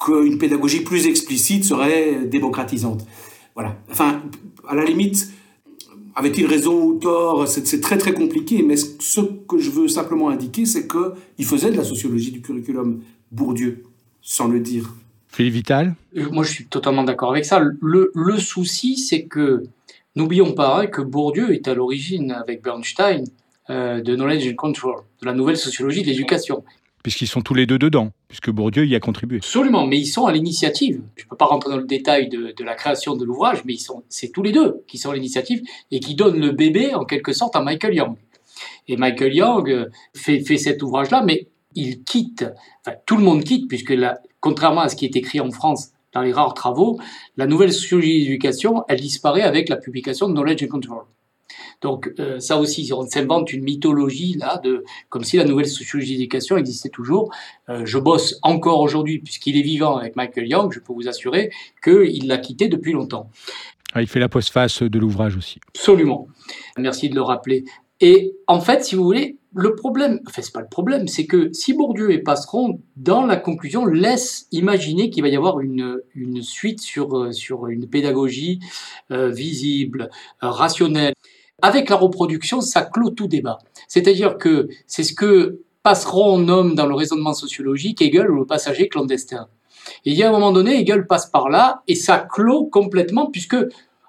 qu'une 0.00 0.38
pédagogie 0.38 0.80
plus 0.80 1.06
explicite 1.06 1.64
serait 1.64 2.24
démocratisante. 2.24 3.06
Voilà. 3.54 3.76
Enfin, 3.90 4.22
à 4.66 4.74
la 4.74 4.84
limite, 4.84 5.30
avait-il 6.14 6.46
raison 6.46 6.82
ou 6.82 6.94
tort? 6.98 7.46
C'est 7.48 7.80
très 7.80 7.98
très 7.98 8.12
compliqué, 8.12 8.62
mais 8.62 8.76
ce 8.76 9.20
que 9.48 9.58
je 9.58 9.70
veux 9.70 9.88
simplement 9.88 10.28
indiquer, 10.30 10.64
c'est 10.66 10.86
qu'il 10.86 11.44
faisait 11.44 11.70
de 11.70 11.76
la 11.76 11.84
sociologie 11.84 12.30
du 12.30 12.40
curriculum 12.40 13.02
Bourdieu, 13.32 13.82
sans 14.22 14.48
le 14.48 14.60
dire. 14.60 14.88
Philippe 15.28 15.54
Vital? 15.54 15.94
Euh, 16.16 16.28
Moi, 16.30 16.44
je 16.44 16.50
suis 16.52 16.66
totalement 16.66 17.02
d'accord 17.02 17.30
avec 17.30 17.44
ça. 17.44 17.60
Le, 17.80 18.12
le 18.14 18.38
souci, 18.38 18.96
c'est 18.96 19.24
que, 19.24 19.64
n'oublions 20.14 20.52
pas 20.52 20.80
hein, 20.82 20.86
que 20.86 21.02
Bourdieu 21.02 21.52
est 21.52 21.66
à 21.66 21.74
l'origine, 21.74 22.30
avec 22.30 22.62
Bernstein, 22.62 23.24
euh, 23.70 24.00
de 24.00 24.14
Knowledge 24.14 24.46
and 24.48 24.54
Control, 24.56 25.02
de 25.20 25.26
la 25.26 25.34
nouvelle 25.34 25.56
sociologie 25.56 26.02
de 26.02 26.06
l'éducation 26.06 26.62
puisqu'ils 27.04 27.28
sont 27.28 27.42
tous 27.42 27.54
les 27.54 27.66
deux 27.66 27.78
dedans, 27.78 28.12
puisque 28.28 28.50
Bourdieu 28.50 28.86
y 28.86 28.96
a 28.96 29.00
contribué. 29.00 29.36
Absolument, 29.36 29.86
mais 29.86 30.00
ils 30.00 30.06
sont 30.06 30.24
à 30.24 30.32
l'initiative. 30.32 31.02
Je 31.16 31.24
ne 31.24 31.28
peux 31.28 31.36
pas 31.36 31.44
rentrer 31.44 31.70
dans 31.70 31.76
le 31.76 31.84
détail 31.84 32.28
de, 32.28 32.64
la 32.64 32.74
création 32.74 33.14
de 33.14 33.24
l'ouvrage, 33.24 33.62
mais 33.66 33.74
c'est 34.08 34.32
tous 34.32 34.42
les 34.42 34.52
deux 34.52 34.82
qui 34.88 34.96
sont 34.96 35.10
à 35.10 35.14
l'initiative 35.14 35.62
et 35.90 36.00
qui 36.00 36.14
donnent 36.14 36.40
le 36.40 36.50
bébé 36.50 36.94
en 36.94 37.04
quelque 37.04 37.34
sorte 37.34 37.54
à 37.56 37.60
Michael 37.60 37.94
Young. 37.94 38.16
Et 38.88 38.96
Michael 38.96 39.34
Young 39.34 39.70
euh, 39.70 39.90
fait, 40.14 40.40
cet 40.56 40.82
ouvrage-là, 40.82 41.22
mais 41.22 41.46
il 41.74 42.04
quitte, 42.04 42.46
enfin 42.84 42.96
tout 43.04 43.18
le 43.18 43.22
monde 43.22 43.44
quitte, 43.44 43.68
puisque 43.68 43.94
contrairement 44.40 44.80
à 44.80 44.88
ce 44.88 44.96
qui 44.96 45.04
est 45.04 45.16
écrit 45.16 45.40
en 45.40 45.50
France 45.50 45.90
dans 46.14 46.22
les 46.22 46.32
rares 46.32 46.54
travaux, 46.54 46.98
la 47.36 47.46
nouvelle 47.46 47.72
sociologie 47.72 48.20
de 48.20 48.24
l'éducation, 48.24 48.84
elle 48.88 49.00
disparaît 49.00 49.42
avec 49.42 49.68
la 49.68 49.76
publication 49.76 50.28
de 50.28 50.32
Knowledge 50.32 50.64
and 50.64 50.68
Control. 50.68 51.04
Donc 51.80 52.12
euh, 52.18 52.40
ça 52.40 52.58
aussi, 52.58 52.90
on 52.92 53.06
s'invente 53.06 53.52
une 53.52 53.64
mythologie 53.64 54.34
là, 54.38 54.58
de 54.58 54.84
comme 55.08 55.24
si 55.24 55.36
la 55.36 55.44
nouvelle 55.44 55.66
sociologie 55.66 56.16
d'éducation 56.16 56.56
existait 56.56 56.88
toujours. 56.88 57.30
Euh, 57.68 57.82
je 57.84 57.98
bosse 57.98 58.38
encore 58.42 58.80
aujourd'hui 58.80 59.18
puisqu'il 59.18 59.56
est 59.56 59.62
vivant 59.62 59.96
avec 59.96 60.16
Michael 60.16 60.48
Young. 60.48 60.72
Je 60.72 60.80
peux 60.80 60.92
vous 60.92 61.08
assurer 61.08 61.50
qu'il 61.82 62.26
l'a 62.26 62.38
quitté 62.38 62.68
depuis 62.68 62.92
longtemps. 62.92 63.30
Ah, 63.94 64.02
il 64.02 64.08
fait 64.08 64.20
la 64.20 64.28
postface 64.28 64.82
de 64.82 64.98
l'ouvrage 64.98 65.36
aussi. 65.36 65.60
Absolument. 65.68 66.26
Merci 66.76 67.08
de 67.08 67.14
le 67.14 67.22
rappeler. 67.22 67.64
Et 68.00 68.34
en 68.48 68.60
fait, 68.60 68.84
si 68.84 68.96
vous 68.96 69.04
voulez, 69.04 69.38
le 69.54 69.76
problème, 69.76 70.20
enfin 70.26 70.42
c'est 70.42 70.52
pas 70.52 70.60
le 70.60 70.68
problème, 70.68 71.06
c'est 71.06 71.26
que 71.26 71.52
si 71.52 71.74
Bourdieu 71.74 72.10
et 72.10 72.18
Passeron, 72.18 72.80
dans 72.96 73.24
la 73.24 73.36
conclusion, 73.36 73.86
laissent 73.86 74.48
imaginer 74.50 75.10
qu'il 75.10 75.22
va 75.22 75.28
y 75.28 75.36
avoir 75.36 75.60
une, 75.60 76.00
une 76.14 76.42
suite 76.42 76.80
sur, 76.80 77.16
euh, 77.16 77.32
sur 77.32 77.68
une 77.68 77.88
pédagogie 77.88 78.58
euh, 79.12 79.28
visible, 79.28 80.10
euh, 80.42 80.50
rationnelle, 80.50 81.14
avec 81.62 81.88
la 81.88 81.96
reproduction, 81.96 82.60
ça 82.60 82.82
clôt 82.82 83.10
tout 83.10 83.28
débat. 83.28 83.58
C'est-à-dire 83.88 84.38
que 84.38 84.68
c'est 84.86 85.02
ce 85.02 85.14
que 85.14 85.60
Passeron 85.82 86.38
nomme 86.38 86.74
dans 86.74 86.86
le 86.86 86.94
raisonnement 86.94 87.34
sociologique 87.34 88.00
Hegel 88.00 88.30
ou 88.30 88.40
le 88.40 88.46
passager 88.46 88.88
clandestin. 88.88 89.48
Et 90.06 90.12
il 90.12 90.16
y 90.16 90.22
a 90.22 90.28
un 90.28 90.32
moment 90.32 90.50
donné, 90.50 90.80
Hegel 90.80 91.06
passe 91.06 91.26
par 91.26 91.50
là 91.50 91.82
et 91.88 91.94
ça 91.94 92.18
clôt 92.18 92.66
complètement 92.66 93.30
puisque, 93.30 93.56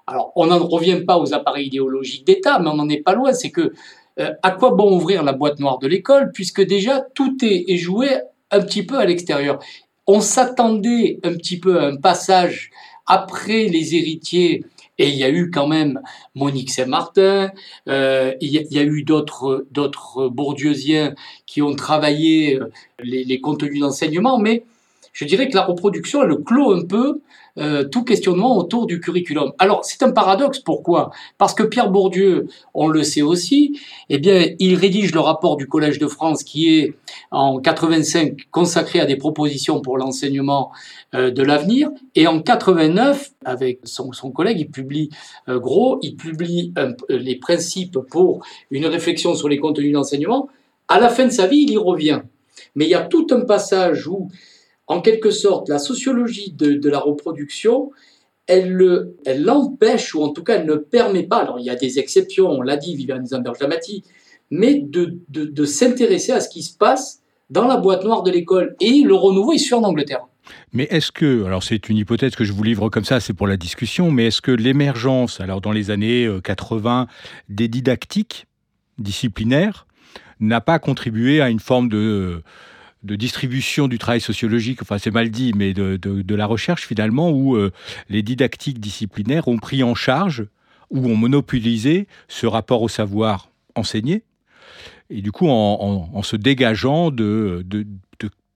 alors 0.06 0.32
on 0.36 0.46
n'en 0.46 0.58
revient 0.58 1.02
pas 1.06 1.18
aux 1.18 1.34
appareils 1.34 1.66
idéologiques 1.66 2.26
d'État, 2.26 2.58
mais 2.58 2.70
on 2.70 2.76
n'en 2.76 2.88
est 2.88 3.02
pas 3.02 3.14
loin, 3.14 3.32
c'est 3.34 3.50
que 3.50 3.72
euh, 4.18 4.30
à 4.42 4.52
quoi 4.52 4.70
bon 4.70 4.96
ouvrir 4.96 5.22
la 5.22 5.34
boîte 5.34 5.60
noire 5.60 5.78
de 5.78 5.86
l'école 5.86 6.30
puisque 6.32 6.62
déjà 6.62 7.02
tout 7.14 7.36
est 7.42 7.76
joué 7.76 8.08
un 8.50 8.60
petit 8.60 8.84
peu 8.84 8.98
à 8.98 9.04
l'extérieur. 9.04 9.58
On 10.06 10.20
s'attendait 10.20 11.20
un 11.24 11.34
petit 11.34 11.60
peu 11.60 11.78
à 11.78 11.86
un 11.86 11.96
passage 11.96 12.70
après 13.06 13.64
les 13.64 13.94
héritiers 13.94 14.64
et 14.98 15.08
il 15.08 15.16
y 15.16 15.24
a 15.24 15.30
eu 15.30 15.50
quand 15.50 15.66
même 15.66 16.00
Monique 16.34 16.70
Saint-Martin, 16.70 17.50
euh, 17.88 18.34
il, 18.40 18.50
y 18.50 18.78
a, 18.78 18.82
eu 18.82 19.02
d'autres 19.02 20.28
bourdieusiens 20.28 21.14
qui 21.46 21.62
ont 21.62 21.74
travaillé 21.74 22.58
euh, 22.58 22.70
les 23.02 23.40
contenus 23.40 23.80
d'enseignement, 23.80 24.38
mais 24.38 24.64
je 25.16 25.24
dirais 25.24 25.48
que 25.48 25.56
la 25.56 25.64
reproduction, 25.64 26.22
elle 26.22 26.36
clôt 26.44 26.74
un 26.74 26.84
peu 26.84 27.22
euh, 27.56 27.84
tout 27.84 28.04
questionnement 28.04 28.58
autour 28.58 28.84
du 28.84 29.00
curriculum. 29.00 29.52
Alors, 29.58 29.82
c'est 29.82 30.02
un 30.02 30.10
paradoxe. 30.10 30.58
Pourquoi? 30.58 31.10
Parce 31.38 31.54
que 31.54 31.62
Pierre 31.62 31.90
Bourdieu, 31.90 32.48
on 32.74 32.88
le 32.88 33.02
sait 33.02 33.22
aussi, 33.22 33.80
eh 34.10 34.18
bien, 34.18 34.48
il 34.58 34.74
rédige 34.74 35.14
le 35.14 35.20
rapport 35.20 35.56
du 35.56 35.66
Collège 35.66 35.98
de 35.98 36.06
France 36.06 36.44
qui 36.44 36.68
est 36.68 36.94
en 37.30 37.58
85 37.60 38.36
consacré 38.50 39.00
à 39.00 39.06
des 39.06 39.16
propositions 39.16 39.80
pour 39.80 39.96
l'enseignement 39.96 40.70
euh, 41.14 41.30
de 41.30 41.42
l'avenir. 41.42 41.88
Et 42.14 42.26
en 42.26 42.42
89, 42.42 43.30
avec 43.46 43.80
son, 43.84 44.12
son 44.12 44.30
collègue, 44.30 44.60
il 44.60 44.70
publie 44.70 45.08
euh, 45.48 45.58
Gros, 45.58 45.98
il 46.02 46.16
publie 46.16 46.74
un, 46.76 46.92
les 47.08 47.36
principes 47.36 47.98
pour 48.10 48.44
une 48.70 48.84
réflexion 48.84 49.34
sur 49.34 49.48
les 49.48 49.56
contenus 49.56 49.94
d'enseignement. 49.94 50.50
À 50.88 51.00
la 51.00 51.08
fin 51.08 51.24
de 51.24 51.32
sa 51.32 51.46
vie, 51.46 51.62
il 51.62 51.70
y 51.70 51.78
revient. 51.78 52.20
Mais 52.74 52.84
il 52.84 52.90
y 52.90 52.94
a 52.94 53.00
tout 53.00 53.26
un 53.30 53.40
passage 53.40 54.06
où 54.06 54.28
en 54.86 55.00
quelque 55.00 55.30
sorte, 55.30 55.68
la 55.68 55.78
sociologie 55.78 56.52
de, 56.52 56.88
la 56.88 56.98
reproduction, 56.98 57.90
elle, 58.46 58.76
l'empêche, 59.26 60.14
ou 60.14 60.22
en 60.22 60.30
tout 60.30 60.44
cas, 60.44 60.56
elle 60.56 60.66
ne 60.66 60.76
permet 60.76 61.24
pas, 61.24 61.38
alors 61.38 61.58
il 61.58 61.66
y 61.66 61.70
a 61.70 61.74
des 61.74 61.98
exceptions, 61.98 62.48
on 62.48 62.62
l'a 62.62 62.76
dit, 62.76 62.94
Viviane 62.94 63.26
Zamberg-Lamati, 63.26 64.04
mais 64.50 64.74
de, 64.74 65.18
de, 65.28 65.64
s'intéresser 65.64 66.32
à 66.32 66.40
ce 66.40 66.48
qui 66.48 66.62
se 66.62 66.76
passe 66.76 67.20
dans 67.50 67.66
la 67.66 67.76
boîte 67.76 68.04
noire 68.04 68.22
de 68.22 68.30
l'école. 68.30 68.76
Et 68.80 69.02
le 69.02 69.14
renouveau, 69.14 69.52
il 69.52 69.58
se 69.58 69.68
fait 69.68 69.74
en 69.74 69.82
Angleterre. 69.82 70.26
Mais 70.72 70.84
est-ce 70.90 71.10
que, 71.10 71.44
alors 71.44 71.64
c'est 71.64 71.88
une 71.88 71.96
hypothèse 71.96 72.36
que 72.36 72.44
je 72.44 72.52
vous 72.52 72.62
livre 72.62 72.88
comme 72.88 73.04
ça, 73.04 73.18
c'est 73.18 73.32
pour 73.32 73.48
la 73.48 73.56
discussion, 73.56 74.12
mais 74.12 74.26
est-ce 74.26 74.40
que 74.40 74.52
l'émergence, 74.52 75.40
alors 75.40 75.60
dans 75.60 75.72
les 75.72 75.90
années 75.90 76.28
80, 76.44 77.08
des 77.48 77.66
didactiques 77.66 78.46
disciplinaires 78.98 79.88
n'a 80.38 80.60
pas 80.60 80.78
contribué 80.78 81.40
à 81.40 81.48
une 81.48 81.58
forme 81.58 81.88
de 81.88 82.42
de 83.06 83.16
distribution 83.16 83.88
du 83.88 83.98
travail 83.98 84.20
sociologique, 84.20 84.82
enfin 84.82 84.98
c'est 84.98 85.10
mal 85.10 85.30
dit, 85.30 85.52
mais 85.56 85.72
de, 85.72 85.96
de, 85.96 86.34
la 86.34 86.46
recherche 86.46 86.86
finalement, 86.86 87.30
où 87.30 87.56
euh, 87.56 87.72
les 88.10 88.22
didactiques 88.22 88.80
disciplinaires 88.80 89.48
ont 89.48 89.58
pris 89.58 89.82
en 89.82 89.94
charge 89.94 90.46
ou 90.90 91.06
ont 91.06 91.16
monopolisé 91.16 92.06
ce 92.28 92.46
rapport 92.46 92.82
au 92.82 92.88
savoir 92.88 93.48
enseigné, 93.74 94.22
et 95.08 95.22
du 95.22 95.32
coup 95.32 95.48
en, 95.48 96.10
en, 96.12 96.22
se 96.22 96.36
dégageant 96.36 97.10
de, 97.10 97.64
de, 97.64 97.86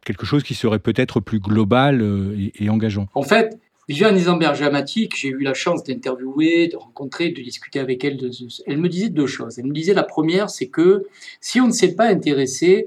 quelque 0.05 0.27
chose 0.27 0.43
qui 0.43 0.55
serait 0.55 0.79
peut-être 0.79 1.21
plus 1.21 1.41
global 1.41 2.03
euh, 2.03 2.51
et, 2.59 2.71
engageant. 2.71 3.07
En 3.15 3.23
fait, 3.23 3.59
Viviane 3.89 4.17
Isamberg 4.17 4.55
Jamatique, 4.55 5.17
j'ai 5.17 5.29
eu 5.29 5.41
la 5.41 5.55
chance 5.55 5.85
d'interviewer, 5.85 6.69
de 6.69 6.77
rencontrer, 6.77 7.31
de 7.31 7.43
discuter 7.43 7.81
avec 7.81 8.05
elle. 8.05 8.19
elle 8.67 8.79
me 8.79 8.89
disait 8.89 9.11
deux 9.11 9.27
choses. 9.27 9.59
Elle 9.59 9.67
me 9.67 9.73
disait 9.75 9.95
la 9.95 10.03
première, 10.03 10.49
c'est 10.49 10.69
que 10.69 11.07
si 11.41 11.61
on 11.61 11.67
ne 11.67 11.73
s'est 11.73 11.95
pas 11.95 12.07
intéressé 12.07 12.87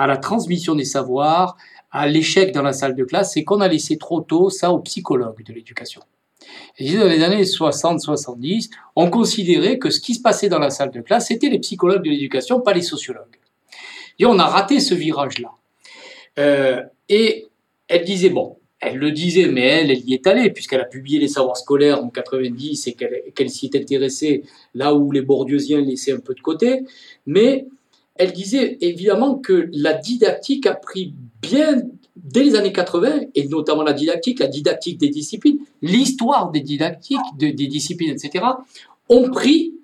à 0.00 0.06
la 0.06 0.16
transmission 0.16 0.74
des 0.74 0.86
savoirs, 0.86 1.58
à 1.92 2.08
l'échec 2.08 2.52
dans 2.52 2.62
la 2.62 2.72
salle 2.72 2.94
de 2.94 3.04
classe, 3.04 3.34
c'est 3.34 3.44
qu'on 3.44 3.60
a 3.60 3.68
laissé 3.68 3.98
trop 3.98 4.22
tôt 4.22 4.48
ça 4.48 4.72
aux 4.72 4.78
psychologues 4.78 5.44
de 5.44 5.52
l'éducation. 5.52 6.00
Et 6.78 6.96
dans 6.96 7.04
les 7.06 7.22
années 7.22 7.42
60-70, 7.42 8.70
on 8.96 9.10
considérait 9.10 9.78
que 9.78 9.90
ce 9.90 10.00
qui 10.00 10.14
se 10.14 10.22
passait 10.22 10.48
dans 10.48 10.58
la 10.58 10.70
salle 10.70 10.90
de 10.90 11.02
classe, 11.02 11.26
c'était 11.28 11.50
les 11.50 11.58
psychologues 11.58 12.02
de 12.02 12.08
l'éducation, 12.08 12.62
pas 12.62 12.72
les 12.72 12.80
sociologues. 12.80 13.36
Et 14.18 14.24
on 14.24 14.38
a 14.38 14.46
raté 14.46 14.80
ce 14.80 14.94
virage-là. 14.94 15.50
Euh, 16.38 16.82
et 17.10 17.48
elle 17.86 18.04
disait, 18.04 18.30
bon, 18.30 18.56
elle 18.80 18.96
le 18.96 19.12
disait, 19.12 19.48
mais 19.48 19.66
elle, 19.66 19.90
elle 19.90 20.08
y 20.08 20.14
est 20.14 20.26
allée, 20.26 20.48
puisqu'elle 20.50 20.80
a 20.80 20.86
publié 20.86 21.18
les 21.18 21.28
savoirs 21.28 21.58
scolaires 21.58 22.02
en 22.02 22.08
90 22.08 22.86
et 22.86 22.94
qu'elle 23.34 23.50
s'y 23.50 23.66
est 23.66 23.76
intéressée 23.76 24.44
là 24.72 24.94
où 24.94 25.12
les 25.12 25.20
Bourdieusiens 25.20 25.82
laissaient 25.82 26.12
un 26.12 26.20
peu 26.20 26.32
de 26.32 26.40
côté. 26.40 26.84
Mais 27.26 27.66
elle 28.16 28.32
disait 28.32 28.78
évidemment 28.80 29.36
que 29.36 29.68
la 29.72 29.94
didactique 29.94 30.66
a 30.66 30.74
pris 30.74 31.14
bien, 31.40 31.82
dès 32.16 32.42
les 32.42 32.54
années 32.54 32.72
80, 32.72 33.20
et 33.34 33.48
notamment 33.48 33.82
la 33.82 33.92
didactique, 33.92 34.40
la 34.40 34.46
didactique 34.46 34.98
des 34.98 35.08
disciplines, 35.08 35.58
l'histoire 35.80 36.50
des 36.50 36.60
didactiques, 36.60 37.18
des 37.36 37.52
disciplines, 37.52 38.10
etc., 38.10 38.44
ont 39.08 39.30
pris 39.30 39.74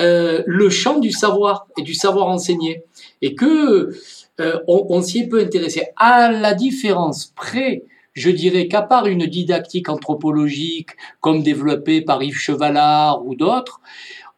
euh, 0.00 0.42
le 0.46 0.70
champ 0.70 0.98
du 0.98 1.12
savoir 1.12 1.68
et 1.78 1.82
du 1.82 1.94
savoir 1.94 2.26
enseigné. 2.28 2.82
Et 3.22 3.34
que 3.34 3.94
euh, 4.40 4.58
on, 4.66 4.86
on 4.88 5.02
s'y 5.02 5.20
est 5.20 5.28
peu 5.28 5.40
intéressé. 5.40 5.86
À 5.96 6.32
la 6.32 6.54
différence 6.54 7.32
près 7.36 7.84
je 8.14 8.30
dirais 8.30 8.68
qu'à 8.68 8.82
part 8.82 9.06
une 9.06 9.26
didactique 9.26 9.88
anthropologique 9.88 10.90
comme 11.20 11.42
développée 11.42 12.00
par 12.00 12.22
Yves 12.22 12.38
Chevalard 12.38 13.26
ou 13.26 13.34
d'autres, 13.34 13.80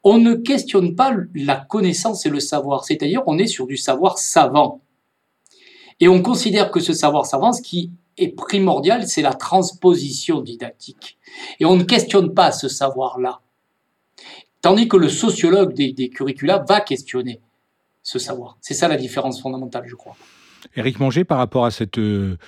on 0.08 0.18
ne 0.18 0.34
questionne 0.34 0.94
pas 0.94 1.12
la 1.34 1.56
connaissance 1.56 2.26
et 2.26 2.30
le 2.30 2.38
savoir, 2.38 2.84
c'est-à-dire 2.84 3.24
on 3.26 3.38
est 3.38 3.48
sur 3.48 3.66
du 3.66 3.76
savoir 3.76 4.18
savant. 4.18 4.80
Et 5.98 6.06
on 6.06 6.22
considère 6.22 6.70
que 6.70 6.78
ce 6.78 6.92
savoir 6.92 7.26
savant, 7.26 7.52
ce 7.52 7.60
qui 7.60 7.90
est 8.16 8.28
primordial, 8.28 9.08
c'est 9.08 9.20
la 9.20 9.32
transposition 9.32 10.42
didactique. 10.42 11.18
Et 11.58 11.64
on 11.64 11.74
ne 11.74 11.82
questionne 11.82 12.34
pas 12.34 12.52
ce 12.52 12.68
savoir-là. 12.68 13.40
Tandis 14.62 14.86
que 14.86 14.96
le 14.96 15.08
sociologue 15.08 15.74
des, 15.74 16.08
curricula 16.08 16.64
va 16.68 16.80
questionner 16.80 17.40
ce 18.04 18.20
savoir. 18.20 18.58
C'est 18.60 18.74
ça 18.74 18.86
la 18.86 18.96
différence 18.96 19.42
fondamentale, 19.42 19.86
je 19.88 19.96
crois. 19.96 20.16
Éric 20.76 21.00
Manger, 21.00 21.24
par 21.24 21.38
rapport 21.38 21.64
à 21.64 21.72
cette, 21.72 21.98
euh, 21.98 22.38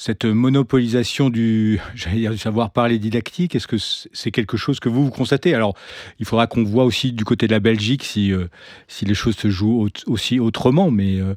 cette 0.00 0.24
monopolisation 0.24 1.28
du, 1.28 1.78
du 1.94 2.38
savoir 2.38 2.70
parler 2.70 2.98
didactique, 2.98 3.54
est-ce 3.54 3.66
que 3.66 3.76
c'est 3.78 4.30
quelque 4.30 4.56
chose 4.56 4.80
que 4.80 4.88
vous, 4.88 5.04
vous 5.04 5.10
constatez? 5.10 5.52
Alors, 5.52 5.74
il 6.18 6.24
faudra 6.24 6.46
qu'on 6.46 6.64
voit 6.64 6.84
aussi 6.84 7.12
du 7.12 7.26
côté 7.26 7.46
de 7.46 7.52
la 7.52 7.60
Belgique 7.60 8.02
si, 8.02 8.32
euh, 8.32 8.46
si 8.88 9.04
les 9.04 9.12
choses 9.12 9.36
se 9.36 9.50
jouent 9.50 9.90
aussi 10.06 10.40
autrement, 10.40 10.90
mais, 10.90 11.20
euh, 11.20 11.34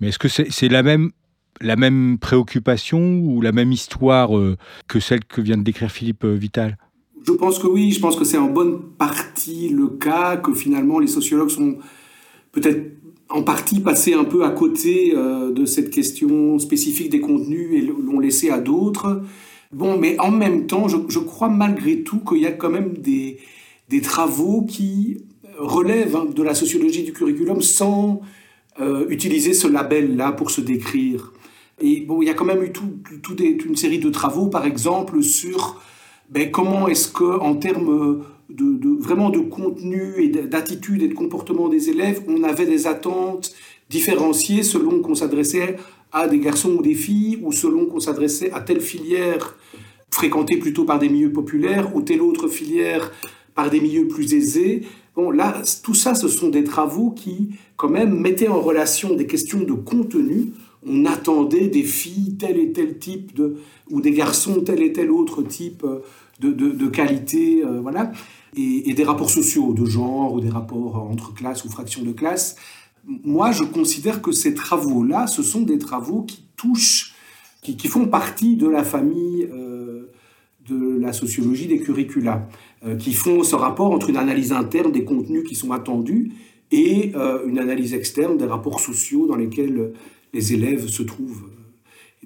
mais 0.00 0.08
est-ce 0.08 0.18
que 0.18 0.28
c'est 0.28 0.68
la 0.68 0.82
même 0.82 1.10
la 1.60 1.76
même 1.76 2.16
préoccupation 2.18 3.18
ou 3.18 3.42
la 3.42 3.52
même 3.52 3.70
histoire 3.70 4.36
euh, 4.36 4.56
que 4.88 4.98
celle 4.98 5.22
que 5.22 5.42
vient 5.42 5.58
de 5.58 5.62
décrire 5.62 5.90
Philippe 5.90 6.24
Vital? 6.24 6.78
Je 7.26 7.32
pense 7.32 7.58
que 7.58 7.66
oui, 7.66 7.92
je 7.92 8.00
pense 8.00 8.16
que 8.16 8.24
c'est 8.24 8.38
en 8.38 8.48
bonne 8.48 8.80
partie 8.96 9.68
le 9.68 9.88
cas, 9.88 10.38
que 10.38 10.54
finalement 10.54 11.00
les 11.00 11.06
sociologues 11.06 11.50
sont 11.50 11.76
peut-être 12.56 12.92
en 13.28 13.42
partie 13.42 13.80
passé 13.80 14.14
un 14.14 14.24
peu 14.24 14.44
à 14.44 14.50
côté 14.50 15.12
euh, 15.14 15.52
de 15.52 15.66
cette 15.66 15.90
question 15.90 16.58
spécifique 16.58 17.10
des 17.10 17.20
contenus 17.20 17.68
et 17.72 17.82
l'ont 17.82 18.18
laissé 18.18 18.50
à 18.50 18.60
d'autres. 18.60 19.22
Bon, 19.72 19.98
mais 19.98 20.18
en 20.20 20.30
même 20.30 20.66
temps, 20.66 20.88
je, 20.88 21.18
crois 21.18 21.50
malgré 21.50 22.02
tout 22.02 22.20
qu'il 22.20 22.38
y 22.38 22.46
a 22.46 22.52
quand 22.52 22.70
même 22.70 22.94
des, 22.94 23.38
des 23.90 24.00
travaux 24.00 24.62
qui 24.62 25.18
relèvent 25.58 26.16
hein, 26.16 26.26
de 26.34 26.42
la 26.42 26.54
sociologie 26.54 27.02
du 27.02 27.12
curriculum 27.12 27.60
sans 27.60 28.22
euh, 28.80 29.06
utiliser 29.10 29.52
ce 29.52 29.66
label-là 29.66 30.32
pour 30.32 30.50
se 30.50 30.62
décrire. 30.62 31.32
Et 31.80 32.00
bon, 32.00 32.22
il 32.22 32.28
y 32.28 32.30
a 32.30 32.34
quand 32.34 32.46
même 32.46 32.62
eu 32.62 32.72
tout, 32.72 33.00
tout 33.22 33.36
une 33.36 33.76
série 33.76 33.98
de 33.98 34.08
travaux, 34.08 34.46
par 34.46 34.64
exemple, 34.64 35.22
sur 35.22 35.82
ben, 36.30 36.50
comment 36.50 36.88
est-ce 36.88 37.08
que, 37.08 37.38
en 37.38 37.56
termes 37.56 38.22
de, 38.48 38.88
vraiment 39.00 39.30
de 39.30 39.40
contenu 39.40 40.14
et 40.18 40.28
d'attitude 40.28 41.02
et 41.02 41.08
de 41.08 41.14
comportement 41.14 41.68
des 41.68 41.90
élèves, 41.90 42.22
on 42.28 42.42
avait 42.44 42.66
des 42.66 42.86
attentes 42.86 43.54
différenciées 43.90 44.62
selon 44.62 45.00
qu'on 45.00 45.14
s'adressait 45.14 45.76
à 46.12 46.28
des 46.28 46.38
garçons 46.38 46.70
ou 46.70 46.82
des 46.82 46.94
filles, 46.94 47.40
ou 47.42 47.52
selon 47.52 47.86
qu'on 47.86 48.00
s'adressait 48.00 48.52
à 48.52 48.60
telle 48.60 48.80
filière 48.80 49.56
fréquentée 50.10 50.56
plutôt 50.56 50.84
par 50.84 50.98
des 50.98 51.08
milieux 51.08 51.32
populaires, 51.32 51.94
ou 51.94 52.02
telle 52.02 52.22
autre 52.22 52.48
filière 52.48 53.12
par 53.54 53.70
des 53.70 53.80
milieux 53.80 54.08
plus 54.08 54.34
aisés. 54.34 54.82
Bon, 55.14 55.30
là, 55.30 55.62
tout 55.82 55.94
ça, 55.94 56.14
ce 56.14 56.28
sont 56.28 56.48
des 56.48 56.64
travaux 56.64 57.10
qui, 57.10 57.50
quand 57.76 57.88
même, 57.88 58.18
mettaient 58.18 58.48
en 58.48 58.60
relation 58.60 59.14
des 59.14 59.26
questions 59.26 59.60
de 59.60 59.72
contenu. 59.72 60.52
On 60.86 61.04
attendait 61.04 61.66
des 61.68 61.82
filles 61.82 62.36
tel 62.38 62.58
et 62.58 62.72
tel 62.72 62.98
type 62.98 63.34
de, 63.34 63.56
ou 63.90 64.00
des 64.00 64.12
garçons 64.12 64.60
tel 64.60 64.82
et 64.82 64.92
tel 64.92 65.10
autre 65.10 65.42
type 65.42 65.84
de, 66.40 66.86
qualité, 66.88 67.64
euh, 67.64 67.80
voilà 67.80 68.12
et, 68.56 68.92
des 68.94 69.04
rapports 69.04 69.30
sociaux 69.30 69.72
de 69.72 69.84
genre 69.84 70.32
ou 70.32 70.40
des 70.40 70.48
rapports 70.48 70.96
entre 70.96 71.34
classes 71.34 71.64
ou 71.64 71.68
fractions 71.68 72.02
de 72.02 72.12
classe. 72.12 72.56
Moi, 73.04 73.52
je 73.52 73.62
considère 73.62 74.22
que 74.22 74.32
ces 74.32 74.54
travaux-là, 74.54 75.26
ce 75.26 75.42
sont 75.42 75.62
des 75.62 75.78
travaux 75.78 76.22
qui 76.22 76.44
touchent, 76.56 77.14
qui, 77.62 77.88
font 77.88 78.06
partie 78.06 78.56
de 78.56 78.68
la 78.68 78.84
famille 78.84 79.48
euh, 79.52 80.12
de 80.68 80.98
la 80.98 81.12
sociologie 81.12 81.66
des 81.66 81.78
curricula, 81.78 82.48
euh, 82.84 82.96
qui 82.96 83.12
font 83.12 83.42
ce 83.42 83.54
rapport 83.54 83.92
entre 83.92 84.10
une 84.10 84.16
analyse 84.16 84.52
interne 84.52 84.92
des 84.92 85.04
contenus 85.04 85.44
qui 85.46 85.54
sont 85.54 85.72
attendus 85.72 86.32
et 86.72 87.12
une 87.46 87.60
analyse 87.60 87.94
externe 87.94 88.36
des 88.36 88.44
rapports 88.44 88.80
sociaux 88.80 89.28
dans 89.28 89.36
lesquels 89.36 89.92
les 90.34 90.52
élèves 90.52 90.88
se 90.88 91.04
trouvent 91.04 91.44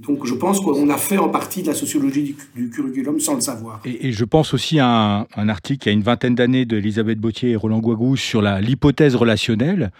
donc 0.06 0.26
je 0.26 0.34
pense 0.34 0.60
qu'on 0.60 0.88
a 0.88 0.96
fait 0.96 1.18
en 1.18 1.28
partie 1.28 1.62
de 1.62 1.68
la 1.68 1.74
sociologie 1.74 2.36
du, 2.54 2.70
curriculum 2.70 3.20
sans 3.20 3.34
le 3.34 3.40
savoir. 3.40 3.80
Et, 3.84 4.12
je 4.12 4.24
pense 4.24 4.54
aussi 4.54 4.78
à 4.78 5.26
un, 5.36 5.48
article 5.48 5.88
il 5.88 5.90
y 5.90 5.92
a 5.92 5.94
une 5.94 6.02
vingtaine 6.02 6.34
d'années 6.34 6.64
d'Elisabeth 6.64 7.18
Bautier 7.18 7.50
et 7.50 7.56
Roland 7.56 7.80
Guagou 7.80 8.16
sur 8.16 8.42
l'hypothèse 8.42 9.14
relationnelle. 9.14 9.90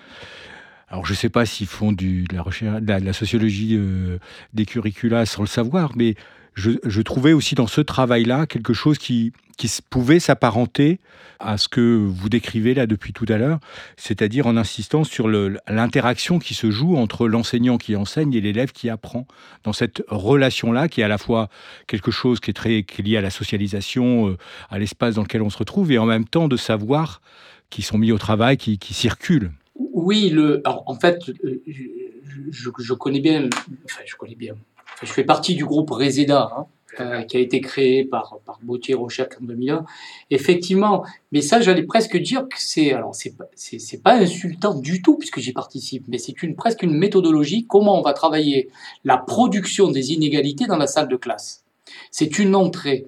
Alors 0.91 1.07
je 1.07 1.13
ne 1.13 1.17
sais 1.17 1.29
pas 1.29 1.47
s'ils 1.47 1.69
font 1.69 1.93
du, 1.93 2.25
de, 2.25 2.35
la 2.35 2.43
recherche, 2.43 2.83
de, 2.83 2.93
la, 2.93 3.13
sociologie 3.13 3.77
euh, 3.77 4.19
des 4.55 4.67
curricula 4.67 5.25
sans 5.25 5.43
le 5.43 5.49
savoir, 5.49 5.93
mais 5.97 6.17
je, 6.55 7.01
trouvais 7.01 7.33
aussi 7.33 7.55
dans 7.55 7.69
ce 7.69 7.81
travail-là 7.81 8.47
quelque 8.47 8.75
chose 8.75 8.99
qui, 8.99 9.33
qui 9.57 9.71
pouvait 9.89 10.21
s'apparenter 10.21 10.99
à 11.39 11.57
ce 11.57 11.69
que 11.69 11.81
vous 11.81 12.29
décrivez 12.29 12.75
là 12.75 12.87
depuis 12.87 13.13
tout 13.13 13.25
à 13.29 13.39
l'heure, 13.39 13.61
c'est-à-dire 13.97 14.47
en 14.47 14.57
insistant 14.57 15.05
sur 15.05 15.29
l'interaction 15.29 16.39
qui 16.39 16.53
se 16.55 16.71
joue 16.71 16.97
entre 16.97 17.29
l'enseignant 17.29 17.79
qui 17.79 17.97
enseigne 17.97 18.35
et 18.35 18.41
l'élève 18.41 18.73
qui 18.73 18.91
apprend, 18.91 19.27
dans 19.65 19.73
cette 19.73 20.03
relation-là 20.09 20.89
qui 20.89 21.01
est 21.01 21.05
à 21.05 21.09
la 21.09 21.19
fois 21.19 21.49
quelque 21.87 22.11
chose 22.11 22.41
qui 22.41 22.51
est 22.51 22.55
très 22.55 22.85
lié 22.99 23.17
à 23.17 23.23
la 23.23 23.31
socialisation, 23.31 24.29
euh, 24.29 24.37
à 24.69 24.79
l'espace 24.79 25.15
dans 25.15 25.23
lequel 25.23 25.41
on 25.41 25.51
se 25.51 25.59
retrouve, 25.59 25.93
et 25.93 25.99
en 25.99 26.07
même 26.07 26.27
temps 26.27 26.49
de 26.49 26.57
savoir 26.57 27.23
qui 27.71 27.83
sont 27.83 27.99
mis 27.99 28.13
au 28.13 28.19
travail, 28.19 28.57
qui, 28.57 28.95
circulent. 28.95 29.53
Oui, 29.93 30.29
le, 30.29 30.63
en 30.67 30.95
fait, 30.95 31.31
euh, 31.45 31.63
je, 31.67 32.71
je, 32.79 32.93
connais 32.93 33.21
bien, 33.21 33.49
enfin, 33.87 34.03
je 34.05 34.15
connais 34.17 34.35
bien, 34.35 34.55
je 35.03 35.11
fais 35.11 35.25
partie 35.25 35.55
du 35.55 35.65
groupe 35.65 35.91
Reseda, 35.91 36.51
hein, 36.55 36.67
euh, 36.99 37.23
qui 37.23 37.37
a 37.37 37.41
été 37.41 37.61
créé 37.61 38.05
par, 38.05 38.41
par 38.45 38.59
Bautier 38.63 38.95
Rocher 38.95 39.25
en 39.41 39.45
2001. 39.45 39.87
Effectivement, 40.31 41.05
mais 41.33 41.41
ça, 41.41 41.61
j'allais 41.61 41.85
presque 41.85 42.17
dire 42.17 42.43
que 42.43 42.57
c'est, 42.59 42.93
alors 42.93 43.15
c'est 43.15 43.37
pas, 43.37 43.47
c'est, 43.55 44.03
pas 44.03 44.17
insultant 44.17 44.75
du 44.75 45.01
tout 45.01 45.17
puisque 45.17 45.39
j'y 45.39 45.53
participe, 45.53 46.05
mais 46.09 46.19
c'est 46.19 46.43
une, 46.43 46.57
presque 46.57 46.83
une 46.83 46.95
méthodologie, 46.95 47.65
comment 47.67 47.99
on 47.99 48.03
va 48.03 48.13
travailler 48.13 48.69
la 49.05 49.17
production 49.17 49.91
des 49.91 50.13
inégalités 50.13 50.67
dans 50.67 50.77
la 50.77 50.89
salle 50.89 51.09
de 51.09 51.17
classe. 51.17 51.65
C'est 52.11 52.39
une 52.39 52.55
entrée. 52.55 53.07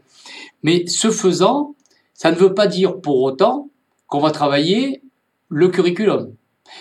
Mais 0.62 0.86
ce 0.86 1.10
faisant, 1.10 1.74
ça 2.14 2.30
ne 2.30 2.36
veut 2.36 2.54
pas 2.54 2.68
dire 2.68 3.00
pour 3.00 3.20
autant 3.20 3.68
qu'on 4.06 4.20
va 4.20 4.30
travailler 4.30 5.02
le 5.48 5.68
curriculum. 5.68 6.32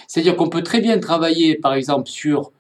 C'est-à-dire 0.08 0.36
qu'on 0.36 0.50
peut 0.50 0.64
très 0.64 0.82
bien 0.82 1.00
travailler, 1.00 1.56
par 1.56 1.74
exemple, 1.74 2.10
sur 2.10 2.52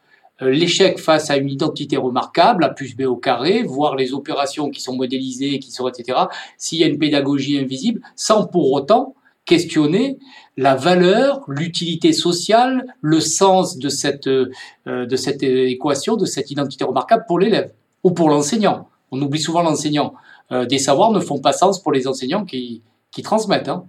euh, 0.41 0.49
l'échec 0.49 0.99
face 0.99 1.29
à 1.29 1.37
une 1.37 1.49
identité 1.49 1.97
remarquable, 1.97 2.63
A 2.63 2.69
plus 2.69 2.95
B 2.95 3.01
au 3.01 3.15
carré, 3.15 3.63
voir 3.63 3.95
les 3.95 4.13
opérations 4.13 4.69
qui 4.69 4.81
sont 4.81 4.95
modélisées, 4.95 5.59
qui 5.59 5.71
sont, 5.71 5.87
etc., 5.87 6.19
s'il 6.57 6.79
y 6.79 6.83
a 6.83 6.87
une 6.87 6.97
pédagogie 6.97 7.59
invisible, 7.59 8.01
sans 8.15 8.47
pour 8.47 8.71
autant 8.71 9.15
questionner 9.45 10.17
la 10.57 10.75
valeur, 10.75 11.41
l'utilité 11.47 12.13
sociale, 12.13 12.95
le 13.01 13.19
sens 13.19 13.77
de 13.77 13.89
cette, 13.89 14.27
euh, 14.27 14.49
de 14.85 15.15
cette 15.15 15.43
équation, 15.43 16.15
de 16.15 16.25
cette 16.25 16.51
identité 16.51 16.83
remarquable 16.83 17.25
pour 17.27 17.39
l'élève 17.39 17.71
ou 18.03 18.11
pour 18.11 18.29
l'enseignant. 18.29 18.87
On 19.11 19.21
oublie 19.21 19.41
souvent 19.41 19.61
l'enseignant. 19.61 20.13
Euh, 20.51 20.65
des 20.65 20.79
savoirs 20.79 21.11
ne 21.11 21.19
font 21.19 21.39
pas 21.39 21.53
sens 21.53 21.81
pour 21.81 21.91
les 21.91 22.07
enseignants 22.07 22.45
qui, 22.45 22.81
qui 23.11 23.21
transmettent. 23.21 23.69
Hein. 23.69 23.85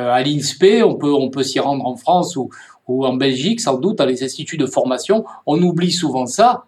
À 0.00 0.22
l'INSPE, 0.22 0.82
on 0.84 0.94
peut, 0.94 1.12
on 1.12 1.30
peut 1.30 1.42
s'y 1.42 1.60
rendre 1.60 1.86
en 1.86 1.96
France 1.96 2.36
ou, 2.36 2.50
ou 2.86 3.06
en 3.06 3.14
Belgique, 3.14 3.60
sans 3.60 3.78
doute, 3.78 3.98
dans 3.98 4.06
les 4.06 4.22
instituts 4.22 4.56
de 4.56 4.66
formation, 4.66 5.24
on 5.46 5.60
oublie 5.62 5.92
souvent 5.92 6.26
ça. 6.26 6.64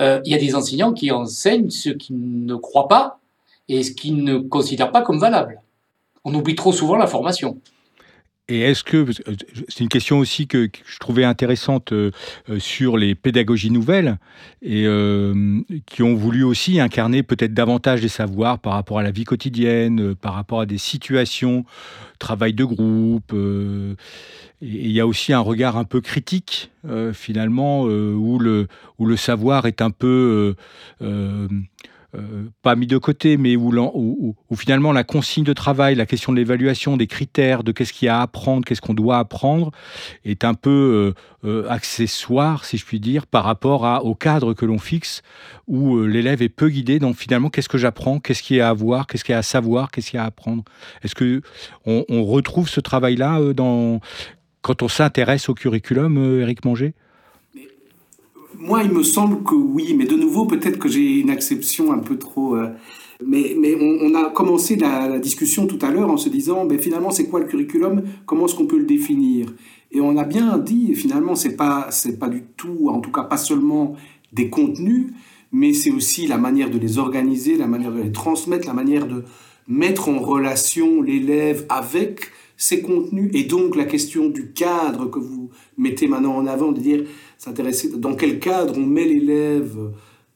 Euh, 0.00 0.20
il 0.24 0.32
y 0.32 0.34
a 0.34 0.38
des 0.38 0.54
enseignants 0.54 0.92
qui 0.92 1.10
enseignent 1.10 1.70
ceux 1.70 1.94
qui 1.94 2.12
ne 2.12 2.54
croient 2.54 2.88
pas 2.88 3.18
et 3.68 3.82
ce 3.82 3.92
qu'ils 3.92 4.22
ne 4.22 4.38
considèrent 4.38 4.92
pas 4.92 5.02
comme 5.02 5.18
valable. 5.18 5.62
On 6.24 6.34
oublie 6.34 6.54
trop 6.54 6.72
souvent 6.72 6.96
la 6.96 7.06
formation. 7.06 7.60
Et 8.48 8.60
est-ce 8.60 8.84
que, 8.84 8.98
euh, 8.98 9.34
c'est 9.68 9.80
une 9.80 9.88
question 9.88 10.18
aussi 10.18 10.46
que, 10.46 10.68
je 10.84 10.98
trouvais 10.98 11.24
intéressante 11.24 11.92
euh, 11.92 12.12
euh, 12.48 12.60
sur 12.60 12.96
les 12.96 13.16
pédagogies 13.16 13.72
nouvelles, 13.72 14.18
et 14.62 14.86
qui 15.86 16.02
ont 16.02 16.14
voulu 16.14 16.42
aussi 16.42 16.80
incarner 16.80 17.22
peut-être 17.22 17.54
davantage 17.54 18.00
des 18.00 18.08
savoirs 18.08 18.58
par 18.58 18.74
rapport 18.74 18.98
à 18.98 19.02
la 19.02 19.10
vie 19.10 19.24
quotidienne, 19.24 20.14
par 20.14 20.34
rapport 20.34 20.60
à 20.60 20.66
des 20.66 20.78
situations, 20.78 21.64
travail 22.18 22.52
de 22.52 22.64
groupe. 22.64 23.32
et 23.32 23.96
il 24.60 24.90
y 24.90 25.00
a 25.00 25.06
aussi 25.06 25.32
un 25.32 25.40
regard 25.40 25.76
un 25.76 25.84
peu 25.84 26.00
critique, 26.00 26.70
finalement, 27.12 27.82
où, 27.82 28.38
le, 28.38 28.66
où 28.98 29.06
le 29.06 29.16
savoir 29.16 29.66
est 29.66 29.82
un 29.82 29.90
peu 29.90 30.56
euh, 32.16 32.44
pas 32.62 32.76
mis 32.76 32.86
de 32.86 32.98
côté, 32.98 33.36
mais 33.36 33.56
où, 33.56 34.34
finalement 34.56 34.92
la 34.92 35.04
consigne 35.04 35.44
de 35.44 35.52
travail, 35.52 35.94
la 35.94 36.06
question 36.06 36.32
de 36.32 36.38
l'évaluation, 36.38 36.96
des 36.96 37.06
critères, 37.06 37.62
de 37.62 37.72
qu'est-ce 37.72 37.92
qu'il 37.92 38.06
y 38.06 38.08
a 38.08 38.18
à 38.18 38.22
apprendre, 38.22 38.64
qu'est-ce 38.64 38.80
qu'on 38.80 38.94
doit 38.94 39.18
apprendre, 39.18 39.70
est 40.24 40.44
un 40.44 40.54
peu 40.54 41.14
euh, 41.44 41.48
euh, 41.48 41.68
accessoire, 41.68 42.64
si 42.64 42.78
je 42.78 42.84
puis 42.84 43.00
dire, 43.00 43.26
par 43.26 43.44
rapport 43.44 44.04
au 44.04 44.14
cadre 44.14 44.54
que 44.54 44.64
l'on 44.64 44.78
fixe, 44.78 45.22
où 45.66 46.02
l'élève 46.02 46.42
est 46.42 46.48
peu 46.48 46.68
guidé. 46.68 46.98
Donc 46.98 47.16
finalement, 47.16 47.50
qu'est-ce 47.50 47.68
que 47.68 47.78
j'apprends, 47.78 48.18
qu'est-ce 48.18 48.42
qu'il 48.42 48.56
y 48.56 48.60
a 48.60 48.68
à 48.68 48.72
voir, 48.72 49.06
qu'est-ce 49.06 49.24
qu'il 49.24 49.32
y 49.32 49.36
a 49.36 49.38
à 49.38 49.42
savoir, 49.42 49.90
qu'est-ce 49.90 50.10
qu'il 50.10 50.18
y 50.18 50.20
a 50.20 50.24
à 50.24 50.26
apprendre? 50.26 50.64
Est-ce 51.02 51.14
que 51.14 51.42
on, 51.84 52.24
retrouve 52.24 52.68
ce 52.68 52.80
travail-là 52.80 53.52
dans 53.52 54.00
quand 54.62 54.82
on 54.82 54.88
s'intéresse 54.88 55.48
au 55.48 55.54
curriculum, 55.54 56.40
Eric 56.40 56.64
Manger? 56.64 56.94
Moi, 58.58 58.82
il 58.82 58.90
me 58.90 59.02
semble 59.02 59.42
que 59.42 59.54
oui, 59.54 59.94
mais 59.96 60.04
de 60.04 60.16
nouveau, 60.16 60.46
peut-être 60.46 60.78
que 60.78 60.88
j'ai 60.88 61.20
une 61.20 61.30
exception 61.30 61.92
un 61.92 61.98
peu 61.98 62.18
trop. 62.18 62.56
Euh, 62.56 62.68
mais, 63.24 63.56
on, 63.80 64.14
a 64.14 64.30
commencé 64.30 64.76
la, 64.76 65.18
discussion 65.18 65.66
tout 65.66 65.78
à 65.82 65.90
l'heure 65.90 66.10
en 66.10 66.16
se 66.16 66.28
disant, 66.28 66.66
ben, 66.66 66.78
finalement, 66.78 67.10
c'est 67.10 67.28
quoi 67.28 67.40
le 67.40 67.46
curriculum? 67.46 68.02
Comment 68.26 68.46
est-ce 68.46 68.54
qu'on 68.54 68.66
peut 68.66 68.78
le 68.78 68.84
définir? 68.84 69.46
Et 69.92 70.00
on 70.00 70.16
a 70.16 70.24
bien 70.24 70.58
dit, 70.58 70.94
finalement, 70.94 71.34
c'est 71.34 71.56
pas, 71.56 71.88
c'est 71.90 72.18
pas 72.18 72.28
du 72.28 72.42
tout, 72.56 72.88
en 72.90 73.00
tout 73.00 73.10
cas 73.10 73.22
pas 73.22 73.36
seulement 73.36 73.94
des 74.32 74.50
contenus, 74.50 75.12
mais 75.52 75.72
c'est 75.72 75.90
aussi 75.90 76.26
la 76.26 76.38
manière 76.38 76.70
de 76.70 76.78
les 76.78 76.98
organiser, 76.98 77.56
la 77.56 77.66
manière 77.66 77.92
de 77.92 78.02
les 78.02 78.12
transmettre, 78.12 78.66
la 78.66 78.74
manière 78.74 79.06
de 79.06 79.24
mettre 79.68 80.08
en 80.08 80.18
relation 80.18 81.00
l'élève 81.02 81.64
avec 81.68 82.32
ces 82.56 82.82
contenus, 82.82 83.30
et 83.34 83.44
donc 83.44 83.76
la 83.76 83.84
question 83.84 84.28
du 84.28 84.52
cadre 84.52 85.06
que 85.06 85.18
vous 85.18 85.50
mettez 85.76 86.08
maintenant 86.08 86.36
en 86.36 86.46
avant, 86.46 86.72
de 86.72 86.80
dire 86.80 87.04
s'intéresser 87.38 87.90
dans 87.96 88.14
quel 88.14 88.38
cadre 88.38 88.76
on 88.76 88.86
met 88.86 89.04
l'élève 89.04 89.76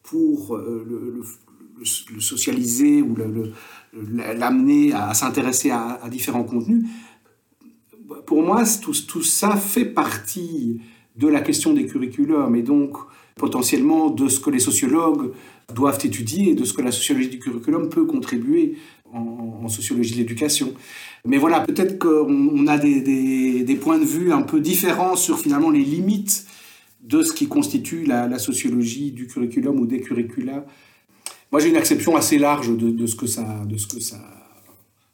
pour 0.02 0.56
euh, 0.56 0.84
le, 0.86 1.22
socialiser 1.84 3.00
ou 3.00 3.16
l'amener 3.94 4.92
à, 4.92 5.14
s'intéresser 5.14 5.70
à, 5.70 5.98
différents 6.10 6.44
contenus. 6.44 6.84
Pour 8.26 8.42
moi, 8.42 8.64
tout, 8.82 8.92
tout, 9.08 9.22
ça 9.22 9.56
fait 9.56 9.86
partie 9.86 10.80
de 11.16 11.26
la 11.26 11.40
question 11.40 11.72
des 11.72 11.86
curriculums 11.86 12.54
et 12.54 12.62
donc 12.62 12.96
potentiellement 13.36 14.10
de 14.10 14.28
ce 14.28 14.40
que 14.40 14.50
les 14.50 14.58
sociologues 14.58 15.32
doivent 15.74 16.04
étudier 16.04 16.50
et 16.50 16.54
de 16.54 16.64
ce 16.64 16.74
que 16.74 16.82
la 16.82 16.92
sociologie 16.92 17.28
du 17.28 17.38
curriculum 17.38 17.88
peut 17.88 18.04
contribuer 18.04 18.76
en, 19.12 19.68
sociologie 19.68 20.14
de 20.14 20.18
l'éducation. 20.18 20.74
Mais 21.24 21.38
voilà, 21.38 21.60
peut-être 21.60 21.98
qu'on 21.98 22.66
a 22.66 22.78
des, 22.78 23.78
points 23.80 23.98
de 23.98 24.04
vue 24.04 24.32
un 24.32 24.42
peu 24.42 24.60
différents 24.60 25.16
sur 25.16 25.38
finalement 25.38 25.70
les 25.70 25.84
limites 25.84 26.46
de 27.02 27.22
ce 27.22 27.32
qui 27.32 27.46
constitue 27.46 28.04
la, 28.04 28.38
sociologie 28.38 29.12
du 29.12 29.26
curriculum 29.26 29.78
ou 29.78 29.86
des 29.86 30.00
curricula. 30.00 30.66
Moi, 31.52 31.60
j'ai 31.60 31.68
une 31.68 31.76
acception 31.76 32.16
assez 32.16 32.38
large 32.38 32.76
de, 32.76 33.06
ce 33.06 33.14
que 33.14 33.26
ça, 33.26 33.64
de 33.66 33.76
ce 33.76 33.86
que 33.86 34.00
ça, 34.00 34.20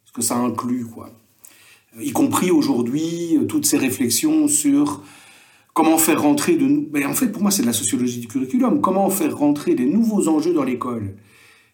ce 0.05 0.13
que 0.13 0.23
ça 0.23 0.37
inclut, 0.37 0.87
quoi. 0.87 1.11
Y 2.01 2.13
compris 2.13 2.51
aujourd'hui 2.51 3.39
toutes 3.49 3.65
ces 3.65 3.79
réflexions 3.79 4.49
sur 4.49 5.03
comment 5.73 5.99
faire 5.99 6.23
rentrer 6.23 6.57
de, 6.57 6.89
mais 6.93 7.05
en 7.05 7.15
fait, 7.15 7.29
pour 7.29 7.43
moi, 7.43 7.51
c'est 7.51 7.63
de 7.63 7.67
la 7.67 7.73
sociologie 7.73 8.21
du 8.21 8.29
curriculum. 8.29 8.81
Comment 8.81 9.09
faire 9.11 9.37
rentrer 9.37 9.75
des 9.75 9.87
nouveaux 9.87 10.29
enjeux 10.29 10.55
dans 10.55 10.65
l'école? 10.65 11.15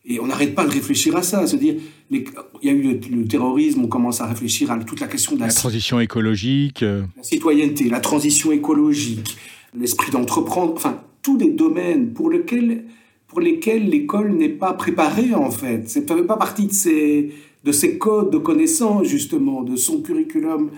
Et 0.05 0.19
on 0.19 0.27
n'arrête 0.27 0.55
pas 0.55 0.65
de 0.65 0.71
réfléchir 0.71 1.17
à 1.17 1.23
ça, 1.23 1.41
à 1.41 1.47
se 1.47 1.57
dire, 1.57 1.77
il 2.11 2.25
y 2.63 2.69
a 2.69 2.73
eu 2.73 2.99
le, 3.11 3.25
terrorisme, 3.27 3.83
on 3.85 3.89
commence 3.89 4.21
à 4.21 4.27
réfléchir 4.27 4.71
à 4.73 4.79
toute 4.79 5.01
la 5.01 5.07
question 5.07 5.37
de 5.37 5.41
la, 5.41 5.47
la 5.47 5.53
transition 5.53 6.01
écologique, 6.01 6.83
euh. 6.83 7.03
la 7.17 7.23
citoyenneté, 7.23 7.89
la 7.89 8.01
transition 8.01 8.51
écologique, 8.51 9.37
l'esprit 9.79 10.11
d'entreprendre, 10.11 10.75
enfin, 10.77 11.01
tous 11.23 11.39
les 11.39 11.51
domaines 11.51 12.13
pour 12.13 12.31
lesquels, 12.31 12.85
pour 13.29 13.41
lesquels 13.41 13.89
l'école 13.89 14.33
n'est 14.33 14.49
pas 14.49 14.73
préparée, 14.73 15.35
en 15.35 15.53
fait. 15.53 15.89
Ça 15.89 16.01
ne 16.01 16.07
fait 16.07 16.25
pas 16.25 16.37
partie 16.37 16.67
de 16.67 16.73
ces, 16.73 17.33
de 17.65 17.73
ces 17.73 17.97
codes 17.97 18.33
de 18.33 18.39
connaissances, 18.39 19.07
justement, 19.07 19.63
de 19.63 19.77
son 19.77 20.03
curriculum 20.03 20.71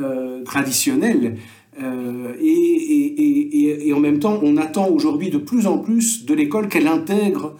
euh, 0.00 0.42
traditionnel. 0.42 1.36
Euh, 1.80 2.34
et, 2.40 2.48
et, 2.48 3.66
et, 3.68 3.88
et, 3.88 3.92
en 3.92 4.00
même 4.00 4.18
temps, 4.18 4.40
on 4.42 4.56
attend 4.56 4.88
aujourd'hui 4.88 5.30
de 5.30 5.38
plus 5.38 5.68
en 5.68 5.78
plus 5.78 6.24
de 6.24 6.34
l'école 6.34 6.68
qu'elle 6.68 6.88
intègre 6.88 7.54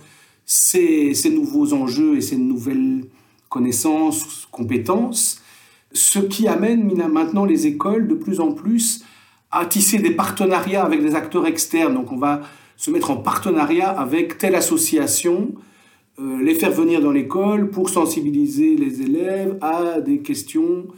ces, 0.47 1.15
nouveaux 1.31 1.73
enjeux 1.73 2.17
et 2.17 2.21
ces 2.21 2.37
nouvelles 2.37 3.05
connaissances, 3.49 4.47
compétences, 4.51 5.41
ce 5.93 6.19
qui 6.19 6.49
amène 6.49 6.93
maintenant 7.09 7.45
les 7.45 7.67
écoles 7.67 8.09
de 8.09 8.15
plus 8.15 8.41
en 8.41 8.53
plus 8.53 9.05
à 9.51 9.65
tisser 9.67 9.99
des 9.99 10.11
partenariats 10.11 10.85
avec 10.85 11.01
des 11.03 11.15
acteurs 11.15 11.47
externes. 11.47 11.95
Donc 11.95 12.11
on 12.11 12.17
va 12.17 12.43
se 12.77 12.91
mettre 12.91 13.11
en 13.11 13.17
partenariat 13.17 13.89
avec 13.89 14.39
telle 14.39 14.57
association, 14.57 15.55
euh, 16.19 16.43
les 16.43 16.55
faire 16.55 16.73
venir 16.73 17.01
dans 17.01 17.13
l'école 17.13 17.71
pour 17.71 17.89
sensibiliser 17.89 18.77
les 18.77 19.03
élèves 19.03 19.57
à 19.61 20.01
des 20.01 20.19
questions 20.19 20.89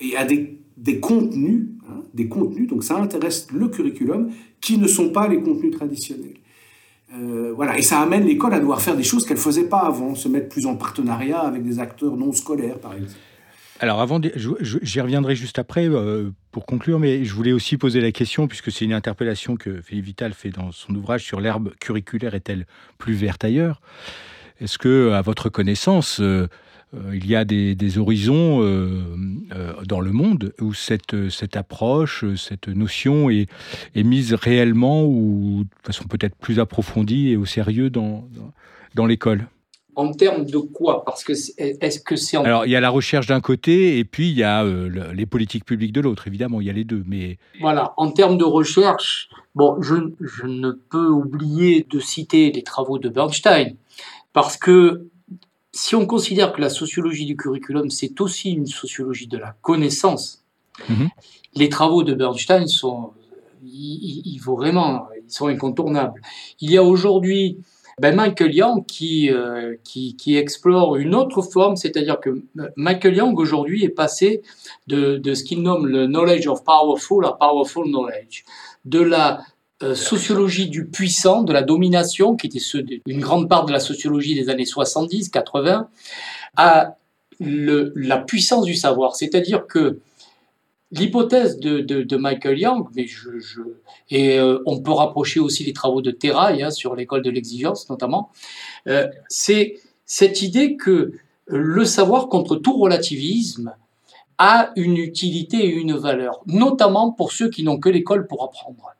et 0.00 0.16
à 0.16 0.24
des, 0.24 0.58
des 0.76 1.00
contenus, 1.00 1.68
hein, 1.88 2.02
des 2.12 2.28
contenus, 2.28 2.68
donc 2.68 2.84
ça 2.84 2.98
intéresse 2.98 3.48
le 3.52 3.68
curriculum, 3.68 4.30
qui 4.60 4.78
ne 4.78 4.86
sont 4.86 5.10
pas 5.10 5.28
les 5.28 5.40
contenus 5.40 5.74
traditionnels. 5.74 6.41
Euh, 7.14 7.52
voilà, 7.54 7.76
et 7.76 7.82
ça 7.82 8.00
amène 8.00 8.24
l'école 8.24 8.54
à 8.54 8.60
devoir 8.60 8.80
faire 8.80 8.96
des 8.96 9.02
choses 9.02 9.26
qu'elle 9.26 9.36
faisait 9.36 9.68
pas 9.68 9.80
avant, 9.80 10.14
se 10.14 10.28
mettre 10.28 10.48
plus 10.48 10.66
en 10.66 10.76
partenariat 10.76 11.40
avec 11.40 11.62
des 11.62 11.78
acteurs 11.78 12.16
non 12.16 12.32
scolaires, 12.32 12.78
par 12.78 12.94
exemple. 12.94 13.12
Alors, 13.80 14.00
avant, 14.00 14.20
j'y 14.22 15.00
reviendrai 15.00 15.34
juste 15.34 15.58
après 15.58 15.88
euh, 15.88 16.30
pour 16.52 16.66
conclure, 16.66 17.00
mais 17.00 17.24
je 17.24 17.34
voulais 17.34 17.52
aussi 17.52 17.76
poser 17.76 18.00
la 18.00 18.12
question, 18.12 18.46
puisque 18.46 18.70
c'est 18.70 18.84
une 18.84 18.92
interpellation 18.92 19.56
que 19.56 19.82
Philippe 19.82 20.04
Vital 20.04 20.32
fait 20.32 20.50
dans 20.50 20.70
son 20.70 20.94
ouvrage 20.94 21.24
sur 21.24 21.40
l'herbe 21.40 21.72
curriculaire 21.80 22.34
est-elle 22.34 22.66
plus 22.98 23.14
verte 23.14 23.44
ailleurs? 23.44 23.80
Est-ce 24.60 24.78
que, 24.78 25.10
à 25.10 25.20
votre 25.20 25.48
connaissance, 25.48 26.20
euh, 26.20 26.46
il 27.12 27.26
y 27.26 27.34
a 27.34 27.44
des, 27.44 27.98
horizons 27.98 28.60
dans 29.86 30.00
le 30.00 30.12
monde 30.12 30.52
où 30.60 30.74
cette, 30.74 31.30
cette 31.30 31.56
approche, 31.56 32.24
cette 32.36 32.68
notion 32.68 33.30
est, 33.30 33.48
est, 33.94 34.02
mise 34.02 34.34
réellement 34.34 35.04
ou 35.04 35.64
de 35.64 35.86
façon 35.86 36.04
peut-être 36.04 36.36
plus 36.36 36.60
approfondie 36.60 37.30
et 37.30 37.36
au 37.36 37.46
sérieux 37.46 37.90
dans, 37.90 38.28
dans 38.94 39.06
l'école 39.06 39.46
en 39.94 40.12
termes 40.12 40.44
de 40.44 40.58
quoi? 40.58 41.04
Parce 41.04 41.24
que 41.24 41.32
est-ce 41.58 42.00
que 42.00 42.16
c'est 42.16 42.36
alors 42.38 42.66
il 42.66 42.70
y 42.70 42.76
a 42.76 42.80
la 42.80 42.90
recherche 42.90 43.26
d'un 43.26 43.40
côté 43.40 43.98
et 43.98 44.04
puis 44.04 44.30
il 44.30 44.36
y 44.36 44.42
a 44.42 44.64
euh, 44.64 45.12
les 45.12 45.26
politiques 45.26 45.64
publiques 45.64 45.92
de 45.92 46.00
l'autre. 46.00 46.26
Évidemment, 46.26 46.60
il 46.60 46.66
y 46.66 46.70
a 46.70 46.72
les 46.72 46.84
deux. 46.84 47.04
Mais 47.06 47.38
voilà, 47.60 47.92
en 47.96 48.10
termes 48.10 48.38
de 48.38 48.44
recherche, 48.44 49.28
bon, 49.54 49.80
je, 49.82 49.94
je 50.20 50.46
ne 50.46 50.70
peux 50.70 51.08
oublier 51.08 51.86
de 51.90 52.00
citer 52.00 52.50
les 52.52 52.62
travaux 52.62 52.98
de 52.98 53.08
Bernstein 53.08 53.76
parce 54.32 54.56
que 54.56 55.08
si 55.72 55.94
on 55.94 56.06
considère 56.06 56.52
que 56.52 56.60
la 56.60 56.68
sociologie 56.68 57.26
du 57.26 57.36
curriculum 57.36 57.90
c'est 57.90 58.20
aussi 58.20 58.52
une 58.52 58.66
sociologie 58.66 59.26
de 59.26 59.38
la 59.38 59.54
connaissance, 59.62 60.44
mhm. 60.88 61.08
les 61.54 61.68
travaux 61.68 62.02
de 62.02 62.14
Bernstein 62.14 62.66
sont, 62.66 63.12
ils, 63.64 64.22
ils, 64.24 64.38
vraiment, 64.38 65.08
ils 65.16 65.32
sont 65.32 65.46
incontournables. 65.46 66.20
Il 66.60 66.70
y 66.70 66.76
a 66.76 66.82
aujourd'hui 66.82 67.58
ben 67.98 68.14
Michael 68.16 68.54
Young 68.54 68.86
qui, 68.86 69.30
euh, 69.30 69.76
qui, 69.84 70.16
qui, 70.16 70.36
explore 70.36 70.96
une 70.96 71.14
autre 71.14 71.42
forme, 71.42 71.76
c'est-à-dire 71.76 72.20
que 72.20 72.42
Michael 72.76 73.16
Young 73.16 73.38
aujourd'hui 73.38 73.84
est 73.84 73.90
passé 73.90 74.42
de, 74.86 75.18
de 75.18 75.34
ce 75.34 75.44
qu'il 75.44 75.62
nomme 75.62 75.86
le 75.86 76.06
knowledge 76.06 76.46
of 76.46 76.64
powerful 76.64 77.24
à 77.26 77.32
powerful 77.32 77.86
knowledge, 77.86 78.44
de 78.86 79.00
la 79.00 79.42
euh, 79.82 79.94
sociologie 79.94 80.68
du 80.68 80.86
puissant, 80.86 81.42
de 81.42 81.52
la 81.52 81.62
domination, 81.62 82.36
qui 82.36 82.46
était 82.46 82.60
une 83.06 83.20
grande 83.20 83.48
part 83.48 83.64
de 83.66 83.72
la 83.72 83.80
sociologie 83.80 84.34
des 84.34 84.48
années 84.48 84.66
70, 84.66 85.28
80, 85.30 85.88
à 86.56 86.96
la 87.40 88.18
puissance 88.18 88.64
du 88.64 88.74
savoir, 88.74 89.16
c'est-à-dire 89.16 89.66
que 89.66 89.98
L'hypothèse 90.92 91.58
de, 91.58 92.16
Michael 92.16 92.58
Young, 92.58 92.86
mais 92.94 93.06
et 94.10 94.38
euh, 94.38 94.58
on 94.66 94.80
peut 94.82 94.92
rapprocher 94.92 95.40
aussi 95.40 95.64
les 95.64 95.72
travaux 95.72 96.02
de 96.02 96.10
Terrail 96.10 96.62
hein, 96.62 96.70
sur 96.70 96.94
l'école 96.94 97.22
de 97.22 97.30
l'exigence 97.30 97.88
notamment, 97.88 98.28
euh, 98.88 99.08
c'est 99.28 99.80
cette 100.04 100.42
idée 100.42 100.76
que 100.76 101.12
le 101.46 101.84
savoir 101.86 102.28
contre 102.28 102.56
tout 102.56 102.76
relativisme 102.76 103.74
a 104.36 104.70
une 104.76 104.98
utilité 104.98 105.64
et 105.64 105.70
une 105.70 105.96
valeur, 105.96 106.42
notamment 106.44 107.10
pour 107.10 107.32
ceux 107.32 107.48
qui 107.48 107.62
n'ont 107.62 107.78
que 107.78 107.88
l'école 107.88 108.26
pour 108.26 108.44
apprendre. 108.44 108.90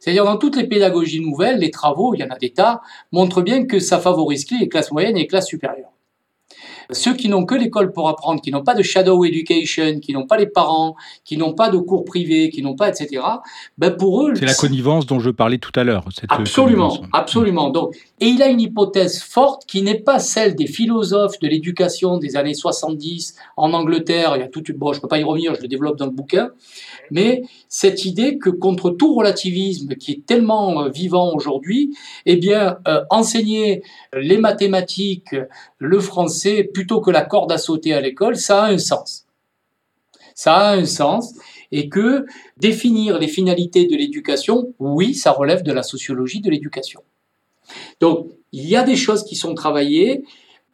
C'est-à-dire 0.00 0.24
dans 0.24 0.36
toutes 0.36 0.56
les 0.56 0.66
pédagogies 0.66 1.20
nouvelles, 1.20 1.58
les 1.58 1.70
travaux, 1.70 2.14
il 2.14 2.20
y 2.20 2.24
en 2.24 2.30
a 2.30 2.38
des 2.38 2.50
tas, 2.50 2.80
montrent 3.12 3.42
bien 3.42 3.66
que 3.66 3.78
ça 3.78 3.98
favorise 3.98 4.46
les 4.50 4.68
classes 4.68 4.92
moyennes 4.92 5.16
et 5.16 5.20
les 5.20 5.26
classes 5.26 5.48
supérieures. 5.48 5.90
Ceux 6.90 7.14
qui 7.14 7.28
n'ont 7.28 7.44
que 7.44 7.54
l'école 7.54 7.92
pour 7.92 8.08
apprendre, 8.08 8.40
qui 8.40 8.50
n'ont 8.50 8.62
pas 8.62 8.74
de 8.74 8.82
shadow 8.82 9.24
education, 9.24 9.98
qui 9.98 10.12
n'ont 10.12 10.26
pas 10.26 10.36
les 10.36 10.46
parents, 10.46 10.94
qui 11.24 11.36
n'ont 11.36 11.52
pas 11.52 11.68
de 11.68 11.78
cours 11.78 12.04
privés, 12.04 12.50
qui 12.50 12.62
n'ont 12.62 12.76
pas, 12.76 12.88
etc., 12.88 13.22
ben 13.76 13.90
pour 13.90 14.24
eux... 14.24 14.34
C'est 14.36 14.46
la 14.46 14.54
connivence 14.54 15.06
dont 15.06 15.18
je 15.18 15.30
parlais 15.30 15.58
tout 15.58 15.72
à 15.74 15.84
l'heure. 15.84 16.04
Absolument, 16.28 17.02
absolument. 17.12 17.70
Donc, 17.70 17.96
et 18.20 18.26
il 18.26 18.42
a 18.42 18.48
une 18.48 18.60
hypothèse 18.60 19.20
forte 19.20 19.66
qui 19.66 19.82
n'est 19.82 19.98
pas 19.98 20.18
celle 20.18 20.54
des 20.54 20.66
philosophes 20.66 21.38
de 21.40 21.48
l'éducation 21.48 22.18
des 22.18 22.36
années 22.36 22.54
70 22.54 23.34
en 23.56 23.72
Angleterre. 23.72 24.36
Il 24.36 24.40
y 24.40 24.44
a 24.44 24.48
toute, 24.48 24.70
bon, 24.72 24.92
je 24.92 25.00
peux 25.00 25.08
pas 25.08 25.18
y 25.18 25.24
revenir, 25.24 25.54
je 25.54 25.62
le 25.62 25.68
développe 25.68 25.96
dans 25.96 26.06
le 26.06 26.12
bouquin. 26.12 26.50
Mais 27.10 27.42
cette 27.68 28.04
idée 28.04 28.38
que 28.38 28.50
contre 28.50 28.90
tout 28.90 29.14
relativisme 29.14 29.94
qui 29.94 30.12
est 30.12 30.26
tellement 30.26 30.82
euh, 30.82 30.88
vivant 30.88 31.32
aujourd'hui, 31.34 31.96
eh 32.24 32.36
bien, 32.36 32.78
euh, 32.88 33.04
enseigner 33.10 33.82
les 34.14 34.38
mathématiques, 34.38 35.34
le 35.78 36.00
français, 36.00 36.64
plutôt 36.64 37.00
que 37.00 37.10
la 37.10 37.22
corde 37.22 37.52
à 37.52 37.58
sauter 37.58 37.92
à 37.92 38.00
l'école, 38.00 38.36
ça 38.36 38.64
a 38.64 38.70
un 38.70 38.78
sens. 38.78 39.26
Ça 40.34 40.54
a 40.54 40.76
un 40.76 40.84
sens. 40.84 41.34
Et 41.72 41.88
que 41.88 42.26
définir 42.56 43.18
les 43.18 43.26
finalités 43.26 43.86
de 43.86 43.96
l'éducation, 43.96 44.72
oui, 44.78 45.14
ça 45.14 45.32
relève 45.32 45.64
de 45.64 45.72
la 45.72 45.82
sociologie 45.82 46.40
de 46.40 46.48
l'éducation. 46.48 47.02
Donc, 48.00 48.28
il 48.52 48.68
y 48.68 48.76
a 48.76 48.84
des 48.84 48.94
choses 48.94 49.24
qui 49.24 49.34
sont 49.34 49.54
travaillées 49.54 50.22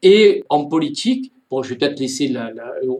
et 0.02 0.44
en 0.48 0.66
politique, 0.66 1.32
Bon, 1.52 1.62
je 1.62 1.68
vais 1.68 1.76
peut-être 1.76 2.00
laisser 2.00 2.28
la, 2.28 2.50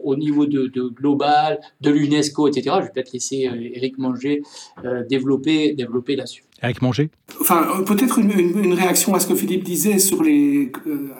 au 0.03 0.15
niveau 0.15 0.45
de, 0.45 0.67
global, 0.89 1.59
de 1.81 1.89
l'UNESCO, 1.89 2.47
etc. 2.47 2.75
Je 2.81 2.83
vais 2.83 2.91
peut-être 2.93 3.11
laisser 3.11 3.49
Eric 3.73 3.95
euh, 3.97 4.01
Manger 4.03 4.43
euh, 4.85 5.03
développer, 5.09 5.73
développer 5.73 6.15
là-dessus. 6.15 6.43
Eric 6.61 6.83
Manger? 6.83 7.09
Enfin, 7.41 7.65
euh, 7.79 7.81
peut-être 7.81 8.19
une, 8.19 8.73
réaction 8.73 9.15
à 9.15 9.19
ce 9.19 9.25
que 9.25 9.33
Philippe 9.33 9.63
disait 9.63 9.97
sur 9.97 10.21
les, 10.21 10.71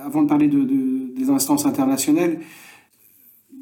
avant 0.06 0.22
de 0.22 0.28
parler 0.28 0.48
de, 0.48 1.16
des 1.20 1.28
instances 1.32 1.66
internationales. 1.66 2.40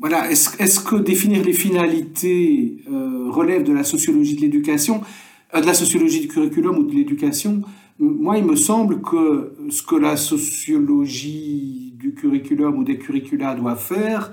Voilà, 0.01 0.29
est-ce 0.29 0.79
que 0.81 0.97
définir 0.97 1.41
les 1.41 1.53
finalités 1.53 2.75
relève 2.89 3.63
de 3.63 3.71
la 3.71 3.85
sociologie 3.85 4.35
de 4.35 4.41
l'éducation, 4.41 4.99
de 5.55 5.65
la 5.65 5.73
sociologie 5.73 6.19
du 6.19 6.27
curriculum 6.27 6.77
ou 6.77 6.83
de 6.83 6.93
l'éducation? 6.93 7.61
Moi, 7.99 8.37
il 8.37 8.43
me 8.43 8.57
semble 8.57 9.01
que 9.01 9.53
ce 9.69 9.81
que 9.83 9.95
la 9.95 10.17
sociologie 10.17 11.90
du 12.01 12.13
curriculum 12.13 12.77
ou 12.79 12.83
des 12.83 12.97
curricula 12.97 13.53
doit 13.55 13.75
faire, 13.75 14.31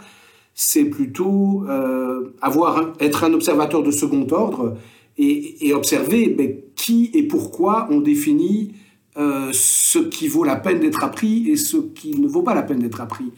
c'est 0.54 0.86
plutôt 0.86 1.64
euh, 1.68 2.34
avoir 2.40 2.94
être 2.98 3.24
un 3.24 3.32
observateur 3.32 3.82
de 3.82 3.90
second 3.90 4.26
ordre 4.30 4.76
et, 5.18 5.72
observer 5.72 6.28
ben, 6.28 6.56
qui 6.76 7.10
et 7.12 7.24
pourquoi 7.24 7.88
on 7.90 8.00
définit 8.00 8.72
euh, 9.16 9.50
ce 9.52 9.98
qui 9.98 10.28
vaut 10.28 10.44
la 10.44 10.56
peine 10.56 10.80
d'être 10.80 11.02
appris 11.02 11.50
et 11.50 11.56
ce 11.56 11.76
qui 11.76 12.18
ne 12.18 12.28
vaut 12.28 12.42
pas 12.42 12.54
la 12.54 12.62
peine 12.62 12.78
d'être 12.78 13.00
appris. 13.00 13.32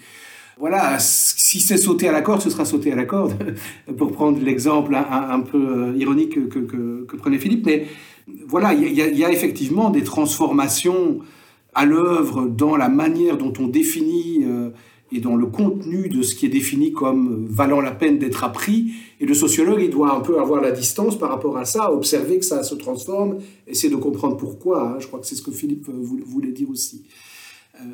Voilà, 0.59 0.99
si 0.99 1.59
c'est 1.59 1.79
sauter 1.79 2.07
à 2.07 2.13
la 2.13 2.21
corde, 2.21 2.43
ce 2.43 2.51
sera 2.51 2.67
sauter 2.67 2.93
à 2.93 2.97
la 2.97 3.07
corde, 3.07 3.35
pour 3.97 4.13
prendre 4.13 4.39
l'exemple 4.43 4.95
un, 4.95 5.41
peu 5.41 5.57
euh, 5.57 5.97
ironique 5.97 6.35
que, 6.51 6.59
que, 6.59 7.05
que, 7.07 7.17
prenait 7.17 7.39
Philippe. 7.39 7.65
Mais 7.65 7.87
voilà, 8.47 8.75
il 8.75 8.93
y, 8.93 9.25
a 9.25 9.33
effectivement 9.33 9.89
des 9.89 10.05
transformations 10.05 11.21
à 11.75 11.85
l'œuvre 11.85 12.47
dans 12.47 12.77
la 12.77 12.89
manière 12.89 13.39
dont 13.39 13.53
on 13.59 13.67
définit 13.67 14.45
euh, 14.45 14.71
et 15.13 15.21
dans 15.21 15.37
le 15.37 15.47
contenu 15.47 16.09
de 16.09 16.23
ce 16.23 16.35
qui 16.35 16.47
est 16.47 16.51
défini 16.51 16.93
comme 16.93 17.47
valant 17.49 17.81
la 17.81 17.91
peine 17.91 18.19
d'être 18.19 18.45
appris. 18.45 18.93
Et 19.21 19.27
le 19.27 19.35
sociologue, 19.35 19.81
il 19.83 19.91
doit 19.91 20.15
un 20.15 20.21
peu 20.21 20.41
avoir 20.41 20.61
la 20.61 20.71
distance 20.71 21.19
par 21.19 21.31
rapport 21.31 21.59
à 21.59 21.65
ça, 21.65 21.93
observer 21.93 22.39
que 22.39 22.45
ça 22.45 22.63
se 22.63 22.75
transforme, 22.75 23.39
essayer 23.67 23.93
de 23.93 23.99
comprendre 23.99 24.37
pourquoi. 24.37 24.91
Hein. 24.91 24.97
Je 25.01 25.07
crois 25.07 25.21
que 25.21 25.27
c'est 25.27 25.35
ce 25.35 25.43
que 25.43 25.51
Philippe 25.51 25.89
euh, 25.89 26.03
voulait 26.25 26.53
dire 26.53 26.71
aussi. 26.71 27.05
Euh, 27.77 27.85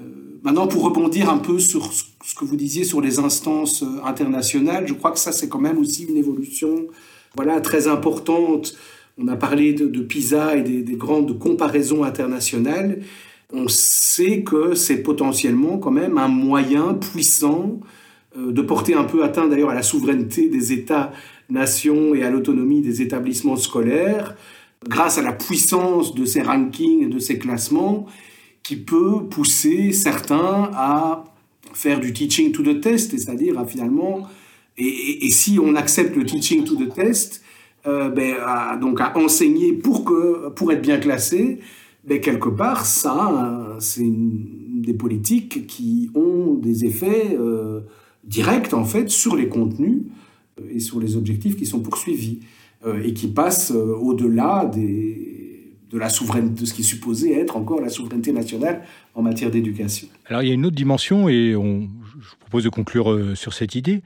maintenant, 0.43 0.67
pour 0.67 0.83
rebondir 0.83 1.31
un 1.31 1.39
peu 1.39 1.59
sur 1.59 1.93
ce 1.93 2.35
que 2.35 2.45
vous 2.45 2.57
disiez 2.57 2.85
sur 2.85 3.01
les 3.01 3.19
instances 3.19 3.85
internationales, 4.05 4.87
je 4.87 4.95
crois 4.95 5.13
que 5.13 5.19
ça, 5.19 5.33
c'est 5.33 5.49
quand 5.49 5.61
même 5.61 5.79
aussi 5.79 6.05
une 6.05 6.17
évolution 6.17 6.87
voilà, 7.35 7.61
très 7.61 7.87
importante 7.87 8.77
on 9.19 9.29
a 9.29 9.37
parlé 9.37 9.73
de, 9.73 10.01
PISA 10.03 10.57
et 10.57 10.63
des, 10.63 10.97
grandes 10.97 11.39
comparaisons 11.39 12.05
internationales. 12.05 13.01
On 13.53 13.69
sait 13.69 14.43
que 14.43 14.75
c'est 14.75 15.03
potentiellement 15.03 15.79
quand 15.79 15.93
même 15.93 16.19
un 16.19 16.29
moyen 16.29 16.95
puissant 16.95 17.81
euh, 18.37 18.53
de 18.53 18.63
porter 18.63 18.95
un 18.95 19.05
peu 19.05 19.23
atteint 19.23 19.47
d'ailleurs 19.47 19.71
à 19.71 19.75
la 19.75 19.83
souveraineté 19.83 20.49
des 20.49 20.73
États-nations 20.73 22.15
et 22.15 22.25
à 22.25 22.31
l'autonomie 22.31 22.81
des 22.81 23.03
établissements 23.03 23.57
scolaires, 23.57 24.37
grâce 24.89 25.19
à 25.19 25.23
la 25.23 25.33
puissance 25.33 26.15
de 26.15 26.25
ces 26.25 26.43
rankings 26.43 27.05
et 27.05 27.09
de 27.09 27.19
ces 27.19 27.39
classements, 27.39 28.07
qui 28.63 28.77
peut 28.77 29.25
pousser 29.31 29.93
certains 29.93 30.71
à 30.75 31.25
faire 31.73 32.01
du 32.01 32.13
teaching 32.13 32.51
to 32.51 32.63
the 32.63 32.81
test, 32.81 33.13
c'est-à-dire 33.13 33.59
à 33.59 33.65
finalement, 33.65 34.29
et, 34.79 35.31
si 35.31 35.59
on 35.63 35.75
accepte 35.75 36.17
le 36.17 36.25
teaching 36.25 36.65
to 36.65 36.75
the 36.75 36.93
test, 36.93 37.43
euh, 37.87 38.09
ben, 38.09 38.35
à, 38.45 38.77
donc 38.77 39.01
à 39.01 39.17
enseigner 39.17 39.73
pour, 39.73 40.05
que, 40.05 40.49
pour 40.51 40.73
être 40.73 40.83
bien 40.83 40.99
classé, 40.99 41.61
ben, 42.07 42.21
quelque 42.21 42.49
part, 42.49 42.87
ça, 42.87 43.77
c'est 43.81 44.07
des 44.07 44.95
politiques 44.95 45.67
qui 45.67 46.11
ont 46.15 46.55
des 46.55 46.85
effets 46.85 47.37
euh, 47.39 47.81
directs, 48.25 48.73
en 48.75 48.85
fait, 48.85 49.11
sur 49.11 49.37
les 49.37 49.49
contenus 49.49 50.03
euh, 50.61 50.65
et 50.71 50.81
sur 50.81 51.01
les 51.01 51.17
objectifs 51.17 51.57
qui 51.57 51.67
sont 51.67 51.81
poursuivis, 51.81 52.41
et 53.03 53.15
qui 53.15 53.27
passent 53.27 53.73
au-delà 53.73 54.65
de 54.65 55.99
la 55.99 56.09
souveraineté, 56.09 56.61
de 56.61 56.67
ce 56.67 56.73
qui 56.73 56.83
est 56.83 56.85
supposé 56.85 57.33
être 57.33 57.57
encore 57.57 57.81
la 57.81 57.89
souveraineté 57.89 58.31
nationale 58.31 58.85
en 59.13 59.23
matière 59.23 59.51
d'éducation. 59.51 60.07
Alors 60.27 60.43
il 60.43 60.49
y 60.49 60.51
a 60.53 60.55
une 60.55 60.67
autre 60.67 60.77
dimension, 60.77 61.29
et 61.29 61.51
je 61.53 62.37
propose 62.39 62.63
de 62.63 62.69
conclure 62.69 63.37
sur 63.37 63.55
cette 63.55 63.75
idée 63.75 64.03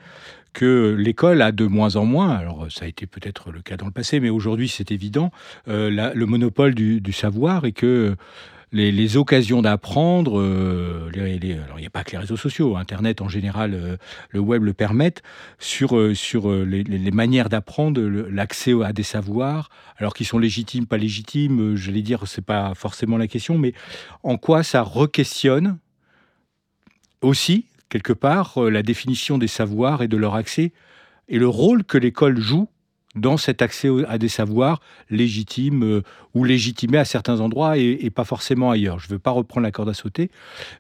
que 0.53 0.95
l'école 0.99 1.43
a 1.43 1.53
de 1.53 1.67
moins 1.67 1.97
en 1.97 2.05
moins, 2.05 2.31
alors 2.31 2.67
ça 2.71 2.85
a 2.85 2.89
été 2.89 3.07
peut-être 3.07 3.51
le 3.51 3.63
cas 3.63 3.77
dans 3.77 3.87
le 3.87 3.93
passé, 3.93 4.21
mais 4.21 4.31
aujourd'hui 4.31 4.69
c'est 4.69 4.91
évident, 4.91 5.31
euh, 5.69 6.13
le 6.15 6.27
monopole 6.27 6.75
du, 6.75 7.13
savoir 7.13 7.65
et 7.65 7.73
que 7.73 8.17
les, 8.73 9.17
occasions 9.17 9.63
d'apprendre, 9.63 10.41
euh, 10.41 11.11
alors 11.15 11.79
il 11.79 11.81
n'y 11.81 11.87
a 11.87 11.91
pas 11.91 12.05
que 12.05 12.13
les 12.13 12.19
réseaux 12.19 12.37
sociaux, 12.37 12.77
Internet 12.77 13.21
en 13.21 13.29
général, 13.29 13.75
euh, 13.75 13.97
le 14.31 14.41
web 14.41 14.63
le 14.65 14.73
permettent, 14.73 15.23
sur, 15.59 16.17
sur 16.17 16.51
les, 16.53 17.11
manières 17.11 17.49
d'apprendre, 17.49 18.01
l'accès 18.01 18.73
à 18.85 18.93
des 18.93 19.03
savoirs, 19.03 19.71
alors 19.99 20.15
qu'ils 20.15 20.27
sont 20.27 20.39
légitimes, 20.39 20.87
pas 20.87 20.99
légitimes, 20.99 21.77
j'allais 21.77 22.03
dire, 22.03 22.27
c'est 22.27 22.45
pas 22.45 22.75
forcément 22.75 23.19
la 23.19 23.27
question, 23.27 23.59
mais 23.59 23.75
en 24.23 24.37
quoi 24.37 24.63
ça 24.63 24.83
re-questionne 24.83 25.79
aussi 27.23 27.67
quelque 27.91 28.15
part, 28.15 28.57
euh, 28.57 28.71
la 28.71 28.83
définition 28.83 29.37
des 29.37 29.49
savoirs 29.49 30.03
et 30.03 30.09
de 30.09 30.17
leur 30.17 30.35
accès 30.35 30.73
et 31.29 31.39
le 31.39 31.49
rôle 31.49 31.85
que 31.85 31.99
l'école 31.99 32.41
joue 32.41 32.69
dans 33.17 33.37
cet 33.37 33.61
accès 33.61 33.89
à 34.09 34.19
des 34.19 34.29
savoirs 34.29 34.81
légitimes 35.11 35.83
euh, 35.83 36.03
ou 36.35 36.45
légitimés 36.45 36.99
à 36.99 37.05
certains 37.05 37.41
endroits 37.41 37.77
et, 37.77 38.09
pas 38.11 38.25
forcément 38.25 38.71
ailleurs. 38.71 38.99
Je 39.01 39.09
ne 39.09 39.13
veux 39.13 39.19
pas 39.19 39.33
reprendre 39.33 39.65
la 39.65 39.73
corde 39.73 39.89
à 39.89 39.95
sauter, 39.95 40.31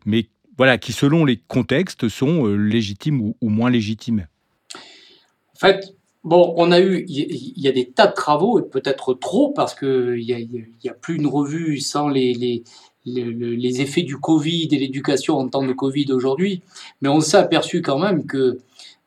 mais 0.07 0.29
voilà, 0.57 0.79
qui 0.79 0.93
selon 0.93 1.25
les 1.25 1.37
contextes 1.37 2.09
sont 2.09 2.47
euh, 2.47 2.55
légitimes 2.55 3.35
ou, 3.41 3.49
moins 3.49 3.71
légitimes. 3.71 4.27
En 4.75 5.59
fait, 5.59 5.97
bon, 6.23 6.55
on 6.57 6.71
a 6.71 6.81
eu, 6.81 7.05
il 7.09 7.61
y, 7.61 7.69
a 7.69 7.73
des 7.73 7.91
tas 7.91 8.07
de 8.07 8.15
travaux, 8.15 8.61
et 8.61 8.69
peut-être 8.69 9.15
trop, 9.15 9.53
parce 9.53 9.75
qu'il 9.75 10.15
n'y 10.17 10.33
a, 10.33 10.93
a, 10.93 10.95
plus 10.95 11.17
une 11.17 11.27
revue 11.27 11.81
sans 11.81 12.09
les, 12.09 12.63
les 13.07 13.81
effets 13.81 14.03
du 14.03 14.19
Covid 14.19 14.69
et 14.71 14.79
l'éducation 14.79 15.39
en 15.39 15.49
temps 15.49 15.65
de 15.65 15.73
Covid 15.73 16.13
aujourd'hui, 16.13 16.63
mais 17.01 17.09
on 17.09 17.21
s'est 17.21 17.39
aperçu 17.39 17.83
quand 17.83 17.99
même 17.99 18.27
que 18.27 18.59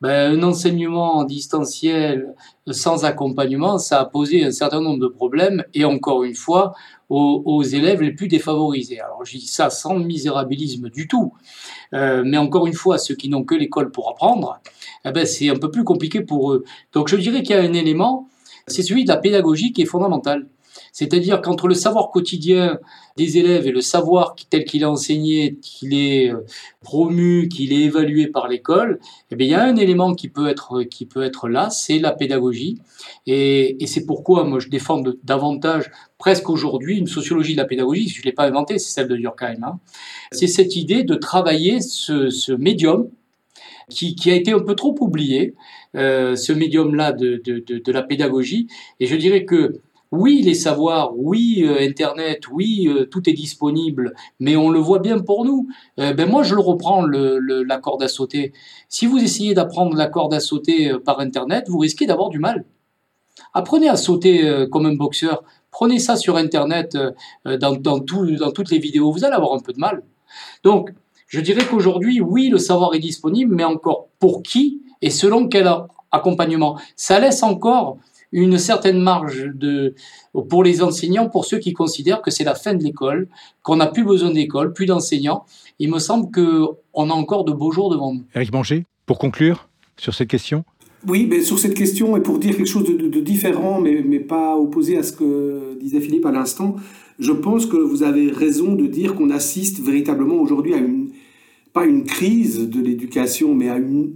ben, 0.04 0.38
un 0.38 0.44
enseignement 0.44 1.20
en 1.20 1.24
distanciel 1.24 2.36
sans 2.70 3.06
accompagnement, 3.06 3.78
ça 3.78 4.02
a 4.02 4.06
posé 4.06 4.44
un 4.44 4.52
certain 4.52 4.82
nombre 4.82 5.00
de 5.00 5.08
problèmes, 5.08 5.64
et 5.74 5.86
encore 5.86 6.26
une 6.26 6.36
fois, 6.36 6.74
aux, 7.08 7.64
élèves 7.64 8.02
les 8.02 8.12
plus 8.12 8.28
défavorisés. 8.28 9.00
Alors 9.00 9.24
je 9.24 9.38
dis 9.38 9.48
ça 9.48 9.70
sans 9.70 9.96
misérabilisme 9.96 10.90
du 10.90 11.08
tout, 11.08 11.32
euh, 11.94 12.22
mais 12.26 12.36
encore 12.36 12.68
une 12.68 12.74
fois, 12.74 12.98
ceux 12.98 13.16
qui 13.16 13.30
n'ont 13.30 13.46
que 13.46 13.56
l'école 13.56 13.92
pour 13.92 14.10
apprendre, 14.10 14.60
eh 15.06 15.12
ben, 15.12 15.26
c'est 15.26 15.48
un 15.48 15.56
peu 15.56 15.72
plus 15.72 15.86
compliqué 15.86 16.20
pour 16.20 16.52
eux. 16.52 16.66
Donc 16.92 17.08
je 17.08 17.16
dirais 17.16 17.42
qu'il 17.42 17.56
y 17.56 17.60
a 17.60 17.62
un 17.62 17.72
élément, 17.72 18.28
c'est 18.68 18.84
celui 18.84 19.06
de 19.06 19.10
la 19.10 19.18
pédagogie 19.18 19.72
qui 19.72 19.84
est 19.84 19.86
fondamental. 19.86 20.48
C'est-à-dire 20.94 21.42
qu'entre 21.42 21.68
le 21.68 21.74
savoir 21.74 22.12
quotidien 22.12 22.80
des 23.18 23.40
élèves 23.40 23.66
et 23.66 23.72
le 23.72 23.82
savoir 23.82 24.36
tel 24.52 24.64
qu'il 24.64 24.84
est 24.84 24.86
enseigné, 24.86 25.58
qu'il 25.60 25.96
est 25.96 26.32
euh, 26.32 26.46
promu, 26.82 27.50
qu'il 27.50 27.74
est 27.74 27.82
évalué 27.82 28.28
par 28.28 28.48
l'école, 28.48 29.00
eh 29.32 29.36
bien, 29.36 29.48
il 29.48 29.50
y 29.50 29.56
a 29.56 29.64
un 29.64 29.76
élément 29.76 30.14
qui 30.14 30.30
peut 30.30 30.48
être, 30.48 30.84
qui 30.84 31.08
peut 31.08 31.24
être 31.24 31.50
là, 31.50 31.72
c'est 31.72 31.98
la 31.98 32.12
pédagogie. 32.12 32.78
Et, 33.26 33.76
c'est 33.88 34.06
pourquoi 34.06 34.44
moi 34.44 34.60
je 34.60 34.70
défends 34.70 35.02
davantage, 35.24 35.90
presque 36.20 36.50
aujourd'hui, 36.50 37.00
une 37.00 37.08
sociologie 37.08 37.54
de 37.54 37.62
la 37.62 37.66
pédagogie. 37.66 38.08
Je 38.08 38.20
ne 38.20 38.26
l'ai 38.26 38.32
pas 38.32 38.46
inventée, 38.46 38.78
c'est 38.78 38.92
celle 38.92 39.08
de 39.08 39.18
Durkheim. 39.18 39.64
Hein. 39.64 39.80
C'est 40.32 40.48
cette 40.48 40.76
idée 40.76 41.04
de 41.04 41.16
travailler 41.16 41.82
ce, 41.82 42.52
médium 42.54 43.10
qui, 43.90 44.16
a 44.30 44.36
été 44.36 44.52
un 44.52 44.60
peu 44.60 44.76
trop 44.76 44.96
oublié, 45.00 45.56
euh, 45.96 46.36
ce 46.36 46.54
médium-là 46.54 47.14
de, 47.14 47.42
de, 47.44 47.92
la 47.92 48.04
pédagogie. 48.04 48.68
Et 49.00 49.08
je 49.08 49.16
dirais 49.16 49.46
que 49.46 49.82
oui, 50.14 50.44
les 50.44 50.54
savoirs, 50.54 51.12
oui, 51.18 51.64
euh, 51.64 51.80
Internet, 51.82 52.44
oui, 52.52 52.88
euh, 52.88 53.06
tout 53.06 53.28
est 53.28 53.34
disponible, 53.34 54.14
mais 54.40 54.56
on 54.56 54.70
le 54.70 54.78
voit 54.78 55.00
bien 55.00 55.18
pour 55.18 55.44
nous. 55.44 55.68
Euh, 56.00 56.14
ben 56.14 56.30
moi, 56.30 56.44
je 56.44 56.54
le 56.54 56.62
reprends, 56.62 57.04
la 57.08 57.78
corde 57.80 58.04
à 58.04 58.08
sauter. 58.08 58.54
Si 58.90 59.08
vous 59.08 59.18
essayez 59.18 59.56
d'apprendre 59.56 59.98
la 59.98 60.06
corde 60.06 60.36
à 60.36 60.40
sauter 60.40 60.94
par 61.04 61.20
Internet, 61.20 61.66
vous 61.68 61.80
risquez 61.80 62.06
d'avoir 62.06 62.30
du 62.30 62.38
mal. 62.38 62.64
Apprenez 63.56 63.90
à 63.90 63.96
sauter 63.96 64.68
comme 64.72 64.86
un 64.86 64.94
boxeur. 64.94 65.44
Prenez 65.72 65.98
ça 65.98 66.16
sur 66.16 66.38
Internet, 66.38 66.96
dans, 67.46 67.76
dans 67.76 68.00
toutes 68.00 68.70
les 68.70 68.78
vidéos, 68.78 69.12
vous 69.12 69.26
allez 69.26 69.34
avoir 69.34 69.54
un 69.54 69.60
peu 69.60 69.74
de 69.74 69.80
mal. 69.80 70.04
Donc, 70.64 70.94
je 71.26 71.42
dirais 71.42 71.66
qu'aujourd'hui, 71.68 72.22
oui, 72.22 72.50
le 72.50 72.60
savoir 72.60 72.94
est 72.94 73.00
disponible, 73.00 73.56
mais 73.56 73.64
encore 73.64 74.10
pour 74.20 74.44
qui 74.44 74.84
et 75.02 75.10
selon 75.10 75.48
quel 75.48 75.68
accompagnement. 76.12 76.80
Ça 76.96 77.20
laisse 77.20 77.42
encore 77.42 77.98
une 78.34 78.58
certaine 78.58 79.00
marge 79.00 79.52
de, 79.54 79.94
pour 80.50 80.64
les 80.64 80.82
enseignants, 80.82 81.30
pour 81.30 81.46
ceux 81.46 81.60
qui 81.60 81.72
considèrent 81.72 82.22
que 82.22 82.32
c'est 82.32 82.44
la 82.44 82.56
fin 82.56 82.74
de 82.74 82.84
l'école, 82.84 83.30
qu'on 83.62 83.78
n'a 83.78 83.88
plus 83.88 84.04
besoin 84.04 84.32
d'école, 84.32 84.74
plus 84.74 84.88
d'enseignants. 84.88 85.46
Il 85.80 85.92
me 85.92 86.00
semble 86.00 86.32
qu'on 86.32 87.10
a 87.10 87.14
encore 87.14 87.46
de 87.46 87.54
beaux 87.54 87.72
jours 87.72 87.92
devant 87.92 88.14
nous. 88.14 88.24
Eric 88.36 88.52
Manger, 88.52 88.86
pour 89.06 89.20
conclure 89.20 89.70
sur 89.98 90.14
cette 90.14 90.28
question 90.28 90.66
oui, 91.06 91.28
mais 91.30 91.42
sur 91.42 91.60
cette 91.60 91.74
question, 91.74 92.16
et 92.16 92.22
pour 92.22 92.40
dire 92.40 92.56
quelque 92.56 92.66
chose 92.66 92.86
de, 92.86 93.20
différent, 93.20 93.82
mais, 93.82 94.02
mais, 94.08 94.22
pas 94.22 94.56
opposé 94.56 94.98
à 94.98 95.04
ce 95.04 95.12
que 95.12 95.78
disait 95.78 96.00
Philippe 96.00 96.26
à 96.26 96.32
l'instant, 96.32 96.78
je 97.20 97.34
pense 97.34 97.66
que 97.66 97.76
vous 97.76 98.04
avez 98.04 98.32
raison 98.32 98.74
de 98.74 98.88
dire 98.88 99.14
qu'on 99.14 99.30
assiste 99.30 99.82
véritablement 99.82 100.36
aujourd'hui 100.36 100.74
à 100.74 100.78
une, 100.78 101.10
pas 101.74 101.84
une 101.84 102.06
crise 102.06 102.70
de 102.70 102.80
l'éducation, 102.80 103.54
mais 103.54 103.68
à 103.68 103.76
une, 103.76 104.14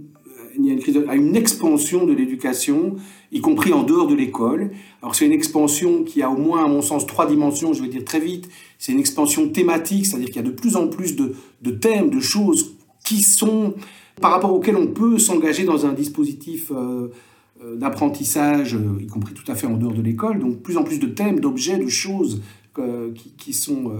à 1.08 1.14
une 1.14 1.36
expansion 1.36 2.06
de 2.06 2.12
l'éducation 2.12 2.96
y 3.32 3.40
compris 3.40 3.72
en 3.72 3.82
dehors 3.82 4.06
de 4.06 4.14
l'école. 4.14 4.70
Alors 5.02 5.14
c'est 5.14 5.26
une 5.26 5.32
expansion 5.32 6.04
qui 6.04 6.22
a 6.22 6.30
au 6.30 6.36
moins, 6.36 6.64
à 6.64 6.68
mon 6.68 6.82
sens, 6.82 7.06
trois 7.06 7.26
dimensions, 7.26 7.72
je 7.72 7.82
vais 7.82 7.88
dire 7.88 8.04
très 8.04 8.20
vite. 8.20 8.48
C'est 8.78 8.92
une 8.92 9.00
expansion 9.00 9.48
thématique, 9.48 10.06
c'est-à-dire 10.06 10.28
qu'il 10.28 10.36
y 10.36 10.44
a 10.46 10.48
de 10.48 10.54
plus 10.54 10.76
en 10.76 10.88
plus 10.88 11.16
de, 11.16 11.34
de, 11.62 11.70
thèmes, 11.70 12.10
de 12.10 12.20
choses 12.20 12.76
qui 13.04 13.22
sont, 13.22 13.74
par 14.20 14.30
rapport 14.30 14.52
auxquelles 14.52 14.76
on 14.76 14.88
peut 14.88 15.18
s'engager 15.18 15.64
dans 15.64 15.86
un 15.86 15.92
dispositif 15.92 16.70
euh, 16.70 17.08
euh, 17.62 17.76
d'apprentissage, 17.76 18.74
euh, 18.74 19.02
y 19.02 19.06
compris 19.06 19.34
tout 19.34 19.50
à 19.50 19.54
fait 19.54 19.66
en 19.66 19.76
dehors 19.76 19.94
de 19.94 20.02
l'école. 20.02 20.38
Donc 20.38 20.62
plus 20.62 20.76
en 20.76 20.84
plus 20.84 20.98
de 20.98 21.06
thèmes, 21.06 21.40
d'objets, 21.40 21.78
de 21.78 21.88
choses 21.88 22.42
qui, 23.16 23.32
qui, 23.36 23.52
sont 23.52 23.90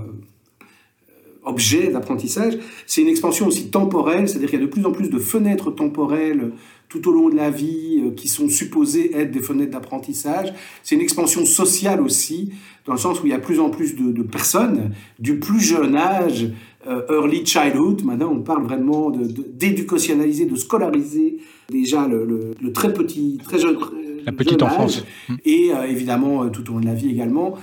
objets 1.49 1.89
d'apprentissage. 1.89 2.59
C'est 2.87 3.03
une 3.03 3.09
expansion 3.09 3.47
aussi 3.47 3.71
temporelle, 3.71 4.29
c'est-à-dire 4.29 4.51
qu'il 4.51 4.61
y 4.61 4.63
a 4.63 4.67
de 4.67 4.71
plus 4.71 4.87
en 4.87 4.93
plus 4.93 5.09
de 5.09 5.19
fenêtres 5.19 5.71
temporelles 5.71 6.53
tout 6.89 7.07
au 7.09 7.13
long 7.13 7.29
de 7.29 7.37
la 7.37 7.51
vie 7.51 8.01
euh, 8.03 8.11
qui 8.13 8.29
sont 8.29 8.49
supposées 8.49 9.15
être 9.15 9.31
des 9.31 9.43
fenêtres 9.43 9.73
d'apprentissage. 9.73 10.53
C'est 10.83 10.95
une 10.95 11.01
expansion 11.01 11.45
sociale 11.45 12.01
aussi, 12.01 12.53
dans 12.87 12.93
le 12.93 12.99
sens 12.99 13.23
où 13.23 13.27
il 13.27 13.31
y 13.31 13.35
a 13.35 13.39
plus 13.39 13.61
en 13.61 13.71
plus 13.71 13.95
de, 13.97 14.23
personnes 14.23 14.93
du 15.19 15.39
plus 15.39 15.61
jeune 15.61 15.97
âge, 15.97 16.49
euh, 16.87 17.03
early 17.11 17.45
childhood, 17.45 18.05
maintenant 18.05 18.31
on 18.33 18.41
parle 18.41 18.65
vraiment 18.65 19.11
d'éducationnaliser, 19.11 20.47
de, 20.47 20.53
de, 20.53 20.57
scolariser 20.57 21.39
déjà 21.71 22.09
le, 22.09 22.55
très 22.73 22.93
petit, 22.93 23.39
très 23.45 23.59
jeune, 23.59 23.77
la 24.25 24.33
petite 24.33 24.63
enfance. 24.63 25.05
et 25.45 25.71
euh, 25.75 25.83
évidemment 25.83 26.49
tout 26.49 26.69
au 26.71 26.75
long 26.75 26.81
de 26.81 26.87
la 26.87 26.95
vie 26.95 27.11
également 27.11 27.59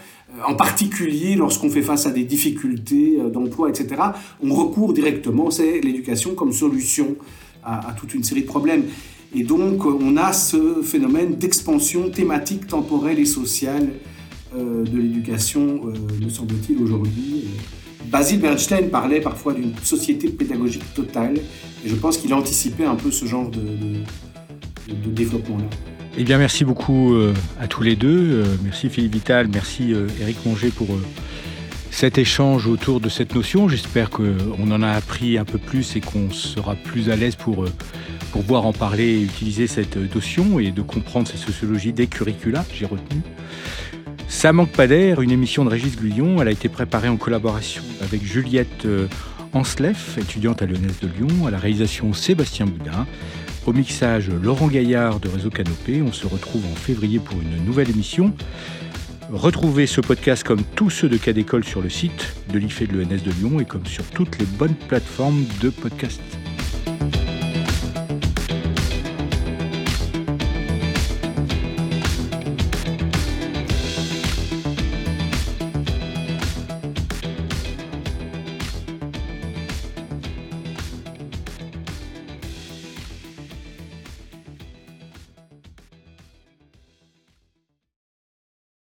en 0.47 0.55
particulier 0.55 1.35
lorsqu'on 1.35 1.69
fait 1.69 1.81
face 1.81 2.05
à 2.05 2.11
des 2.11 2.23
difficultés 2.23 3.17
d'emploi, 3.31 3.69
etc., 3.69 4.01
on 4.43 4.53
recourt 4.53 4.93
directement, 4.93 5.51
c'est 5.51 5.79
l'éducation 5.79 6.33
comme 6.35 6.51
solution 6.51 7.15
à, 7.65 7.95
toute 7.97 8.13
une 8.13 8.23
série 8.23 8.41
de 8.41 8.47
problèmes. 8.47 8.83
Et 9.33 9.43
donc, 9.43 9.85
on 9.85 10.15
a 10.17 10.31
ce 10.31 10.81
phénomène 10.81 11.35
d'expansion 11.35 12.09
thématique, 12.09 12.67
temporelle 12.67 13.19
et 13.19 13.25
sociale 13.25 13.89
euh, 14.55 14.83
de 14.83 14.97
l'éducation, 14.97 15.81
euh, 15.87 16.23
me 16.23 16.29
semble-t-il, 16.29 16.81
aujourd'hui. 16.81 17.45
Basil 18.05 18.39
Bernstein 18.39 18.89
parlait 18.89 19.19
parfois 19.19 19.53
d'une 19.53 19.73
société 19.83 20.29
pédagogique 20.29 20.93
totale, 20.93 21.35
et 21.85 21.89
je 21.89 21.95
pense 21.95 22.17
qu'il 22.17 22.31
a 22.31 22.37
anticipé 22.37 22.85
un 22.85 22.95
peu 22.95 23.11
ce 23.11 23.25
genre 23.25 23.49
de, 23.49 23.61
développement-là. 24.87 25.65
Eh 26.17 26.23
bien, 26.23 26.37
merci 26.37 26.63
beaucoup 26.63 27.13
euh, 27.13 27.33
à 27.59 27.67
tous 27.67 27.83
les 27.83 27.95
deux. 27.95 28.43
merci 28.63 28.89
Philippe 28.89 29.13
Vital, 29.13 29.47
merci 29.51 29.93
Eric 30.21 30.45
Monger 30.45 30.69
pour 30.69 30.87
cet 31.91 32.17
échange 32.17 32.67
autour 32.67 32.99
de 32.99 33.09
cette 33.09 33.35
notion. 33.35 33.67
J'espère 33.67 34.09
qu'on 34.09 34.71
en 34.71 34.81
a 34.81 34.91
appris 34.91 35.37
un 35.37 35.45
peu 35.45 35.57
plus 35.57 35.95
et 35.95 36.01
qu'on 36.01 36.31
sera 36.31 36.75
plus 36.75 37.09
à 37.09 37.15
l'aise 37.15 37.35
pour 37.35 37.65
pour 38.35 38.41
pouvoir 38.41 38.65
en 38.65 38.73
parler 38.73 39.05
et 39.05 39.21
utiliser 39.21 39.65
cette 39.65 39.95
notion 39.95 40.59
et 40.59 40.71
de 40.71 40.81
comprendre 40.81 41.25
cette 41.25 41.39
sociologie 41.39 41.93
des 41.93 42.07
curricula, 42.07 42.65
j'ai 42.73 42.85
retenu. 42.85 43.21
Ça 44.27 44.51
manque 44.51 44.71
pas 44.71 44.87
d'air, 44.87 45.21
une 45.21 45.31
émission 45.31 45.63
de 45.63 45.69
Régis 45.69 45.95
Guillon. 45.95 46.41
Elle 46.41 46.49
a 46.49 46.51
été 46.51 46.67
préparée 46.67 47.07
en 47.07 47.15
collaboration 47.15 47.81
avec 48.01 48.25
Juliette 48.25 48.85
euh, 48.85 49.07
Ansleff, 49.53 50.17
étudiante 50.17 50.61
à 50.61 50.65
Lyonnaise 50.65 50.99
de 51.01 51.07
Lyon, 51.07 51.47
à 51.47 51.51
la 51.51 51.57
réalisation 51.57 52.11
Sébastien 52.11 52.65
Boudin, 52.65 53.07
au 53.65 53.73
mixage 53.73 54.29
Laurent 54.29 54.67
Gaillard 54.67 55.19
de 55.19 55.29
Réseau 55.29 55.49
Canopé. 55.49 56.01
On 56.01 56.11
se 56.11 56.27
retrouve 56.27 56.65
en 56.65 56.75
février 56.75 57.19
pour 57.19 57.39
une 57.41 57.63
nouvelle 57.65 57.89
émission. 57.89 58.33
Retrouvez 59.31 59.87
ce 59.87 60.01
podcast 60.01 60.43
comme 60.43 60.63
tous 60.75 60.89
ceux 60.89 61.09
de 61.09 61.17
Cas 61.17 61.33
d'école 61.33 61.63
sur 61.63 61.81
le 61.81 61.89
site 61.89 62.35
de 62.53 62.59
l'IFE 62.59 62.87
de 62.87 62.99
l'ENS 62.99 63.23
de 63.23 63.31
Lyon 63.31 63.59
et 63.59 63.65
comme 63.65 63.85
sur 63.85 64.05
toutes 64.05 64.37
les 64.37 64.45
bonnes 64.45 64.75
plateformes 64.75 65.45
de 65.61 65.69
podcast. 65.69 66.21